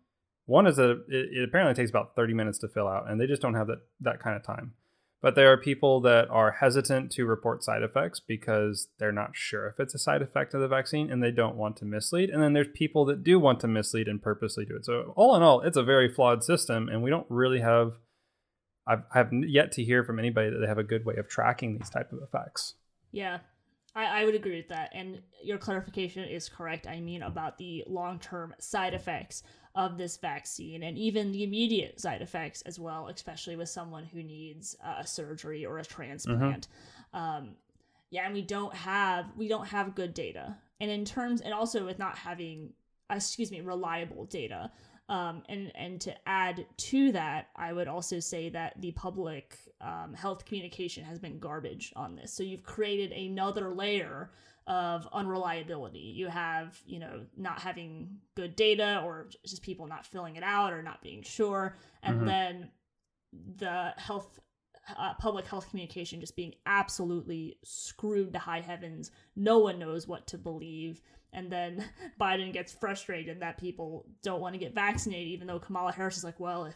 [0.46, 3.26] one is that it, it apparently takes about 30 minutes to fill out, and they
[3.26, 4.74] just don't have that, that kind of time.
[5.22, 9.68] But there are people that are hesitant to report side effects because they're not sure
[9.68, 12.28] if it's a side effect of the vaccine and they don't want to mislead.
[12.28, 14.84] And then there's people that do want to mislead and purposely do it.
[14.84, 17.94] So, all in all, it's a very flawed system, and we don't really have.
[18.86, 21.78] I've, I've yet to hear from anybody that they have a good way of tracking
[21.78, 22.74] these type of effects.
[23.12, 23.38] Yeah,
[23.94, 24.90] I, I would agree with that.
[24.94, 26.86] And your clarification is correct.
[26.86, 29.42] I mean, about the long term side effects
[29.74, 34.22] of this vaccine and even the immediate side effects as well, especially with someone who
[34.22, 36.68] needs a surgery or a transplant.
[37.14, 37.56] Um,
[38.10, 40.56] yeah, and we don't have we don't have good data.
[40.80, 42.72] And in terms, and also with not having,
[43.10, 44.70] excuse me, reliable data.
[45.08, 50.14] Um, and and to add to that, I would also say that the public um,
[50.14, 52.32] health communication has been garbage on this.
[52.32, 54.30] So you've created another layer
[54.68, 55.98] of unreliability.
[55.98, 60.72] You have you know not having good data, or just people not filling it out,
[60.72, 62.26] or not being sure, and Mhm.
[62.26, 62.70] then
[63.56, 64.38] the health
[64.96, 69.10] uh, public health communication just being absolutely screwed to high heavens.
[69.36, 71.00] No one knows what to believe.
[71.32, 71.84] And then
[72.20, 76.24] Biden gets frustrated that people don't want to get vaccinated, even though Kamala Harris is
[76.24, 76.66] like, well,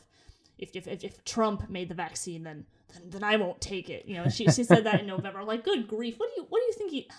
[0.59, 4.07] if if if, if, Trump made the vaccine, then, then then I won't take it.
[4.07, 5.41] You know, she, she said that in November.
[5.41, 7.11] I'm like, good grief, what do you what do you think he?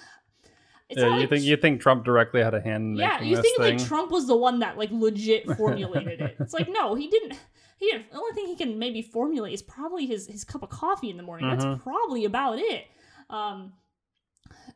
[0.89, 3.41] It's yeah, you like think you think Trump directly had a hand in yeah, you
[3.41, 3.77] think thing?
[3.77, 6.37] like Trump was the one that like legit formulated it.
[6.39, 7.37] It's like no, he didn't.
[7.77, 8.09] He didn't.
[8.09, 11.17] The only thing he can maybe formulate is probably his his cup of coffee in
[11.17, 11.47] the morning.
[11.47, 11.59] Mhm.
[11.59, 12.85] That's probably about it.
[13.29, 13.73] Um,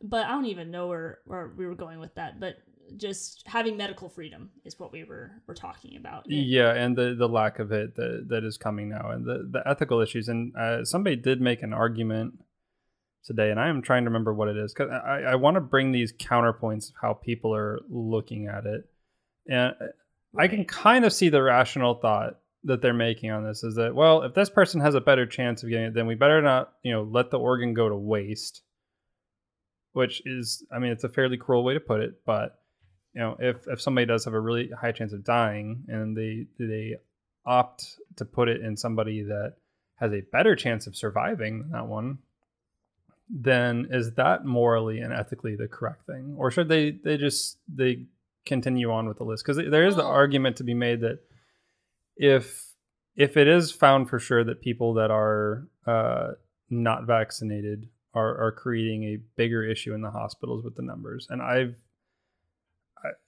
[0.01, 2.39] but I don't even know where where we were going with that.
[2.39, 2.55] But
[2.97, 6.25] just having medical freedom is what we were were talking about.
[6.25, 9.47] And- Yeah, and the the lack of it that that is coming now, and the
[9.49, 10.27] the ethical issues.
[10.27, 12.33] And uh, somebody did make an argument
[13.23, 15.61] today, and I am trying to remember what it is because I I want to
[15.61, 18.89] bring these counterpoints of how people are looking at it,
[19.47, 19.73] and
[20.37, 23.95] I can kind of see the rational thought that they're making on this is that
[23.95, 26.73] well, if this person has a better chance of getting it, then we better not
[26.83, 28.61] you know let the organ go to waste.
[29.93, 32.57] Which is, I mean, it's a fairly cruel way to put it, but
[33.13, 36.47] you know, if if somebody does have a really high chance of dying and they
[36.57, 36.95] they
[37.45, 37.85] opt
[38.17, 39.55] to put it in somebody that
[39.95, 42.19] has a better chance of surviving than that one,
[43.29, 48.05] then is that morally and ethically the correct thing, or should they they just they
[48.45, 49.45] continue on with the list?
[49.45, 51.19] Because there is the argument to be made that
[52.15, 52.65] if
[53.15, 56.31] if it is found for sure that people that are uh,
[56.69, 61.41] not vaccinated are, are creating a bigger issue in the hospitals with the numbers, and
[61.41, 61.75] I've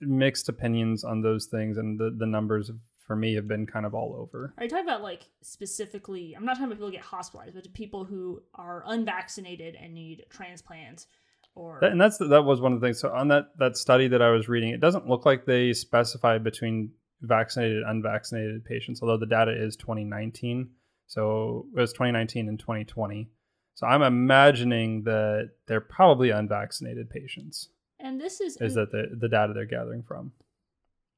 [0.02, 2.72] mixed opinions on those things, and the the numbers
[3.06, 4.54] for me have been kind of all over.
[4.58, 6.36] Are you talking about like specifically?
[6.36, 9.94] I'm not talking about people who get hospitalized, but to people who are unvaccinated and
[9.94, 11.08] need transplants
[11.56, 13.00] or That, and that's that was one of the things.
[13.00, 16.44] So on that that study that I was reading, it doesn't look like they specified
[16.44, 16.92] between
[17.22, 20.70] vaccinated, unvaccinated patients, although the data is 2019.
[21.08, 23.30] So it was 2019 and 2020.
[23.76, 27.70] So I'm imagining that they're probably unvaccinated patients.
[28.00, 30.32] And this is Is that the, the data they're gathering from?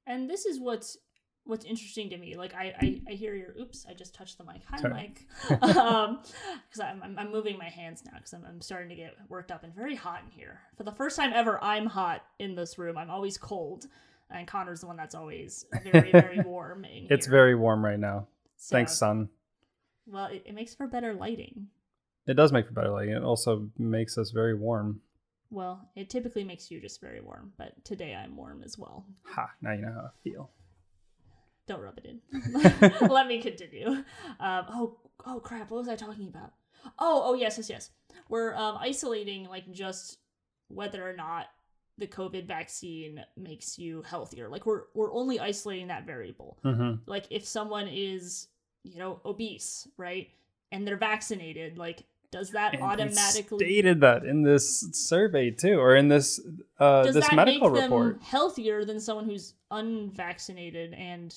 [0.08, 0.98] and this is what's
[1.46, 4.44] what's interesting to me like i i, I hear your oops i just touched the
[4.44, 4.94] mic hi Sorry.
[4.94, 5.26] mike
[5.78, 6.20] um
[6.68, 9.52] because I'm, I'm i'm moving my hands now because I'm, I'm starting to get worked
[9.52, 12.78] up and very hot in here for the first time ever i'm hot in this
[12.78, 13.88] room i'm always cold
[14.30, 18.28] and connor's the one that's always very very warm It's very warm right now.
[18.58, 19.30] So- Thanks, sun.
[20.06, 21.68] well it, it makes for better lighting
[22.28, 23.16] It does make for better lighting.
[23.16, 25.02] It also makes us very warm.
[25.52, 29.50] well it typically makes you just very warm but today i'm warm as well Ha!
[29.62, 30.50] Now you know how I feel.
[31.68, 32.20] don't rub it in.
[33.10, 33.88] Let me continue.
[34.40, 35.70] Um, oh, oh crap!
[35.72, 36.54] What was I talking about?
[37.00, 37.90] Oh, oh yes, yes, yes.
[38.30, 40.18] We're um, isolating like just
[40.68, 41.46] whether or not
[41.98, 44.48] the COVID vaccine makes you healthier.
[44.50, 46.58] Like we're we're only isolating that variable.
[46.64, 48.48] hmm Like if someone is
[48.84, 50.30] you know obese, right,
[50.72, 52.04] and they're vaccinated, like
[52.36, 56.40] does that automatically stated that in this survey too, or in this
[56.80, 58.22] uh, does this that medical make them report.
[58.22, 61.34] healthier than someone who's unvaccinated and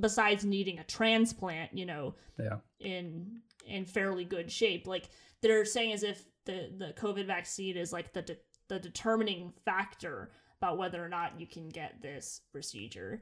[0.00, 2.58] besides needing a transplant you know Yeah.
[2.80, 5.08] in in fairly good shape like
[5.42, 8.36] they're saying as if the the covid vaccine is like the de-
[8.68, 13.20] the determining factor about whether or not you can get this procedure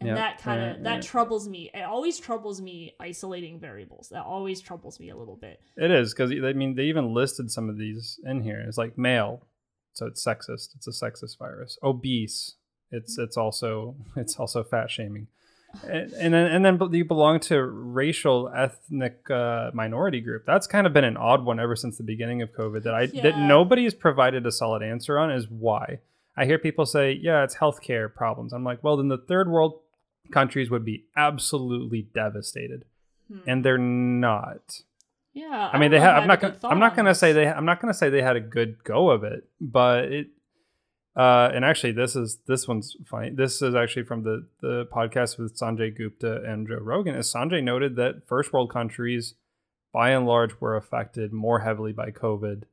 [0.00, 1.00] and Yeah, that kind of yeah, that yeah.
[1.00, 5.60] troubles me it always troubles me isolating variables that always troubles me a little bit
[5.76, 8.62] It is because I mean they even listed some of these in here.
[8.66, 9.46] It's like male,
[9.94, 10.74] so it's sexist.
[10.76, 11.78] It's a sexist virus.
[11.82, 12.56] Obese.
[12.90, 15.28] It's it's also it's also fat shaming.
[15.82, 20.44] And, and then and then you belong to racial ethnic uh, minority group.
[20.46, 23.06] That's kind of been an odd one ever since the beginning of COVID that I
[23.06, 23.46] that Yeah.
[23.46, 25.98] nobody's provided a solid answer on is why.
[26.34, 28.52] I hear people say, yeah, it's healthcare problems.
[28.54, 29.80] I'm like, well, then the third world
[30.30, 32.84] countries would be absolutely devastated,
[33.28, 33.38] Hmm.
[33.46, 34.82] and they're not.
[35.34, 36.22] yeah I mean, they have.
[36.22, 36.40] I'm not.
[36.40, 37.46] Gonna, I'm not gonna say they.
[37.48, 40.28] I'm not gonna say they had a good go of it, but it.
[41.16, 43.30] Uh, and actually, this is this one's funny.
[43.30, 47.14] This is actually from the the podcast with Sanjay Gupta and Joe Rogan.
[47.14, 49.34] As Sanjay noted that first world countries,
[49.92, 52.64] by and large, were affected more heavily by COVID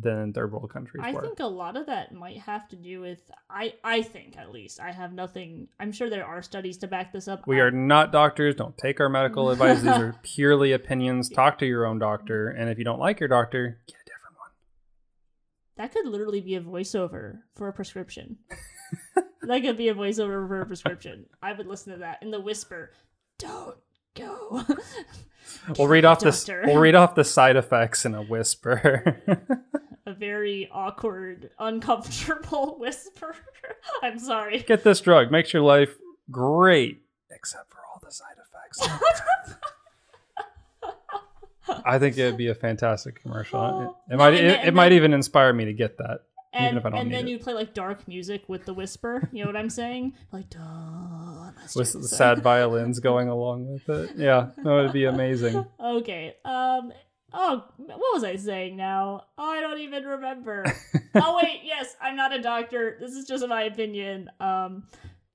[0.00, 1.20] than third world countries I were.
[1.22, 4.80] think a lot of that might have to do with I I think at least
[4.80, 7.46] I have nothing I'm sure there are studies to back this up.
[7.46, 8.54] we are not doctors.
[8.56, 9.78] Don't take our medical advice.
[9.82, 11.28] These are purely opinions.
[11.28, 14.36] Talk to your own doctor, and if you don't like your doctor, get a different
[14.38, 14.50] one.
[15.76, 18.38] that could literally be a voiceover for a prescription.
[19.42, 21.26] that could be a voiceover for a prescription.
[21.42, 22.92] I would listen to that in the whisper.
[23.38, 23.76] Don't
[24.14, 24.62] go.
[25.78, 26.48] We'll read off this.
[26.48, 29.22] We'll read off the side effects in a whisper.
[30.06, 33.34] A very awkward, uncomfortable whisper.
[34.02, 34.60] I'm sorry.
[34.60, 35.30] Get this drug.
[35.30, 35.94] Makes your life
[36.30, 38.88] great, except for all the side effects.
[41.84, 43.96] I think it'd be a fantastic commercial.
[44.08, 44.34] It, it might.
[44.34, 46.20] It, then- it might then- even inspire me to get that.
[46.52, 49.28] And, even if I don't and then you play like dark music with the whisper.
[49.30, 50.14] You know what I'm saying?
[50.32, 51.50] Like, duh.
[51.74, 54.12] With the sad violins going along with it.
[54.16, 55.66] Yeah, that would be amazing.
[55.78, 56.34] Okay.
[56.46, 56.92] Um.
[57.32, 59.24] Oh, what was I saying now?
[59.36, 60.64] Oh, I don't even remember.
[61.14, 62.96] oh wait, yes, I'm not a doctor.
[63.00, 64.30] This is just my opinion.
[64.40, 64.84] Um,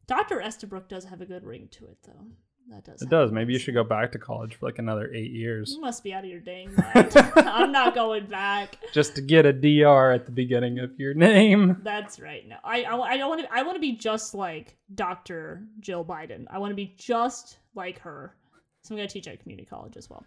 [0.08, 2.26] Doctor Estabrook does have a good ring to it, though.
[2.70, 3.02] That does.
[3.02, 3.32] It does.
[3.32, 6.14] Maybe you should go back to college for like another eight years You must be
[6.14, 7.12] out of your dang mind.
[7.36, 8.78] I'm not going back.
[8.94, 11.78] just to get a DR at the beginning of your name.
[11.84, 12.48] That's right.
[12.48, 13.54] No, I I, I don't want to.
[13.54, 16.46] I want to be just like Doctor Jill Biden.
[16.50, 18.36] I want to be just like her.
[18.84, 20.26] So I'm gonna teach at community college as well.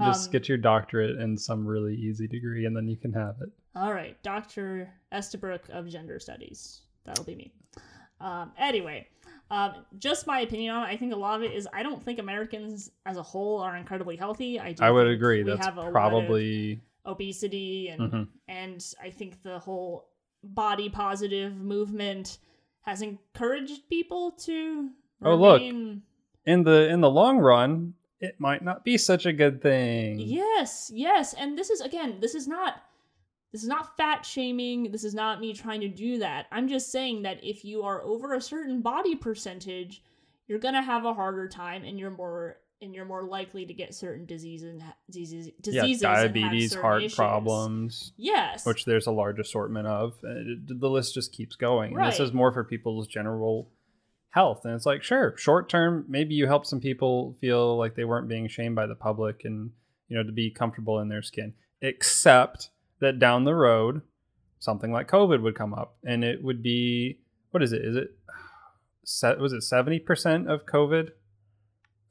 [0.00, 3.36] Just Um, get your doctorate in some really easy degree, and then you can have
[3.40, 3.48] it.
[3.76, 4.92] All right, Dr.
[5.12, 6.82] Estabrook of Gender Studies.
[7.04, 7.52] That'll be me.
[8.20, 9.06] Um, anyway,
[9.50, 10.92] um, just my opinion on it.
[10.92, 13.76] I think a lot of it is I don't think Americans as a whole are
[13.76, 14.58] incredibly healthy.
[14.58, 15.42] I, do I would agree.
[15.44, 16.80] We That's have a lot of probably.
[17.06, 18.28] obesity and Mhm.
[18.48, 20.08] and I think the whole
[20.42, 22.38] body positive movement
[22.82, 24.90] has encouraged people to.
[25.22, 25.60] Oh, look.
[25.62, 26.02] in
[26.46, 27.94] the in the long run,
[28.24, 30.18] it might not be such a good thing.
[30.18, 32.82] Yes, yes, and this is again, this is not
[33.52, 34.90] this is not fat shaming.
[34.90, 36.46] This is not me trying to do that.
[36.50, 40.02] I'm just saying that if you are over a certain body percentage,
[40.48, 43.72] you're going to have a harder time and you're more and you're more likely to
[43.72, 47.14] get certain diseases and diseases yeah, diseases have diabetes, heart issues.
[47.14, 48.66] problems, Yes.
[48.66, 50.20] which there's a large assortment of.
[50.20, 51.96] the list just keeps going.
[51.96, 53.70] And This is more for people's general
[54.34, 58.04] health, and it's like, sure, short term, maybe you help some people feel like they
[58.04, 59.70] weren't being shamed by the public, and
[60.08, 61.54] you know, to be comfortable in their skin.
[61.80, 62.70] Except
[63.00, 64.02] that down the road,
[64.58, 67.20] something like COVID would come up, and it would be
[67.52, 67.82] what is it?
[67.84, 68.10] Is it
[69.40, 71.10] was it seventy percent of COVID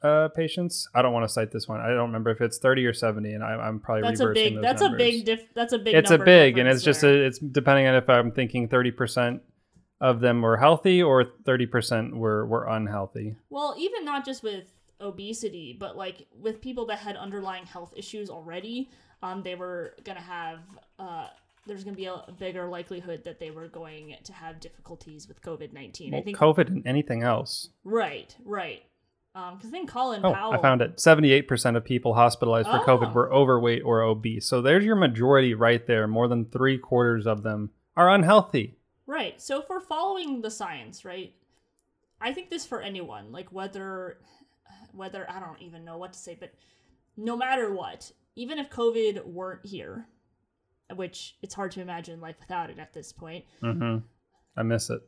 [0.01, 0.87] uh, patients?
[0.95, 1.81] I don't want to cite this one.
[1.81, 4.55] I don't remember if it's thirty or seventy, and I, I'm probably That's a big.
[4.55, 5.01] those That's numbers.
[5.01, 5.25] a big.
[5.25, 5.95] Diff, that's a big.
[5.95, 9.41] It's a big, and it's just a, it's depending on if I'm thinking thirty percent
[10.03, 13.37] of them were healthy or thirty percent were were unhealthy.
[13.49, 14.65] Well, even not just with
[15.01, 18.89] obesity, but like with people that had underlying health issues already,
[19.21, 20.59] um, they were gonna have
[20.99, 21.27] uh,
[21.65, 25.73] there's gonna be a bigger likelihood that they were going to have difficulties with COVID
[25.73, 26.11] nineteen.
[26.11, 27.69] Well, I think COVID and anything else.
[27.83, 28.83] right, right.
[29.35, 30.53] Um, because I think Colin Oh, Powell.
[30.53, 30.97] I found it.
[30.97, 32.85] 78% of people hospitalized for Oh.
[32.85, 34.45] COVID were overweight or obese.
[34.45, 36.05] So there's your majority right there.
[36.05, 38.77] More than three quarters of them are unhealthy.
[39.05, 39.41] Right.
[39.41, 41.33] So if we're following the science, right?
[42.21, 44.17] I think this for anyone, like whether
[44.93, 46.53] whether I don't even know what to say, but
[47.17, 50.07] no matter what, even if COVID weren't here,
[50.95, 53.45] which it's hard to imagine life without it at this point.
[53.61, 53.97] hmm
[54.55, 55.01] I miss it.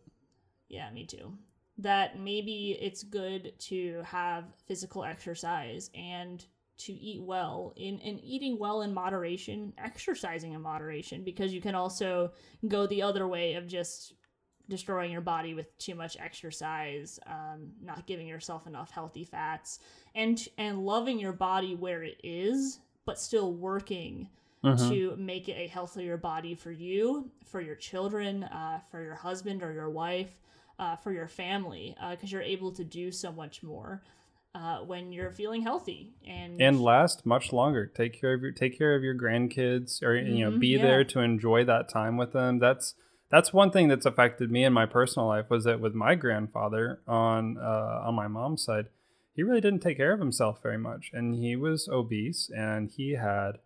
[0.67, 1.33] Yeah, me too.
[1.77, 6.43] That maybe it's good to have physical exercise and
[6.77, 11.75] to eat well in and eating well in moderation, exercising in moderation, because you can
[11.75, 12.31] also
[12.67, 14.13] go the other way of just
[14.67, 19.79] destroying your body with too much exercise, um, not giving yourself enough healthy fats,
[20.15, 24.27] and and loving your body where it is, but still working
[24.63, 24.89] Mhm.
[24.89, 29.61] to make it a healthier body for you, for your children, uh, for your husband
[29.61, 30.41] or your wife,
[30.79, 34.03] uh, for your family, because you're able to do so much more
[34.55, 37.85] uh, when you're feeling healthy and And last much longer.
[37.85, 40.81] Take care of your take care of your grandkids or you know Mhm, be yeah.
[40.81, 42.59] there to enjoy that time with them.
[42.59, 42.95] That's
[43.29, 47.01] that's one thing that's affected me in my personal life was that with my grandfather
[47.07, 48.87] on uh, on my mom's side,
[49.35, 53.11] he really didn't take care of himself very much and he was obese and he
[53.11, 53.57] had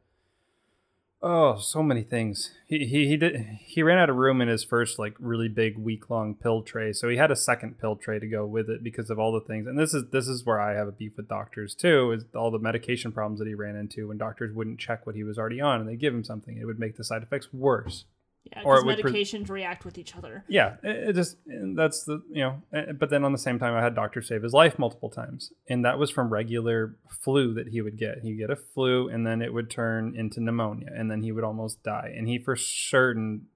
[1.22, 2.52] Oh, so many things.
[2.66, 5.78] He he he did he ran out of room in his first like really big
[5.78, 8.84] week long pill tray, so he had a second pill tray to go with it
[8.84, 9.68] because of all the things.
[9.68, 12.52] And this is this is where I have a beef with doctors too, is all
[12.52, 15.60] the medication problems that he ran into when doctors wouldn't check what he was already
[15.60, 18.06] on and they give him something, it would make the side effects worse.
[18.46, 20.44] Yeah, or would pre- medications react with each other.
[20.48, 21.38] Yeah, it, it just
[21.76, 22.62] that's the you know.
[22.74, 25.52] eh, But then on the same time, I had doctors save his life multiple times,
[25.70, 28.20] and that was from regular flu that he would get.
[28.24, 31.44] He'd get a flu, and then it would turn into pneumonia, and then he would
[31.44, 32.14] almost die.
[32.16, 33.48] And he for certain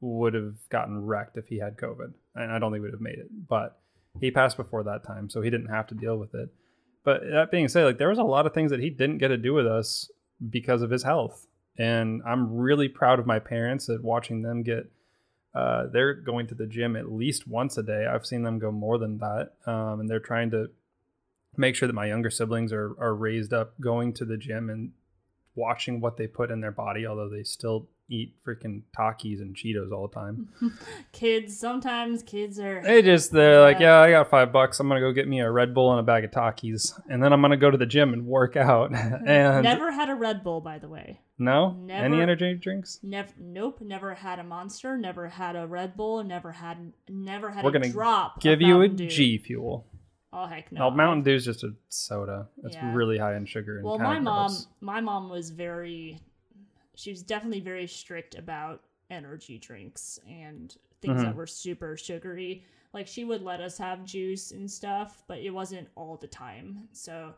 [0.00, 3.18] would have gotten wrecked if he had COVID, and I don't think would have made
[3.18, 3.28] it.
[3.48, 3.78] But
[4.20, 6.48] he passed before that time, so he didn't have to deal with it.
[7.04, 9.28] But that being said, like there was a lot of things that he didn't get
[9.28, 10.10] to do with us
[10.50, 11.46] because of his health,
[11.78, 14.90] and I'm really proud of my parents at watching them get
[15.54, 18.06] uh, they're going to the gym at least once a day.
[18.06, 20.70] I've seen them go more than that, um, and they're trying to
[21.56, 24.92] make sure that my younger siblings are are raised up going to the gym and
[25.54, 27.06] watching what they put in their body.
[27.06, 30.48] Although they still eat freaking Takis and Cheetos all the time.
[31.12, 32.82] Kids, sometimes kids are.
[32.82, 34.00] They just they're like, Yeah.
[34.00, 34.78] yeah, I got five bucks.
[34.78, 37.32] I'm gonna go get me a Red Bull and a bag of Takis, and then
[37.32, 38.94] I'm gonna go to the gym and work out.
[39.26, 41.20] and Never had a Red Bull, by the way.
[41.38, 42.98] No, Never- any energy drinks.
[43.02, 43.80] Never, nope.
[43.80, 44.96] Never had a Monster.
[44.96, 46.22] Never had a Red Bull.
[46.24, 48.40] Never had, never had We're a gonna drop.
[48.40, 49.08] Give you a Dew.
[49.08, 49.86] G fuel.
[50.32, 50.90] Oh heck no.
[50.90, 52.48] No, Mountain Dew's just a soda.
[52.64, 52.94] It's Yeah.
[52.94, 53.76] really high in sugar.
[53.76, 54.66] And Well, my mom, gross.
[54.80, 56.20] my mom was very,
[56.94, 61.36] she was definitely very strict about energy drinks and things that Mhm.
[61.36, 62.64] were super sugary.
[62.92, 66.88] Like she would let us have juice and stuff, but it wasn't all the time.
[66.92, 67.34] So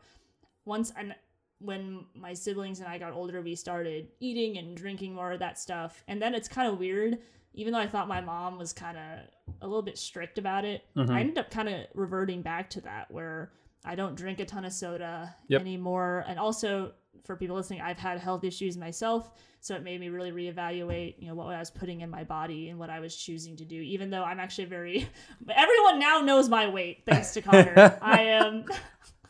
[0.65, 1.15] once and
[1.59, 5.59] when my siblings and I got older, we started eating and drinking more of that
[5.59, 6.03] stuff.
[6.07, 7.17] And then it's kind of weird,
[7.53, 9.19] even though I thought my mom was kind of
[9.61, 10.85] a little bit strict about it.
[10.95, 11.09] Mhm.
[11.11, 13.51] I ended up kind of reverting back to that where
[13.83, 15.61] I don't drink a ton of soda Yep.
[15.61, 16.23] anymore.
[16.27, 16.93] And also,
[17.25, 19.31] for people listening, I've had health issues myself,
[19.61, 22.69] so it made me really reevaluate, you know, what I was putting in my body
[22.69, 23.75] and what I was choosing to do.
[23.81, 25.07] Even though I'm actually very,
[25.49, 27.97] everyone now knows my weight thanks to Connor.
[28.01, 28.65] I am.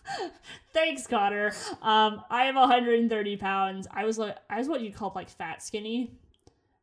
[0.74, 1.54] Thanks, Connor.
[1.82, 3.88] Um, I am 130 pounds.
[3.92, 6.12] I was like, I was what you'd call like fat skinny,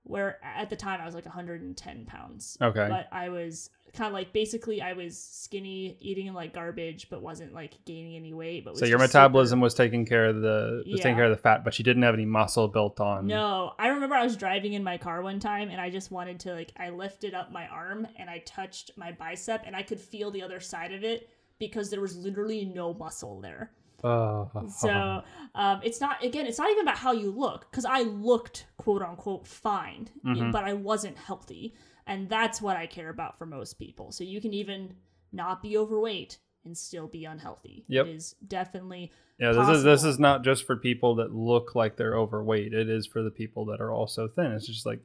[0.05, 2.87] where at the time I was like 110 pounds Okay.
[2.89, 7.55] but I was kind of like basically I was skinny, eating like garbage, but wasn't
[7.55, 8.65] like gaining any weight.
[8.65, 11.37] But so your metabolism super- was taking care of the was taking care of the
[11.37, 13.27] fat, but you didn't have any muscle built on.
[13.27, 16.41] No, I remember I was driving in my car one time and I just wanted
[16.41, 19.99] to like I lifted up my arm and I touched my bicep and I could
[20.01, 23.73] feel the other side of it because there was literally no muscle there.
[24.05, 24.51] Oh.
[24.69, 25.23] So
[25.55, 29.03] um, it's not again, it's not even about how you look because I looked quote
[29.03, 30.53] unquote fine, Mhm.
[30.53, 31.75] but I wasn't healthy,
[32.07, 34.13] and that's what I care about for most people.
[34.13, 34.95] So you can even
[35.33, 37.85] not be overweight and still be unhealthy.
[37.89, 38.07] Yep.
[38.07, 41.97] It is definitely yeah, this is this is not just for people that look like
[41.97, 42.75] they're overweight.
[42.75, 44.53] It is for the people that are also thin.
[44.53, 45.01] It's just like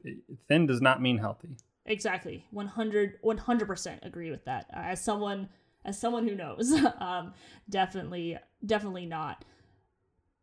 [0.48, 1.56] thin does not mean healthy.
[1.86, 5.50] exactly 100 100% agree with that uh, as someone
[5.86, 7.34] as someone who knows um
[7.70, 9.44] definitely definitely not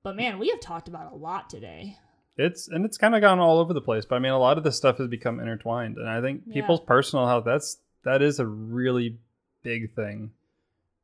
[0.03, 1.97] but man we have talked about a lot today
[2.37, 4.59] It's and it's kind of gone all over the place, but I mean, a lot
[4.59, 6.55] of this stuff has become intertwined, and I think Yeah.
[6.55, 9.19] people's personal health that's that is a really
[9.65, 10.31] big thing,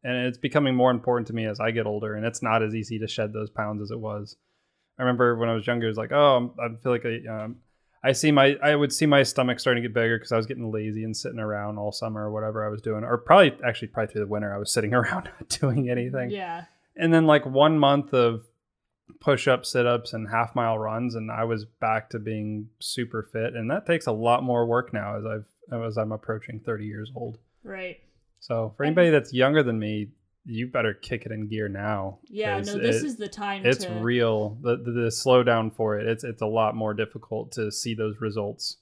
[0.05, 2.73] and it's becoming more important to me as I get older, and it's not as
[2.75, 4.37] easy to shed those pounds as it was.
[4.97, 7.17] I remember when I was younger, it was like, oh, I'm, I feel like I,
[7.45, 7.57] um,
[8.05, 10.47] I see my, I would see my stomach starting to get bigger because I was
[10.47, 13.89] getting lazy and sitting around all summer or whatever I was doing, or probably actually
[13.89, 16.65] probably through the winter I was sitting around not doing anything yeah
[16.97, 18.45] and then like one month of
[19.21, 23.29] push ups, sit ups, and half mile runs, and I was back to being super
[23.33, 23.55] fit.
[23.55, 27.11] And that takes a lot more work now as I've as I'm approaching 30 years
[27.17, 27.39] old.
[27.63, 27.97] right
[28.41, 30.09] So for anybody that's younger than me,
[30.47, 32.19] you better kick it in gear now.
[32.29, 34.59] Yeah, no this it- is the time it's to real.
[34.63, 38.21] The, the the slowdown for it, it's it's a lot more difficult to see those
[38.21, 38.77] results.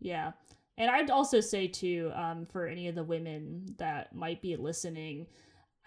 [0.00, 0.32] Yeah.
[0.76, 5.26] And I'd also say, too, um, for any of the women that might be listening,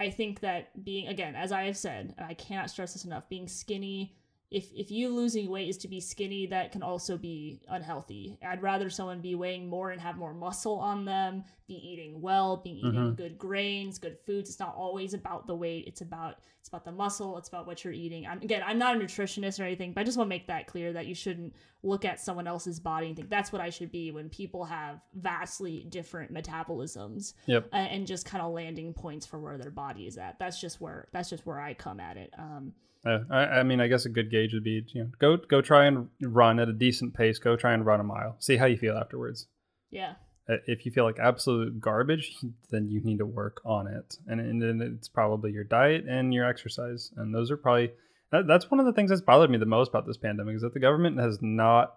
[0.01, 3.29] I think that being, again, as I have said, and I cannot stress this enough,
[3.29, 4.17] being skinny,
[4.51, 8.37] if, if you losing weight is to be skinny, that can also be unhealthy.
[8.45, 12.57] I'd rather someone be weighing more and have more muscle on them, be eating well,
[12.57, 13.15] be eating Mhm.
[13.15, 14.49] good grains, good foods.
[14.49, 15.85] It's not always about the weight.
[15.87, 17.39] It's about it's about the muscle.
[17.39, 18.27] It's about what you're eating.
[18.27, 20.67] I'm, again, I'm not a nutritionist or anything, but I just want to make that
[20.67, 23.91] clear that you shouldn't look at someone else's body and think that's what I should
[23.91, 27.69] be when people have vastly different metabolisms Yep.
[27.73, 30.37] uh, and just kind of landing points for where their body is at.
[30.37, 32.31] That's just where that's just where I come at it.
[32.37, 32.73] Um,
[33.05, 35.61] Uh, I, I mean, I guess a good gauge would be, you know, go go
[35.61, 37.39] try and run at a decent pace.
[37.39, 38.35] Go try and run a mile.
[38.39, 39.47] See how you feel afterwards.
[39.89, 40.13] yeah,
[40.47, 42.35] Uh, if you feel like absolute garbage,
[42.69, 44.17] then you need to work on it.
[44.27, 47.11] And, and then it's probably your diet and your exercise.
[47.15, 47.91] And those are probably,
[48.31, 50.61] that, that's one of the things that's bothered me the most about this pandemic is
[50.61, 51.95] that the government has not,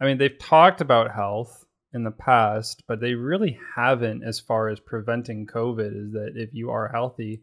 [0.00, 4.68] I mean, they've talked about health in the past, but they really haven't as far
[4.68, 7.42] as preventing COVID is that if you are healthy,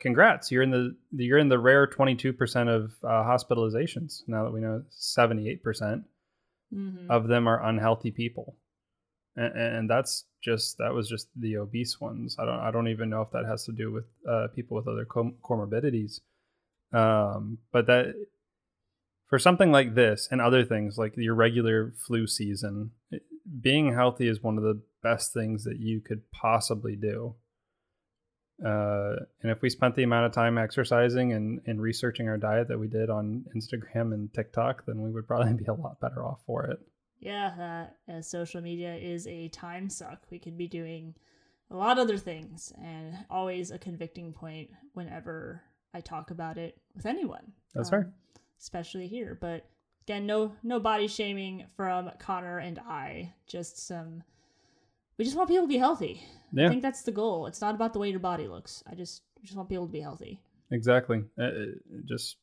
[0.00, 2.34] congrats, you're in the, you're in the rare 22%
[2.68, 4.22] of uh, hospitalizations.
[4.26, 6.04] Now that we know 78%
[6.72, 8.56] hmm of them are unhealthy people.
[9.34, 12.36] And, and that's just that was just the obese ones.
[12.38, 14.86] I don't i don't even know if that has to do with uh, people with
[14.86, 16.20] other com- comorbidities.
[16.92, 18.14] Um, but that
[19.28, 23.22] for something like this and other things like your regular flu season it-
[23.60, 27.34] being healthy is one of the best things that you could possibly do
[28.64, 32.68] uh, and if we spent the amount of time exercising and, and researching our diet
[32.68, 36.24] that we did on Instagram and TikTok, then we would probably be a lot better
[36.24, 36.78] off for it.
[37.20, 37.86] yeah.
[38.08, 40.20] Uh, social media is a time suck.
[40.30, 41.14] We could be doing
[41.70, 45.62] a lot of other things, and always a convicting point whenever
[45.94, 47.52] I talk about it with anyone.
[47.74, 48.12] That's um, fair.
[48.60, 49.38] especially here.
[49.40, 49.66] But
[50.06, 53.32] again, no no body shaming from Connor and I.
[53.46, 54.22] Just some.
[55.20, 56.22] We just want people to be healthy.
[56.56, 57.44] I think that's the goal.
[57.44, 58.82] It's not about the way your body looks.
[58.90, 60.40] I just just want people to be healthy.
[60.70, 61.24] exactly.
[61.38, 61.50] Uh, uh,
[62.06, 62.36] just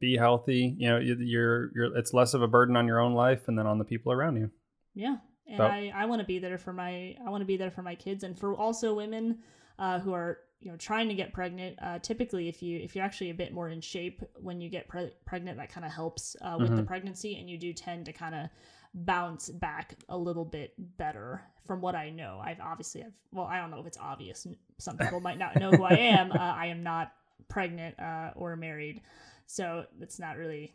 [0.00, 0.74] be healthy.
[0.78, 1.96] You know, you- you're you're.
[1.96, 4.34] It's less of a burden on your own life and then on the people around
[4.36, 4.50] you.
[4.94, 7.56] Yeah, and So- I I want to be there for my I want to be
[7.56, 9.38] there for my kids and for also women
[9.78, 11.78] uh, who are you know trying to get pregnant.
[11.80, 14.88] Uh, typically, if you if you're actually a bit more in shape when you get
[14.88, 16.86] pre- pregnant, that kind of helps uh, with the Mhm.
[16.88, 18.48] pregnancy, and you do tend to kind of
[18.94, 22.40] bounce back a little bit better from what I know.
[22.42, 24.46] I've obviously I've well I don't know if it's obvious.
[24.78, 26.32] Some people might not know who I am.
[26.32, 27.12] Uh, I am not
[27.48, 29.00] pregnant uh, or married,
[29.46, 30.74] so it's not really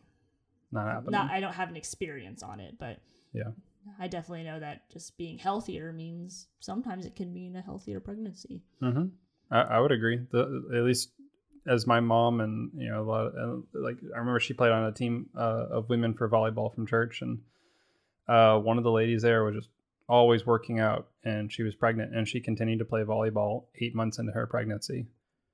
[0.72, 1.12] Not happening.
[1.12, 3.00] not I don't have an experience on it, but
[3.34, 3.52] Yeah.
[4.00, 8.62] I definitely know that just being healthier means sometimes it can mean a healthier pregnancy.
[8.82, 9.06] Mm-hmm.
[9.50, 10.20] I, I would agree.
[10.30, 11.12] The, at least
[11.66, 14.72] as my mom and you know a lot of, uh, like I remember she played
[14.72, 17.40] on a team uh, of women for volleyball from church, and
[18.28, 19.70] uh, one of the ladies there was just
[20.10, 24.20] always working out, and she was pregnant, and she continued to play volleyball eight months
[24.20, 25.08] into her pregnancy,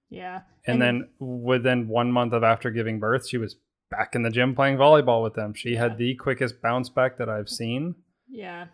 [0.10, 0.42] Yeah.
[0.68, 3.56] and, then within one month of after giving birth, she was
[3.90, 5.54] back in the gym playing volleyball with them.
[5.54, 5.80] She Yeah.
[5.80, 7.96] had the quickest bounce back that I've seen.
[8.30, 8.68] yeah.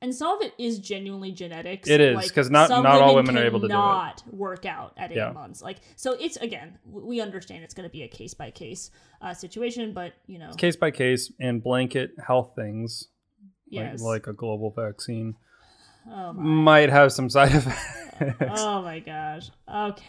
[0.00, 1.88] And some of it is genuinely genetics.
[1.88, 3.72] It is, 'cause not- some not all women are able to do.
[3.74, 5.32] Not work out at eight Yeah.
[5.32, 5.60] months.
[5.60, 9.34] Like so, it's again we understand it's going to be a case by case uh,
[9.34, 13.08] situation, but you know, Case by case and blanket health things
[13.70, 14.00] yes.
[14.00, 15.34] like, like a global vaccine
[16.10, 18.60] oh might have some side effects.
[18.60, 19.50] oh my gosh.
[19.72, 20.04] Okay.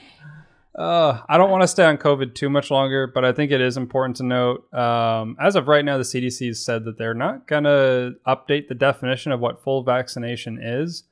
[0.76, 3.60] Uh, I don't want to stay on COVID too much longer, but I think it
[3.60, 4.72] is important to note.
[4.73, 8.68] Um, as of right now, the CDC has said that they're not going to update
[8.68, 11.03] the definition of what full vaccination is.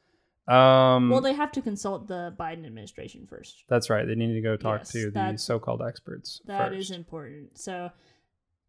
[0.47, 3.63] Um, Well, they have to consult the Biden administration first.
[3.67, 4.07] that's right.
[4.07, 6.39] They need to go talk Yes, to the so-called experts.
[6.45, 6.79] That first.
[6.79, 7.57] is important.
[7.57, 7.89] So,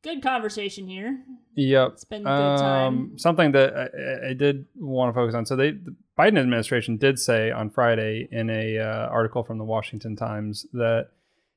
[0.03, 1.23] good conversation here.
[1.55, 1.91] Yep.
[1.93, 2.87] It's been a good time.
[2.87, 5.47] Um, something that I, I did want to focus on.
[5.47, 9.65] So they, the Biden administration did say on Friday in a uh, article from the
[9.65, 11.09] Washington Times that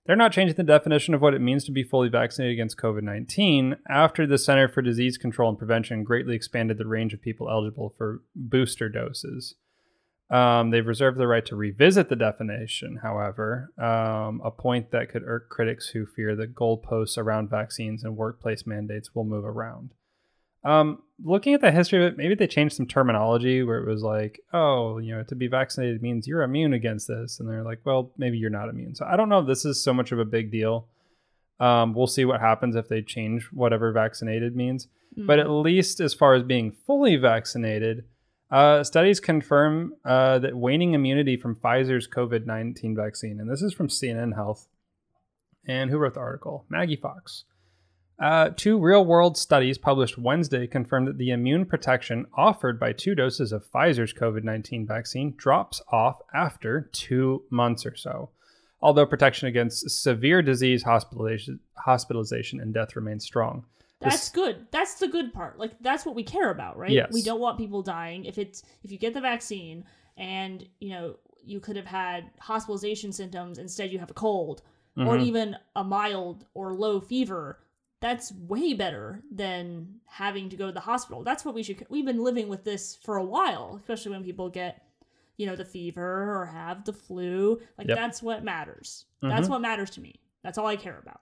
[0.06, 3.04] they're not changing the definition of what it means to be fully vaccinated against COVID
[3.04, 7.50] 19 after the Center for Disease Control and Prevention greatly expanded the range of people
[7.50, 9.56] eligible for booster doses.
[10.32, 15.24] Um, they've reserved the right to revisit the definition, however, um, a point that could
[15.26, 19.92] irk critics who fear that goalposts around vaccines and workplace mandates will move around.
[20.64, 24.04] Um, looking at the history of it, maybe they changed some terminology where it was
[24.04, 27.40] like, oh, you know, to be vaccinated means you're immune against this.
[27.40, 28.96] And they're like, well, maybe you're not immune.
[28.96, 30.88] So I don't know if this is so much of a big deal.
[31.60, 34.88] Um, we'll see what happens if they change whatever vaccinated means.
[35.18, 35.42] But Mm.
[35.42, 38.06] at least as far as being fully vaccinated,
[38.52, 43.74] uh, studies confirm uh, that waning immunity from Pfizer's COVID 19 vaccine, and this is
[43.74, 44.68] from CNN Health.
[45.68, 46.66] And who wrote the article?
[46.70, 47.46] Maggie Fox.
[48.22, 53.16] Uh, two real world studies published Wednesday confirmed that the immune protection offered by two
[53.16, 58.30] doses of Pfizer's COVID 19 vaccine drops off after two months or so.
[58.82, 63.66] Although protection against severe disease, hospitalization, hospitalization and death remains strong.
[64.10, 64.68] That's good.
[64.72, 65.58] That's the good part.
[65.60, 66.92] Like that's what we care about, right?
[66.92, 67.12] Yes.
[67.14, 68.26] We don't want people dying.
[68.26, 69.86] If it's if you get the vaccine
[70.18, 74.62] and you know you could have had hospitalization symptoms instead you have a cold
[74.98, 75.24] or Mhm.
[75.24, 77.60] even a mild or low fever,
[78.02, 81.24] that's way better than having to go to the hospital.
[81.24, 81.86] That's what we should.
[81.90, 84.84] We've been living with this for a while, especially when people get
[85.38, 87.60] you know the fever or have the flu.
[87.78, 87.98] Like Yep.
[87.98, 89.06] that's what matters.
[89.22, 89.52] That's Mhm.
[89.52, 90.20] what matters to me.
[90.44, 91.22] That's all I care about.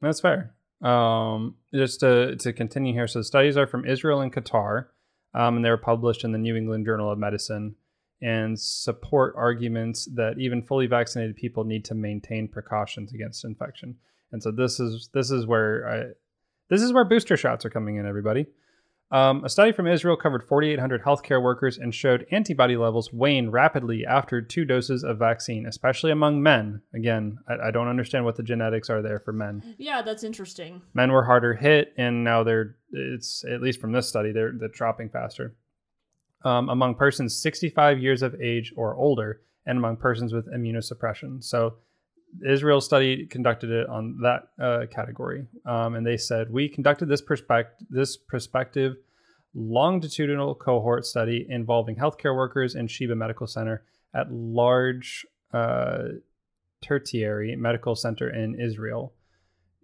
[0.00, 0.54] That's fair.
[0.84, 4.86] Um, just to, to continue here, so the studies are from Israel and Qatar,
[5.34, 7.74] um, and they were published in the New England Journal of Medicine
[8.20, 13.96] and support arguments that even fully vaccinated people need to maintain precautions against infection.
[14.32, 16.04] And so this is this is where I,
[16.68, 18.06] this is where booster shots are coming in.
[18.06, 18.46] Everybody,
[19.10, 24.04] um, a study from Israel covered 4,800 healthcare workers and showed antibody levels wane rapidly
[24.04, 26.80] after two doses of vaccine, especially among men.
[26.94, 30.82] Again, I, I don't understand what the genetics are there for men Yeah, that's interesting.
[30.94, 34.68] men were harder hit and now they're it's at least from this study they're they're
[34.68, 35.54] dropping faster
[36.44, 41.74] um, among persons 65 years of age or older and among persons with immunosuppression so
[42.46, 47.22] israel study conducted it on that uh, category um, and they said we conducted this
[47.22, 48.96] perspective this prospective
[49.54, 53.84] longitudinal cohort study involving healthcare workers in sheba medical center
[54.14, 56.04] at large uh,
[56.82, 59.12] tertiary medical center in israel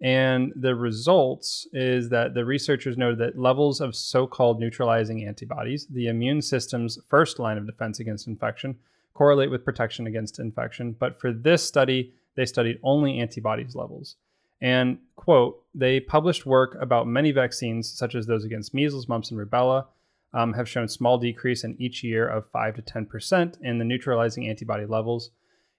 [0.01, 5.85] and the results is that the researchers noted that levels of so called neutralizing antibodies,
[5.91, 8.75] the immune system's first line of defense against infection,
[9.13, 10.95] correlate with protection against infection.
[10.97, 14.15] But for this study, they studied only antibodies levels.
[14.61, 19.39] And, quote, they published work about many vaccines, such as those against measles, mumps, and
[19.39, 19.87] rubella,
[20.33, 24.47] um, have shown small decrease in each year of 5 to 10% in the neutralizing
[24.47, 25.31] antibody levels.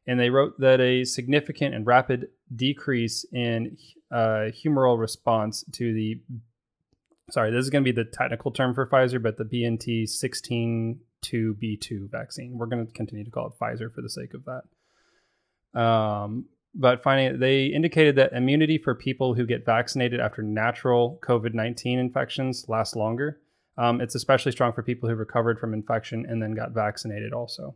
[0.07, 3.79] And they wrote that a significant and rapid decrease in
[4.11, 6.21] uh, humoral response to the
[7.31, 10.03] sorry this is going to be the technical term for pfizer but the bnt
[11.23, 12.59] 162b2 vaccine.
[12.59, 14.65] We're going to continue to call it pfizer for the sake of that
[15.75, 16.45] um,
[16.75, 22.65] but finally they indicated that immunity for people who get vaccinated after natural covid-19 infections
[22.69, 23.41] lasts longer
[23.79, 27.75] um, it's especially strong for people who recovered from infection and then got vaccinated also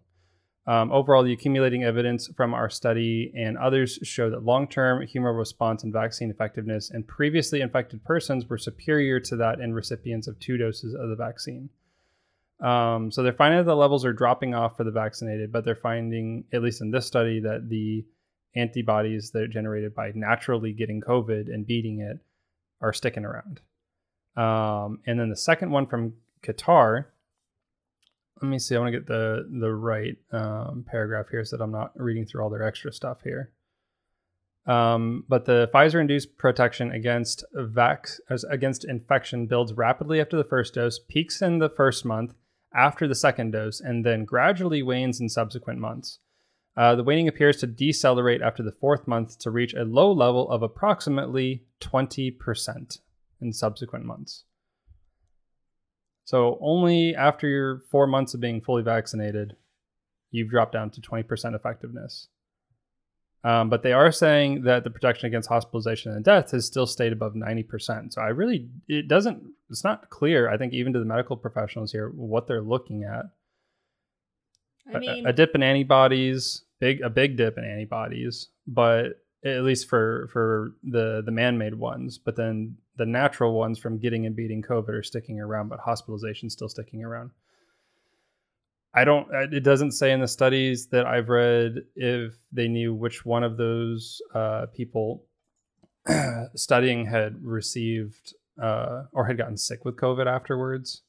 [0.68, 5.38] um, overall, the accumulating evidence from our study and others show that long term humoral
[5.38, 10.40] response and vaccine effectiveness in previously infected persons were superior to that in recipients of
[10.40, 11.70] two doses of the vaccine.
[12.60, 15.74] Um, so they're finding that the levels are dropping off for the vaccinated, but they're
[15.74, 18.04] finding, at least in this study, that the
[18.54, 22.18] antibodies that are generated by naturally getting COVID and beating it
[22.80, 23.60] are sticking around.
[24.36, 27.06] Um, and then the second one from Qatar
[28.42, 28.76] let me see.
[28.76, 32.26] I want to get the the right um, paragraph here so that I'm not reading
[32.26, 33.52] through all their extra stuff here.
[34.66, 37.44] Um, but the Pfizer-induced protection against
[38.50, 42.34] against infection builds rapidly after the first dose, peaks in the first month
[42.76, 46.18] after the second dose, and then gradually wanes in subsequent months.
[46.76, 50.50] Uh, the waning appears to decelerate after the fourth month to reach a low level
[50.50, 52.98] of approximately 20%
[53.40, 54.44] in subsequent months.
[56.24, 59.56] So only after your four months of being fully vaccinated,
[60.30, 62.28] you've dropped down to 20% effectiveness.
[63.46, 67.12] Um, but they are saying that the protection against hospitalization and death has still stayed
[67.12, 68.12] above 90%.
[68.12, 69.40] So I really, it doesn't,
[69.70, 73.26] it's not clear, I think, even to the medical professionals here, what they're looking at.
[74.92, 79.62] I A- mean, a, dip in antibodies, big, a big dip in antibodies, but at
[79.62, 82.18] least for for the the man-made ones.
[82.18, 86.50] But then the natural ones from getting and beating COVID are sticking around, but hospitalization
[86.50, 87.30] still sticking around.
[88.96, 89.28] I don't.
[89.52, 93.58] It doesn't say in the studies that I've read if they knew which one of
[93.58, 95.24] those uh, people
[96.54, 101.02] studying had received uh, or had gotten sick with COVID afterwards.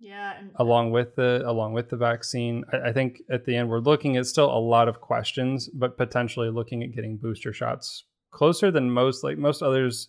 [0.00, 2.64] Yeah, and along with the along with the vaccine.
[2.72, 5.96] I, I, think at the end we're looking at still a lot of questions, but
[5.96, 9.22] potentially looking at getting booster shots closer than most.
[9.22, 10.08] Like most others,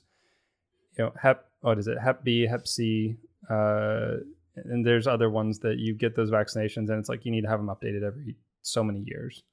[0.97, 1.99] you know, Hep what is it?
[1.99, 3.17] Hep B, Hep C,
[3.49, 4.13] uh,
[4.55, 7.49] and there's other ones that you get those vaccinations, and it's like you need to
[7.49, 9.43] have them updated every so many years.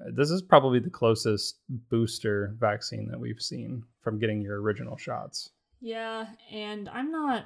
[0.00, 4.96] Uh, this is probably the closest booster vaccine that we've seen from getting your original
[4.96, 5.50] shots.
[5.80, 7.44] Yeah, and I'm not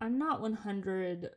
[0.00, 1.30] I'm not 100%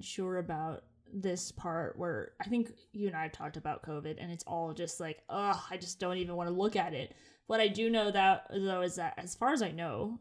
[0.00, 4.42] sure about this part where I think you and I talked about COVID and it's
[4.44, 7.14] all just like, ugh, I just don't even want to look at it.
[7.46, 10.18] What I do know that though is that as far as I know,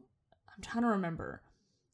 [0.55, 1.41] I'm trying to remember.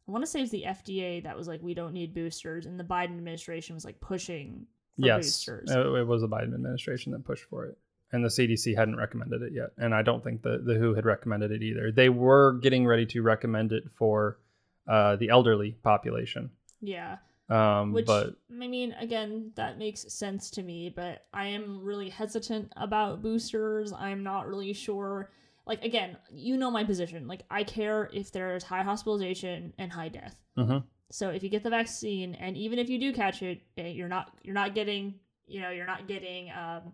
[0.09, 2.79] I want to say it's the FDA that was like, we don't need boosters, and
[2.79, 4.65] the Biden administration was like pushing
[4.99, 5.69] for yes, boosters.
[5.69, 7.77] It was the Biden administration that pushed for it.
[8.11, 9.69] And the CDC hadn't recommended it yet.
[9.77, 11.91] And I don't think the, the WHO had recommended it either.
[11.91, 14.39] They were getting ready to recommend it for
[14.87, 16.49] uh, the elderly population.
[16.81, 17.17] Yeah.
[17.47, 22.09] Um, Which, but I mean, again, that makes sense to me, but I am really
[22.09, 23.93] hesitant about boosters.
[23.93, 25.29] I'm not really sure.
[25.69, 27.27] Like, again, you know my position.
[27.27, 30.35] Like, I care if there's high hospitalization and high death.
[30.57, 30.79] mm-hmm.
[31.11, 34.07] So if you get the vaccine, and even if you do catch it, eh, you're
[34.07, 35.15] not you're not getting
[35.47, 36.93] you know you're not getting um,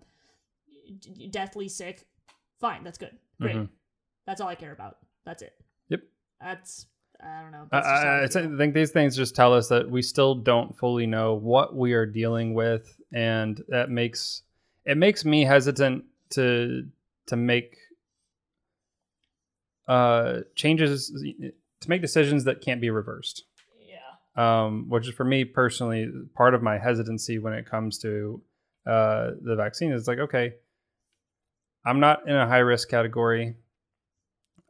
[1.31, 2.05] deathly sick.
[2.59, 3.17] Fine, that's good.
[3.41, 3.55] Great.
[3.55, 3.69] Mhm.
[4.25, 4.97] That's all I care about.
[5.25, 5.53] That's it.
[5.89, 6.01] Yep.
[6.41, 6.87] That's
[7.21, 7.67] I don't know.
[7.71, 8.57] I, That's just how I, I I feel.
[8.57, 12.05] think these things just tell us that we still don't fully know what we are
[12.05, 14.43] dealing with, and that makes
[14.85, 16.87] it makes me hesitant to
[17.27, 17.77] to make
[19.87, 21.11] uh changes
[21.81, 23.45] to make decisions that can't be reversed.
[23.87, 24.63] yeah.
[24.65, 28.41] um, which is for me personally part of my hesitancy when it comes to
[28.87, 30.53] uh, the vaccine is like okay
[31.85, 33.55] i'm not in a high risk category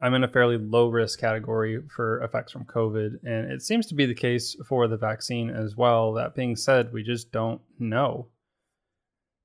[0.00, 3.94] i'm in a fairly low risk category for effects from covid and it seems to
[3.94, 8.26] be the case for the vaccine as well that being said we just don't know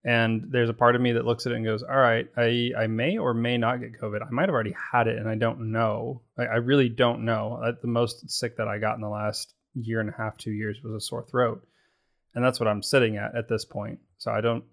[0.04, 2.72] and there's a part of me that looks at it and goes all right i,
[2.78, 5.36] I may or may not get covid i might have already had it and i
[5.36, 9.02] don't know i, I really don't know Uh, the most sick that i got in
[9.02, 11.66] the last year and a half, two years was a sore throat,
[12.36, 14.00] and that's what I'm sitting at at this point.
[14.18, 14.64] So I don't,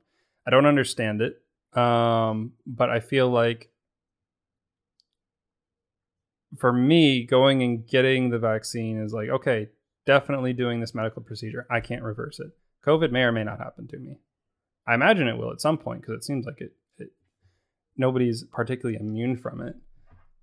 [0.46, 1.40] I don't understand it,
[1.78, 3.70] um, but I feel like
[6.56, 9.68] for me, going and getting the vaccine is like okay,
[10.06, 11.66] definitely doing this medical procedure.
[11.70, 12.50] I can't reverse it.
[12.86, 14.18] COVID may or may not happen to me.
[14.88, 17.10] I imagine it will at some point because it seems like it, it.
[17.96, 19.76] Nobody's particularly immune from it.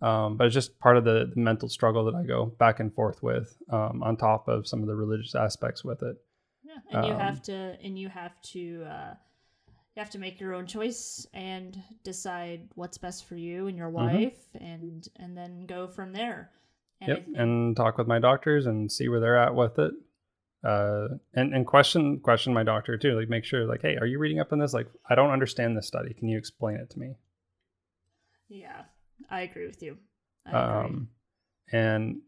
[0.02, 2.94] Um, but it's just part of the, the, mental struggle that I go back and
[2.94, 6.18] forth with, um, on top of some of the religious aspects with it.
[6.64, 9.14] Yeah, and you Um, have to, and you have to, uh,
[9.96, 13.90] you have to make your own choice and decide what's best for you and your
[13.90, 16.52] wife, and and then go from there.
[17.00, 19.94] And yep, and talk with my doctors and see where they're at with it,
[20.66, 23.18] uh, and and question question my doctor too.
[23.18, 24.74] Like make sure like, hey, are you reading up on this?
[24.74, 26.14] Like, I don't understand this study.
[26.14, 27.16] Can you explain it to me?
[28.48, 28.84] yeah,
[29.30, 29.98] I agree with you.
[30.46, 30.86] I agree.
[30.86, 31.10] Um,
[31.72, 32.22] and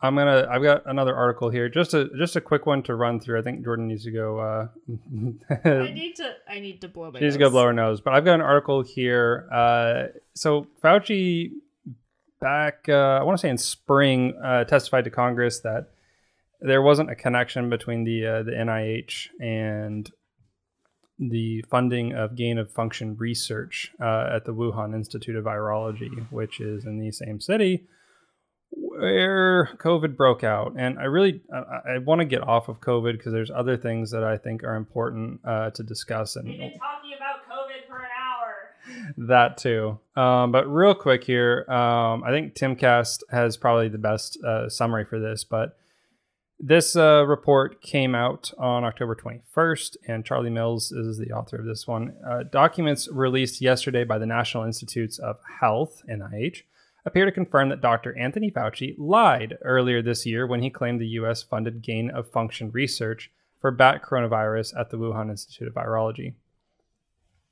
[0.00, 0.46] I'm gonna.
[0.50, 1.68] I've got another article here.
[1.68, 3.38] Just a just a quick one to run through.
[3.38, 4.38] I think Jordan needs to go.
[4.38, 4.68] Uh,
[5.64, 7.18] I need to, I need to blow my.
[7.18, 7.52] She needs to go nose.
[7.52, 8.00] blow her nose.
[8.00, 9.48] But I've got an article here.
[9.52, 10.04] Uh,
[10.34, 11.52] so Fauci,
[12.40, 15.90] back uh, I want to say in spring, uh, testified to Congress that
[16.60, 20.10] there wasn't a connection between the uh, the NIH and
[21.18, 26.60] the funding of gain of function research uh, at the Wuhan Institute of Virology, which
[26.60, 27.86] is in the same city
[28.70, 30.74] where COVID broke out.
[30.76, 34.10] And I really I, I want to get off of COVID because there's other things
[34.10, 36.36] that I think are important uh, to discuss.
[36.36, 39.26] And We've been talking about COVID for an hour.
[39.28, 39.98] that too.
[40.16, 45.04] Um, but real quick here, um, I think Timcast has probably the best uh, summary
[45.04, 45.44] for this.
[45.44, 45.76] But
[46.58, 51.66] this uh, report came out on October 21st, and Charlie Mills is the author of
[51.66, 52.14] this one.
[52.26, 56.62] Uh, documents released yesterday by the National Institutes of Health (NIH)
[57.04, 58.16] appear to confirm that Dr.
[58.18, 61.42] Anthony Fauci lied earlier this year when he claimed the U.S.
[61.42, 63.30] funded gain of function research
[63.60, 66.34] for bat coronavirus at the Wuhan Institute of Virology.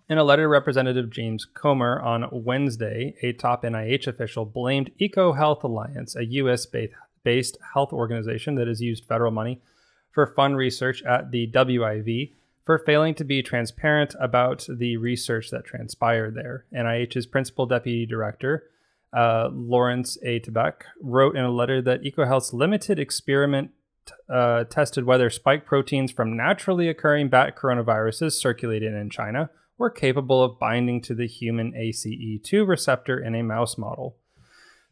[0.09, 5.62] In a letter, to Representative James Comer on Wednesday, a top NIH official blamed EcoHealth
[5.62, 6.66] Alliance, a U.S.
[6.66, 6.93] based
[7.72, 9.60] health organization that has used federal money
[10.10, 12.32] for fund research at the WIV,
[12.64, 16.64] for failing to be transparent about the research that transpired there.
[16.72, 18.64] NIH's principal deputy director,
[19.12, 20.40] uh, Lawrence A.
[20.40, 23.70] Tabak, wrote in a letter that EcoHealth's limited experiment
[24.28, 30.42] uh, tested whether spike proteins from naturally occurring bat coronaviruses circulated in China were capable
[30.42, 34.16] of binding to the human ACE2 receptor in a mouse model.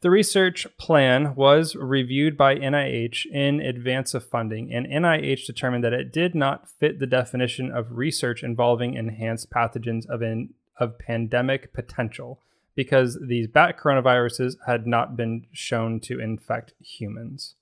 [0.03, 5.93] The research plan was reviewed by NIH in advance of funding, and NIH determined that
[5.93, 11.73] it did not fit the definition of research involving enhanced pathogens of, an, of pandemic
[11.73, 12.41] potential
[12.75, 17.55] because these bat coronaviruses had not been shown to infect humans.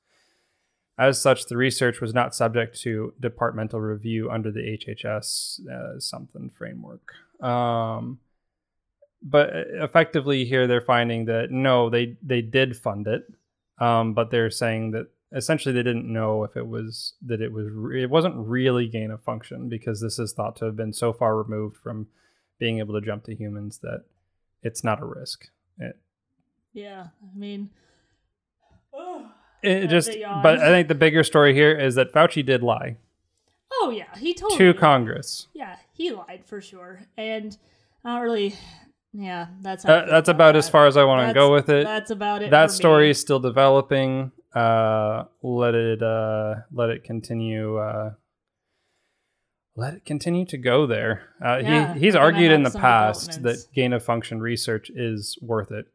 [0.97, 6.49] As such, the research was not subject to departmental review under the HHS uh, something
[6.49, 7.13] framework.
[7.43, 8.19] Um,
[9.23, 13.23] but uh, effectively, here they're finding that no, they they did fund it,
[13.79, 17.67] um, but they're saying that essentially they didn't know if it was that it was
[17.71, 21.13] re- it wasn't really gain of function because this is thought to have been so
[21.13, 22.07] far removed from
[22.59, 24.05] being able to jump to humans that
[24.63, 25.49] it's not a risk.
[25.79, 25.99] It,
[26.73, 27.71] Yeah, I mean,
[28.93, 29.31] oh,
[29.63, 30.11] it just,
[30.43, 32.97] but I think the bigger story here is that Fauci did lie
[33.81, 35.49] oh yeah, he told to Congress.
[35.55, 37.57] Yeah, he lied for sure, and
[38.05, 38.55] not really.
[39.13, 41.85] Yeah, that's how Uh, that's about as far as I want to go with it.
[41.85, 42.51] That's about it.
[42.51, 43.11] that story me.
[43.11, 44.33] is still developing.
[44.55, 47.77] Uh, let it uh, let it continue.
[47.77, 48.13] Uh,
[49.77, 51.29] let it continue to go there.
[51.45, 55.71] Uh, Yeah, he he's argued in the past that gain of function research is worth
[55.73, 55.87] it,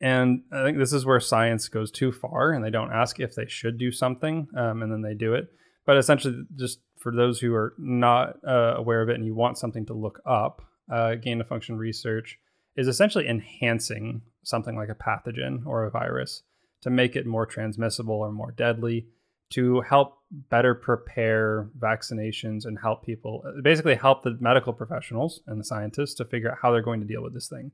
[0.00, 3.34] and I think this is where science goes too far, and they don't ask if
[3.34, 5.48] they should do something, um, and then they do it.
[5.86, 9.56] But essentially, just for those who are not uh, aware of it and you want
[9.56, 12.38] something to look up, uh, gain of function research
[12.76, 16.42] is essentially enhancing something like a pathogen or a virus
[16.82, 19.06] to make it more transmissible or more deadly
[19.50, 25.64] to help better prepare vaccinations and help people basically help the medical professionals and the
[25.64, 27.72] scientists to figure out how they're going to deal with this thing.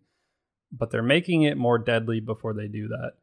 [0.73, 3.15] But they're making it more deadly before they do that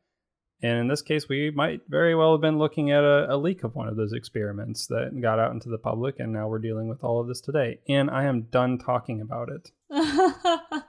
[0.64, 3.64] and in this case we might very well have been looking at a, a leak
[3.64, 6.88] of one of those experiments that got out into the public and now we're dealing
[6.88, 9.72] with all of this today and i am done talking about it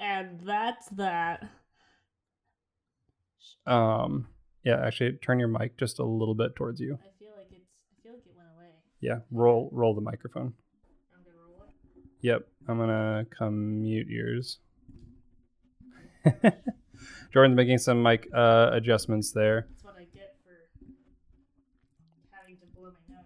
[0.00, 1.48] and that's that.
[3.66, 4.26] um
[4.64, 7.68] yeah actually turn your mic just a little bit towards you I feel like it's.
[7.92, 8.70] I feel like it went away.
[9.00, 10.52] yeah roll roll the microphone
[11.14, 11.74] I'm gonna roll it.
[12.20, 14.58] Yep, I'm gonna come mute yours.
[17.32, 19.66] Jordan's making some mic uh, adjustments there.
[19.70, 20.54] That's what I get for
[22.30, 23.24] having to blow my nose.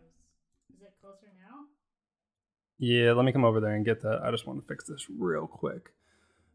[0.74, 1.66] Is it closer now?
[2.79, 4.20] Yeah, let me come over there and get that.
[4.24, 5.93] I just want to fix this real quick.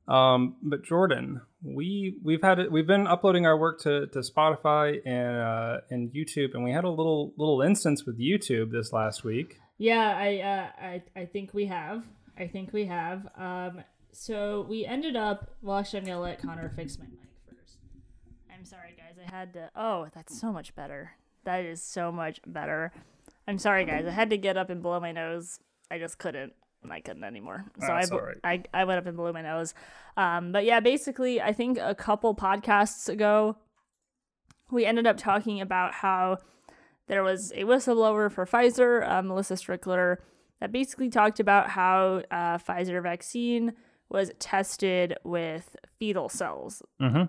[0.07, 2.72] Um, but Jordan, we we've had it.
[2.72, 6.86] We've been uploading our work to, to Spotify and uh, and YouTube, and we had
[6.86, 9.57] a little little instance with YouTube this last week.
[9.78, 12.03] Yeah, I, uh, I, I think we have.
[12.38, 13.28] I think we have.
[13.38, 15.52] Um, so we ended up.
[15.61, 17.30] Well, actually, I'm gonna let Connor fix my mic.
[18.57, 19.15] I'm sorry, guys.
[19.25, 19.69] I had to.
[19.75, 21.11] Oh, that's so much better.
[21.43, 22.91] That is so much better.
[23.47, 24.05] I'm sorry, guys.
[24.05, 25.59] I had to get up and blow my nose.
[25.89, 26.53] I just couldn't.
[26.89, 27.65] I couldn't anymore.
[27.79, 28.38] So I, That's bl- all right.
[28.43, 29.73] I I went up and blew my nose.
[30.15, 33.57] Um, but yeah, basically, I think a couple podcasts ago,
[34.71, 36.38] we ended up talking about how
[37.07, 40.17] there was a whistleblower for Pfizer, uh, Melissa Strickler,
[40.59, 43.73] that basically talked about how uh, Pfizer vaccine
[44.09, 46.81] was tested with fetal cells.
[47.01, 47.23] Mm-hmm.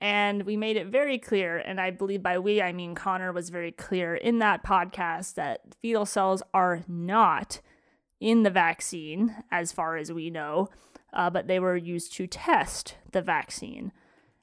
[0.00, 3.50] And we made it very clear, and I believe by we, I mean Connor was
[3.50, 7.60] very clear in that podcast that fetal cells are not
[8.20, 10.68] in the vaccine, as far as we know,
[11.12, 13.90] uh, but they were used to test the vaccine.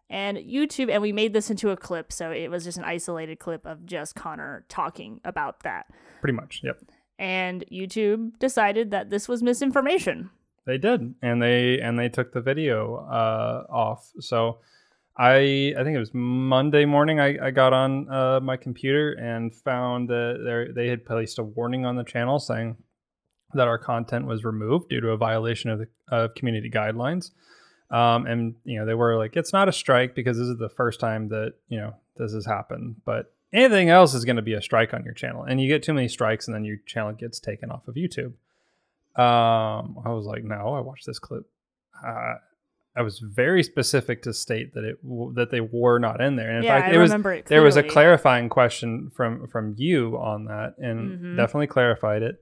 [0.09, 3.39] And YouTube, and we made this into a clip, so it was just an isolated
[3.39, 5.87] clip of just Connor talking about that.
[6.21, 6.61] Pretty much.
[6.63, 6.81] Yep.
[7.17, 10.29] And YouTube decided that this was misinformation.
[10.65, 14.11] They did, and they and they took the video uh, off.
[14.19, 14.59] So
[15.17, 17.19] I I think it was Monday morning.
[17.19, 21.85] I, I got on uh, my computer and found that they had placed a warning
[21.85, 22.77] on the channel saying
[23.53, 27.31] that our content was removed due to a violation of the of community guidelines.
[27.91, 30.69] Um, and you know they were like, it's not a strike because this is the
[30.69, 34.53] first time that you know this has happened, but anything else is going to be
[34.53, 37.13] a strike on your channel, and you get too many strikes, and then your channel
[37.13, 38.33] gets taken off of YouTube.
[39.17, 41.47] Um, I was like, no, I watched this clip.
[42.05, 42.35] Uh,
[42.97, 44.97] I was very specific to state that it
[45.35, 46.49] that they were not in there.
[46.49, 49.73] And in yeah, fact, I it was it there was a clarifying question from from
[49.77, 51.35] you on that, and Mhm.
[51.37, 52.41] definitely clarified it.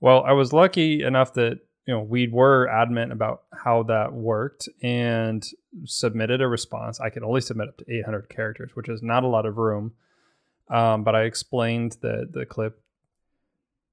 [0.00, 4.68] Well, I was lucky enough that you know we were adamant about how that worked
[4.82, 5.46] and
[5.84, 7.00] submitted a response.
[7.00, 9.92] I could only submit up to 800 characters, which is not a lot of room.
[10.68, 12.80] Um, but I explained that the clip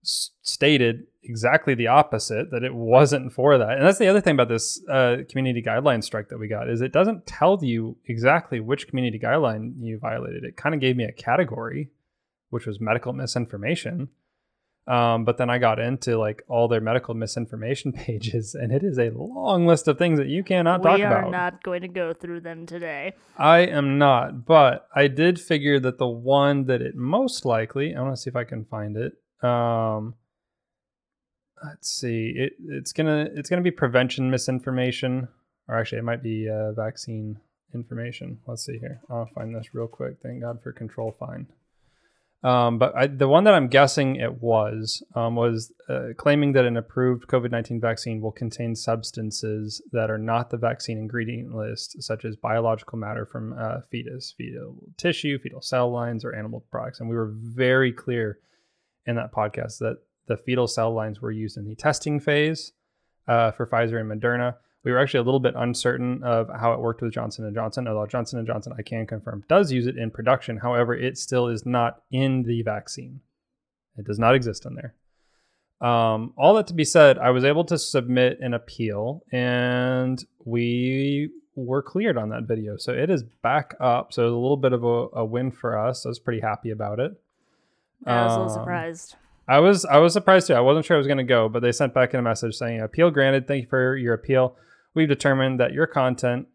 [0.04, 4.34] s- stated exactly the opposite that it wasn't for that and that's the other thing
[4.34, 8.60] about this uh, community guideline strike that we got is it doesn't tell you exactly
[8.60, 11.90] which community guideline you violated it kind of gave me a category
[12.50, 14.10] which was medical misinformation
[14.88, 19.00] um, but then i got into like all their medical misinformation pages and it is
[19.00, 21.88] a long list of things that you cannot we talk are about not going to
[21.88, 23.14] go through them today.
[23.38, 28.02] I am not, but I did figure that the one that it most likely, I
[28.02, 29.14] want to see if I can find it.
[29.46, 30.16] Um,
[31.64, 35.28] let's see, it it's gonna it's gonna be prevention misinformation,
[35.68, 37.40] or actually it might be uh, vaccine
[37.74, 38.40] information.
[38.48, 39.02] Let's see here.
[39.10, 40.18] I'll find this real quick.
[40.22, 41.48] Thank God for control find.
[42.44, 46.66] Um, but I, the one that I'm guessing it was um, was uh, claiming that
[46.66, 52.04] an approved COVID 19 vaccine will contain substances that are not the vaccine ingredient list,
[52.04, 57.00] such as biological matter from uh, fetus, fetal tissue, fetal cell lines, or animal products.
[57.00, 58.40] And we were very clear
[59.06, 62.72] in that podcast that the fetal cell lines were used in the testing phase
[63.28, 64.56] uh, for Pfizer and Moderna.
[64.84, 67.88] We were actually a little bit uncertain of how it worked with Johnson and Johnson.
[67.88, 70.58] Although Johnson and Johnson, I can confirm, does use it in production.
[70.58, 73.22] However, it still is not in the vaccine.
[73.98, 74.94] It does not exist in there.
[75.88, 81.30] Um, all that to be said, I was able to submit an appeal, and we
[81.56, 82.78] were cleared on that video.
[82.78, 84.12] So it is back up.
[84.12, 86.06] So it was a little bit of a, a win for us.
[86.06, 87.12] I was pretty happy about it.
[88.06, 89.16] I was a little Um, surprised.
[89.48, 90.54] I was I was surprised too.
[90.54, 92.56] I wasn't sure I was going to go, but they sent back in a message
[92.56, 93.48] saying appeal granted.
[93.48, 94.56] Thank you for your appeal.
[94.94, 96.48] We've determined that your content,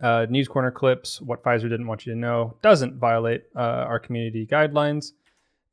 [0.00, 3.98] uh, news corner clips, what Pfizer didn't want you to know, doesn't violate uh, our
[3.98, 5.12] community guidelines.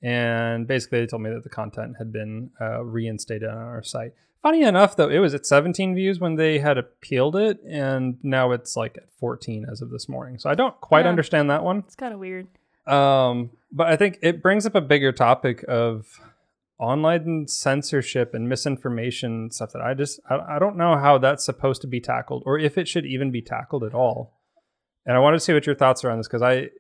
[0.02, 4.14] And basically, they told me that the content had been uh, reinstated on our site.
[4.42, 8.52] Funny enough, though, it was at 17 views when they had appealed it, and now
[8.52, 10.38] it's like at 14 as of this morning.
[10.38, 11.10] So I don't quite Yeah.
[11.10, 11.80] understand that one.
[11.80, 12.48] It's kind of weird.
[12.88, 16.20] Um, but I think it brings up a bigger topic of
[16.80, 21.82] online censorship and misinformation stuff that I just I, I don't know how that's supposed
[21.82, 24.34] to be tackled or if it should even be tackled at all.
[25.06, 26.72] And I wanted to see what your thoughts are on this because I it,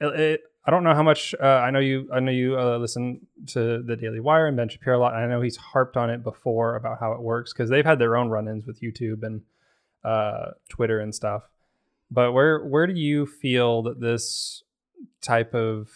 [0.00, 3.20] it, I don't know how much uh, I know you I know you uh, listen
[3.48, 5.14] to the Daily Wire and Ben Shapiro a lot.
[5.14, 7.98] And I know he's harped on it before about how it works because they've had
[7.98, 9.42] their own run-ins with YouTube and
[10.04, 11.42] uh, Twitter and stuff.
[12.10, 14.62] But where where do you feel that this
[15.20, 15.88] type of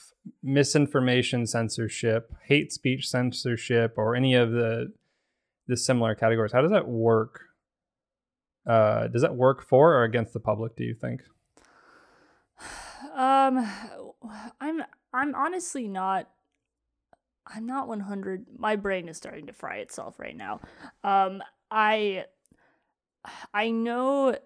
[0.43, 4.93] misinformation censorship, hate speech censorship, or any of the
[5.67, 6.53] the similar categories.
[6.53, 7.43] How does that work?
[8.67, 10.77] Uh, does that work for or against the public?
[10.77, 11.23] Do you think?
[13.15, 13.67] Um,
[14.61, 14.83] I'm
[15.13, 16.29] I'm honestly not.
[17.47, 18.47] I'm not 100.
[18.59, 20.61] My brain is starting to fry itself right now.
[21.03, 22.27] Um, I
[23.53, 24.37] I know.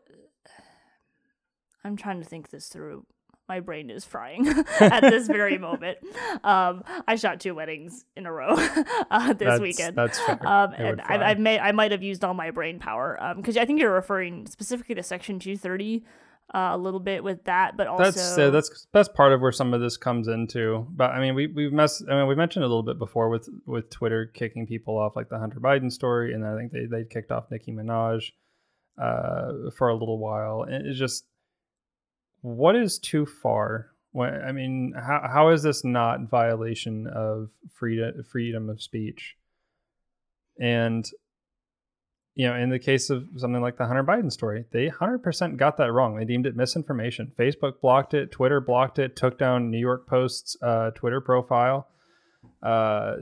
[1.84, 3.06] I'm trying to think this through.
[3.48, 4.46] My brain is frying
[4.80, 5.98] at this very moment.
[6.42, 8.50] Um, I shot two weddings in a row
[9.10, 9.96] uh, this That's- weekend.
[9.96, 10.38] that's fair.
[10.46, 11.30] Um, and I.
[11.30, 13.16] I may I might have used all my brain power.
[13.22, 16.04] Um, because I think you're referring specifically to Section 230,
[16.54, 19.52] uh, a little bit with that, but also That's uh, that's that's part of where
[19.52, 20.86] some of this comes into.
[20.90, 22.02] But I mean, we we've mess.
[22.10, 25.30] I mean, we mentioned a little bit before with with Twitter kicking people off, like
[25.30, 28.32] the Hunter Biden story, and I think they they kicked off Nicki Minaj
[29.00, 30.62] uh, for a little while.
[30.62, 31.24] And it's just
[32.44, 33.90] what is too far.
[34.20, 39.36] I mean, how how is this not violation of freedom freedom of speech?
[40.60, 41.08] And
[42.34, 45.76] you know, in the case of something like the Hunter Biden story, they 100% got
[45.76, 46.16] that wrong.
[46.16, 47.32] They deemed it misinformation.
[47.38, 51.86] Facebook blocked it, Twitter blocked it, took down New York Post's uh, Twitter profile,
[52.62, 53.14] uh,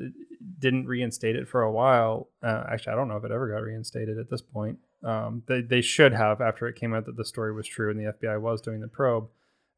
[0.58, 2.28] didn't reinstate it for a while.
[2.42, 4.78] Uh, actually, I don't know if it ever got reinstated at this point.
[5.04, 7.98] Um, they, they should have after it came out that the story was true and
[7.98, 9.28] the FBI was doing the probe.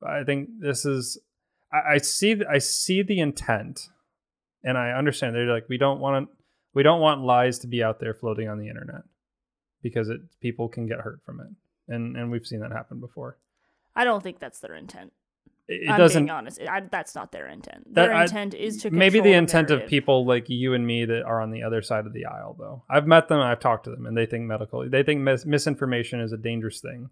[0.06, 1.18] I think this is,
[1.72, 3.88] I, I see, I see the intent,
[4.62, 5.34] and I understand.
[5.34, 6.28] They're like, we don't want
[6.74, 9.02] we don't want lies to be out there floating on the internet
[9.82, 11.46] because it people can get hurt from it,
[11.88, 13.38] and and we've seen that happen before.
[13.96, 15.12] I don't think that's their intent.
[15.66, 16.24] It, I'm doesn't.
[16.24, 16.60] being honest.
[16.60, 17.94] I, that's not their intent.
[17.94, 21.04] That- Their I- intent is to maybe the intent of people like you and me
[21.06, 23.84] that are on the other side of the aisle though i've met them i've talked
[23.84, 27.08] to them and they think medical they think mis- misinformation is a dangerous thing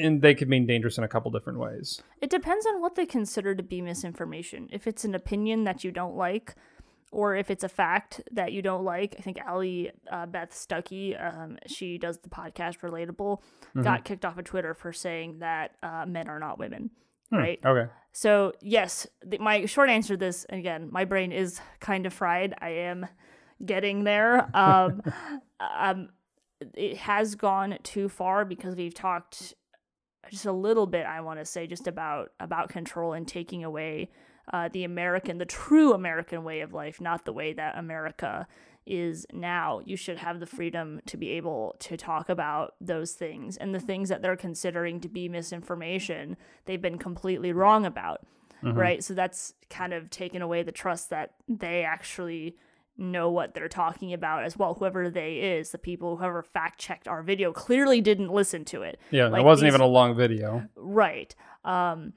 [0.00, 3.06] and they could mean dangerous in a couple different ways It depends on what they
[3.06, 4.68] consider to be misinformation.
[4.72, 6.54] If it's an opinion that you don't like,
[7.12, 9.14] or if it's a fact that you don't like.
[9.18, 13.82] I think Allie uh, Beth Stuckey, um, she does the podcast Relatable, Mm-hmm.
[13.82, 16.90] got kicked off of Twitter for saying that uh, men are not women.
[17.30, 17.60] Hmm, Right.
[17.64, 22.12] okay So yes, the, my short answer to this again, my brain is kind of
[22.12, 22.54] fried.
[22.60, 23.06] I am
[23.64, 24.48] getting there.
[24.54, 25.02] Um,
[25.60, 26.08] um,
[26.74, 29.54] it has gone too far because we've talked
[30.30, 31.06] just a little bit.
[31.06, 34.10] I want to say just about about control and taking away
[34.52, 38.46] uh, the American, the true American way of life, not the way that America
[38.86, 39.80] is now.
[39.84, 43.80] You should have the freedom to be able to talk about those things and the
[43.80, 48.26] things that they're considering to be misinformation, they've been completely wrong about.
[48.62, 48.78] Mm-hmm.
[48.78, 49.04] Right.
[49.04, 52.56] So that's kind of taken away the trust that they actually
[52.96, 54.74] know what they're talking about as well.
[54.74, 59.00] Whoever they is, the people whoever fact checked our video clearly didn't listen to it.
[59.10, 60.68] Yeah, like it wasn't these, even a long video.
[60.76, 61.34] Right.
[61.64, 62.12] Um,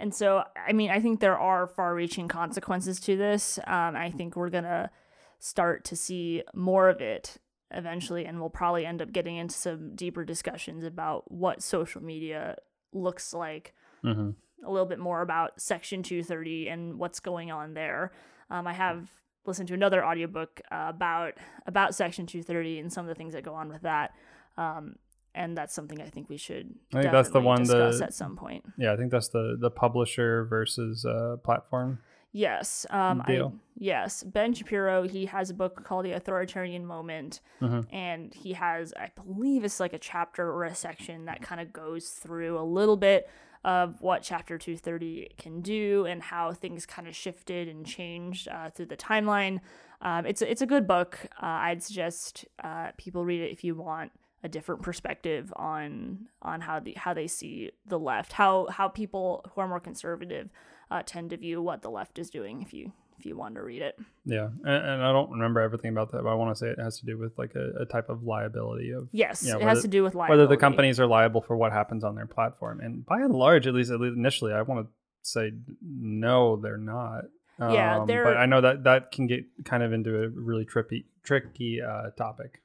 [0.00, 3.58] and so, I mean, I think there are far reaching consequences to this.
[3.66, 4.90] Um, I think we're going to
[5.38, 7.36] start to see more of it
[7.70, 12.56] eventually, and we'll probably end up getting into some deeper discussions about what social media
[12.92, 13.74] looks like.
[14.04, 14.30] Mm-hmm.
[14.66, 18.12] A little bit more about Section 230 and what's going on there.
[18.50, 19.08] Um, I have
[19.46, 21.34] listened to another audiobook uh, about
[21.66, 24.12] about Section 230 and some of the things that go on with that.
[24.56, 24.96] Um,
[25.34, 26.74] and that's something I think we should.
[26.94, 28.64] I think that's the one discuss at some point.
[28.76, 32.00] Yeah, I think that's the the publisher versus uh, platform.
[32.32, 32.86] Yes.
[32.90, 33.22] Um.
[33.26, 34.22] I, yes.
[34.22, 35.06] Ben Shapiro.
[35.08, 37.92] He has a book called The Authoritarian Moment, mm-hmm.
[37.94, 41.72] and he has, I believe, it's like a chapter or a section that kind of
[41.72, 43.28] goes through a little bit
[43.64, 48.70] of what Chapter 230 can do and how things kind of shifted and changed uh,
[48.70, 49.60] through the timeline.
[50.00, 51.18] Um, it's it's a good book.
[51.42, 54.12] Uh, I'd suggest uh, people read it if you want
[54.42, 59.44] a different perspective on on how the how they see the left, how how people
[59.54, 60.48] who are more conservative
[60.90, 62.62] uh, tend to view what the left is doing.
[62.62, 63.98] If you if you want to read it.
[64.24, 66.80] Yeah, and, and, I don't remember everything about that, but I want to say it
[66.80, 69.62] has to do with like a, a type of liability of yes, you know, it
[69.62, 70.40] has to do with liability.
[70.40, 73.66] whether the companies are liable for what happens on their platform, and by and large,
[73.66, 74.92] at least at least initially, I want to
[75.22, 75.52] say
[75.82, 77.24] no, they're not.
[77.58, 81.04] Yeah, um, but I know that that can get kind of into a really trippy,
[81.22, 82.62] tricky uh, topic.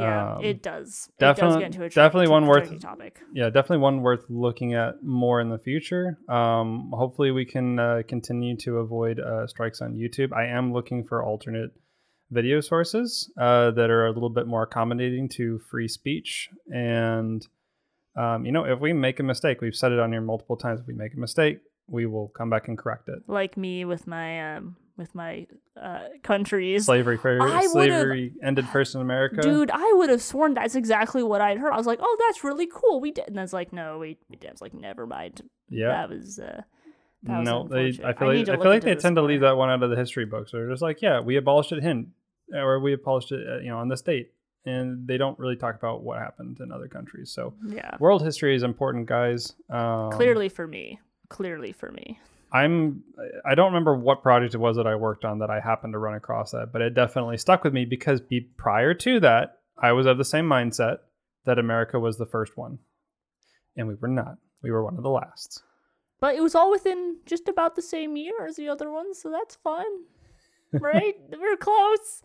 [0.00, 1.08] Yeah, um, it does.
[1.18, 3.20] Definitely, it does definitely one worth topic.
[3.32, 6.18] Yeah, definitely one worth looking at more in the future.
[6.28, 10.32] Um, hopefully, we can uh, continue to avoid uh, strikes on YouTube.
[10.32, 11.70] I am looking for alternate
[12.30, 16.48] video sources uh, that are a little bit more accommodating to free speech.
[16.72, 17.46] And
[18.16, 20.80] um, you know, if we make a mistake, we've said it on here multiple times.
[20.80, 21.60] If we make a mistake,
[21.90, 23.22] we will come back and correct it.
[23.26, 25.46] Like me with my um, with my
[25.80, 26.84] uh, countries.
[26.84, 27.38] Slavery for
[27.68, 29.42] slavery ended first in America.
[29.42, 31.72] Dude, I would have sworn that's exactly what I'd heard.
[31.72, 33.00] I was like, oh, that's really cool.
[33.00, 34.48] We did, and I was like, no, we, we did.
[34.48, 35.42] I was like, never mind.
[35.68, 36.38] Yeah, that was.
[36.38, 36.62] Uh,
[37.24, 37.88] that no, they.
[38.04, 39.22] I feel I like I feel like they tend more.
[39.22, 40.52] to leave that one out of the history books.
[40.52, 42.08] They're just like, yeah, we abolished it hint,
[42.54, 44.32] or we abolished it, uh, you know, on this date,
[44.64, 47.30] and they don't really talk about what happened in other countries.
[47.30, 49.54] So, yeah, world history is important, guys.
[49.68, 50.98] Um, clearly for me,
[51.30, 52.20] clearly for me.
[52.52, 53.02] I'm
[53.48, 55.98] I don't remember what project it was that I worked on that I happened to
[55.98, 59.92] run across that, but it definitely stuck with me because be, prior to that, I
[59.92, 60.98] was of the same mindset
[61.46, 62.78] that America was the first one.
[63.76, 64.36] And we were not.
[64.62, 65.62] We were one of the last.
[66.20, 69.30] But it was all within just about the same year as the other ones, so
[69.30, 69.86] that's fun.
[70.72, 71.16] Right?
[71.32, 72.22] we are close.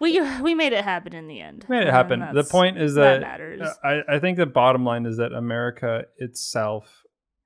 [0.00, 1.66] We we made it happen in the end.
[1.68, 2.26] Made it happen.
[2.32, 3.68] The point is that, that matters.
[3.84, 7.01] I, I think the bottom line is that America itself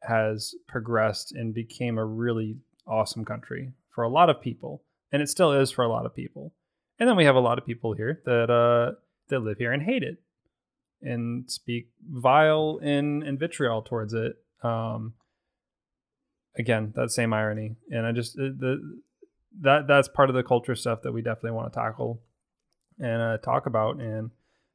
[0.06, 2.56] has progressed and became a really
[2.86, 6.14] awesome country for a lot of people, and it still is for a lot of
[6.14, 6.52] people.
[6.98, 8.96] And then we have a lot of people here that uh,
[9.28, 10.18] that live here and hate it
[11.02, 14.36] and speak vile and, and vitriol towards it.
[14.62, 15.14] Um,
[16.56, 19.00] again, that same irony, and I just uh, the
[19.60, 22.20] that that's part of the culture stuff that we definitely want to tackle
[22.98, 24.30] and uh, talk about and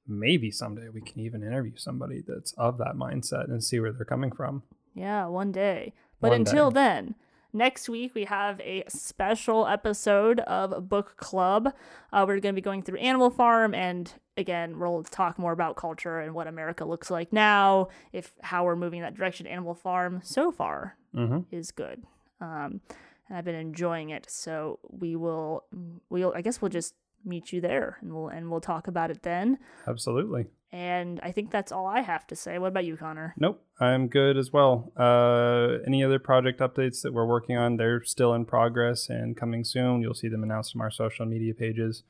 [0.08, 4.06] maybe someday we can even interview somebody that's of that mindset and see where they're
[4.06, 4.64] coming from.
[4.94, 5.94] Yeah, one day.
[6.20, 6.76] But one until day.
[6.76, 7.16] then,
[7.54, 11.74] next week we have a special episode of Book Club.
[12.14, 15.76] Uh, we're going to be going through Animal Farm, and again, we'll talk more about
[15.76, 19.48] culture and what America looks like now, if how we're moving that direction.
[19.48, 21.40] Animal Farm so far mm-hmm.
[21.52, 22.04] is good,
[22.40, 22.82] um,
[23.28, 24.30] and I've been enjoying it.
[24.30, 25.66] So we will,
[26.10, 26.94] we'll, I guess we'll just
[27.26, 29.58] meet you there, and we'll and we'll talk about it then.
[29.88, 30.48] Absolutely.
[30.73, 32.57] And I think that's all I have to say.
[32.57, 33.34] What about you, Connor?
[33.38, 34.93] Nope, I'm good as well.
[34.95, 37.76] Uh, any other project updates that we're working on?
[37.76, 40.02] They're still in progress and coming soon.
[40.02, 42.03] You'll see them announced from our social media pages.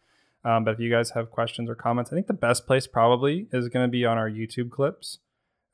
[0.43, 3.47] Um, but if you guys have questions or comments, I think the best place probably
[3.51, 5.17] is going to be on our YouTube clips.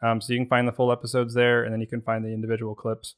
[0.02, 2.34] Um, so you can find the full episodes there, and then you can find the
[2.34, 3.16] individual clips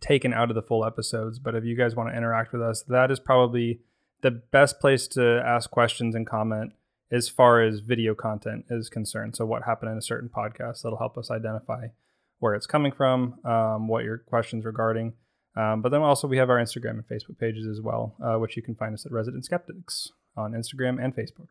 [0.00, 1.38] taken out of the full episodes.
[1.38, 3.80] But if you guys want to interact with us, that is probably
[4.22, 6.72] the best place to ask questions and comment
[7.10, 9.36] as far as video content is concerned.
[9.36, 11.88] So, what happened in a certain podcast that'll help us identify
[12.40, 15.14] where it's coming from, um, what your questions regarding.
[15.56, 18.56] Um, but then also we have our Instagram and Facebook pages as well, uh, which
[18.56, 21.50] you can find us at Resident Skeptics on Instagram and Facebook.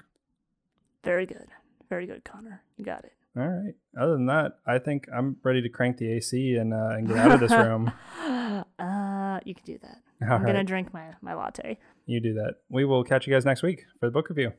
[1.03, 1.47] Very good,
[1.89, 2.63] very good, Connor.
[2.77, 3.13] You got it.
[3.37, 3.73] All right.
[3.99, 7.17] Other than that, I think I'm ready to crank the AC and uh, and get
[7.17, 7.91] out of this room.
[8.77, 10.01] Uh, you can do that.
[10.21, 11.77] All I'm gonna drink my my latte.
[12.05, 12.55] You do that.
[12.69, 14.53] We will catch you guys next week for the book review.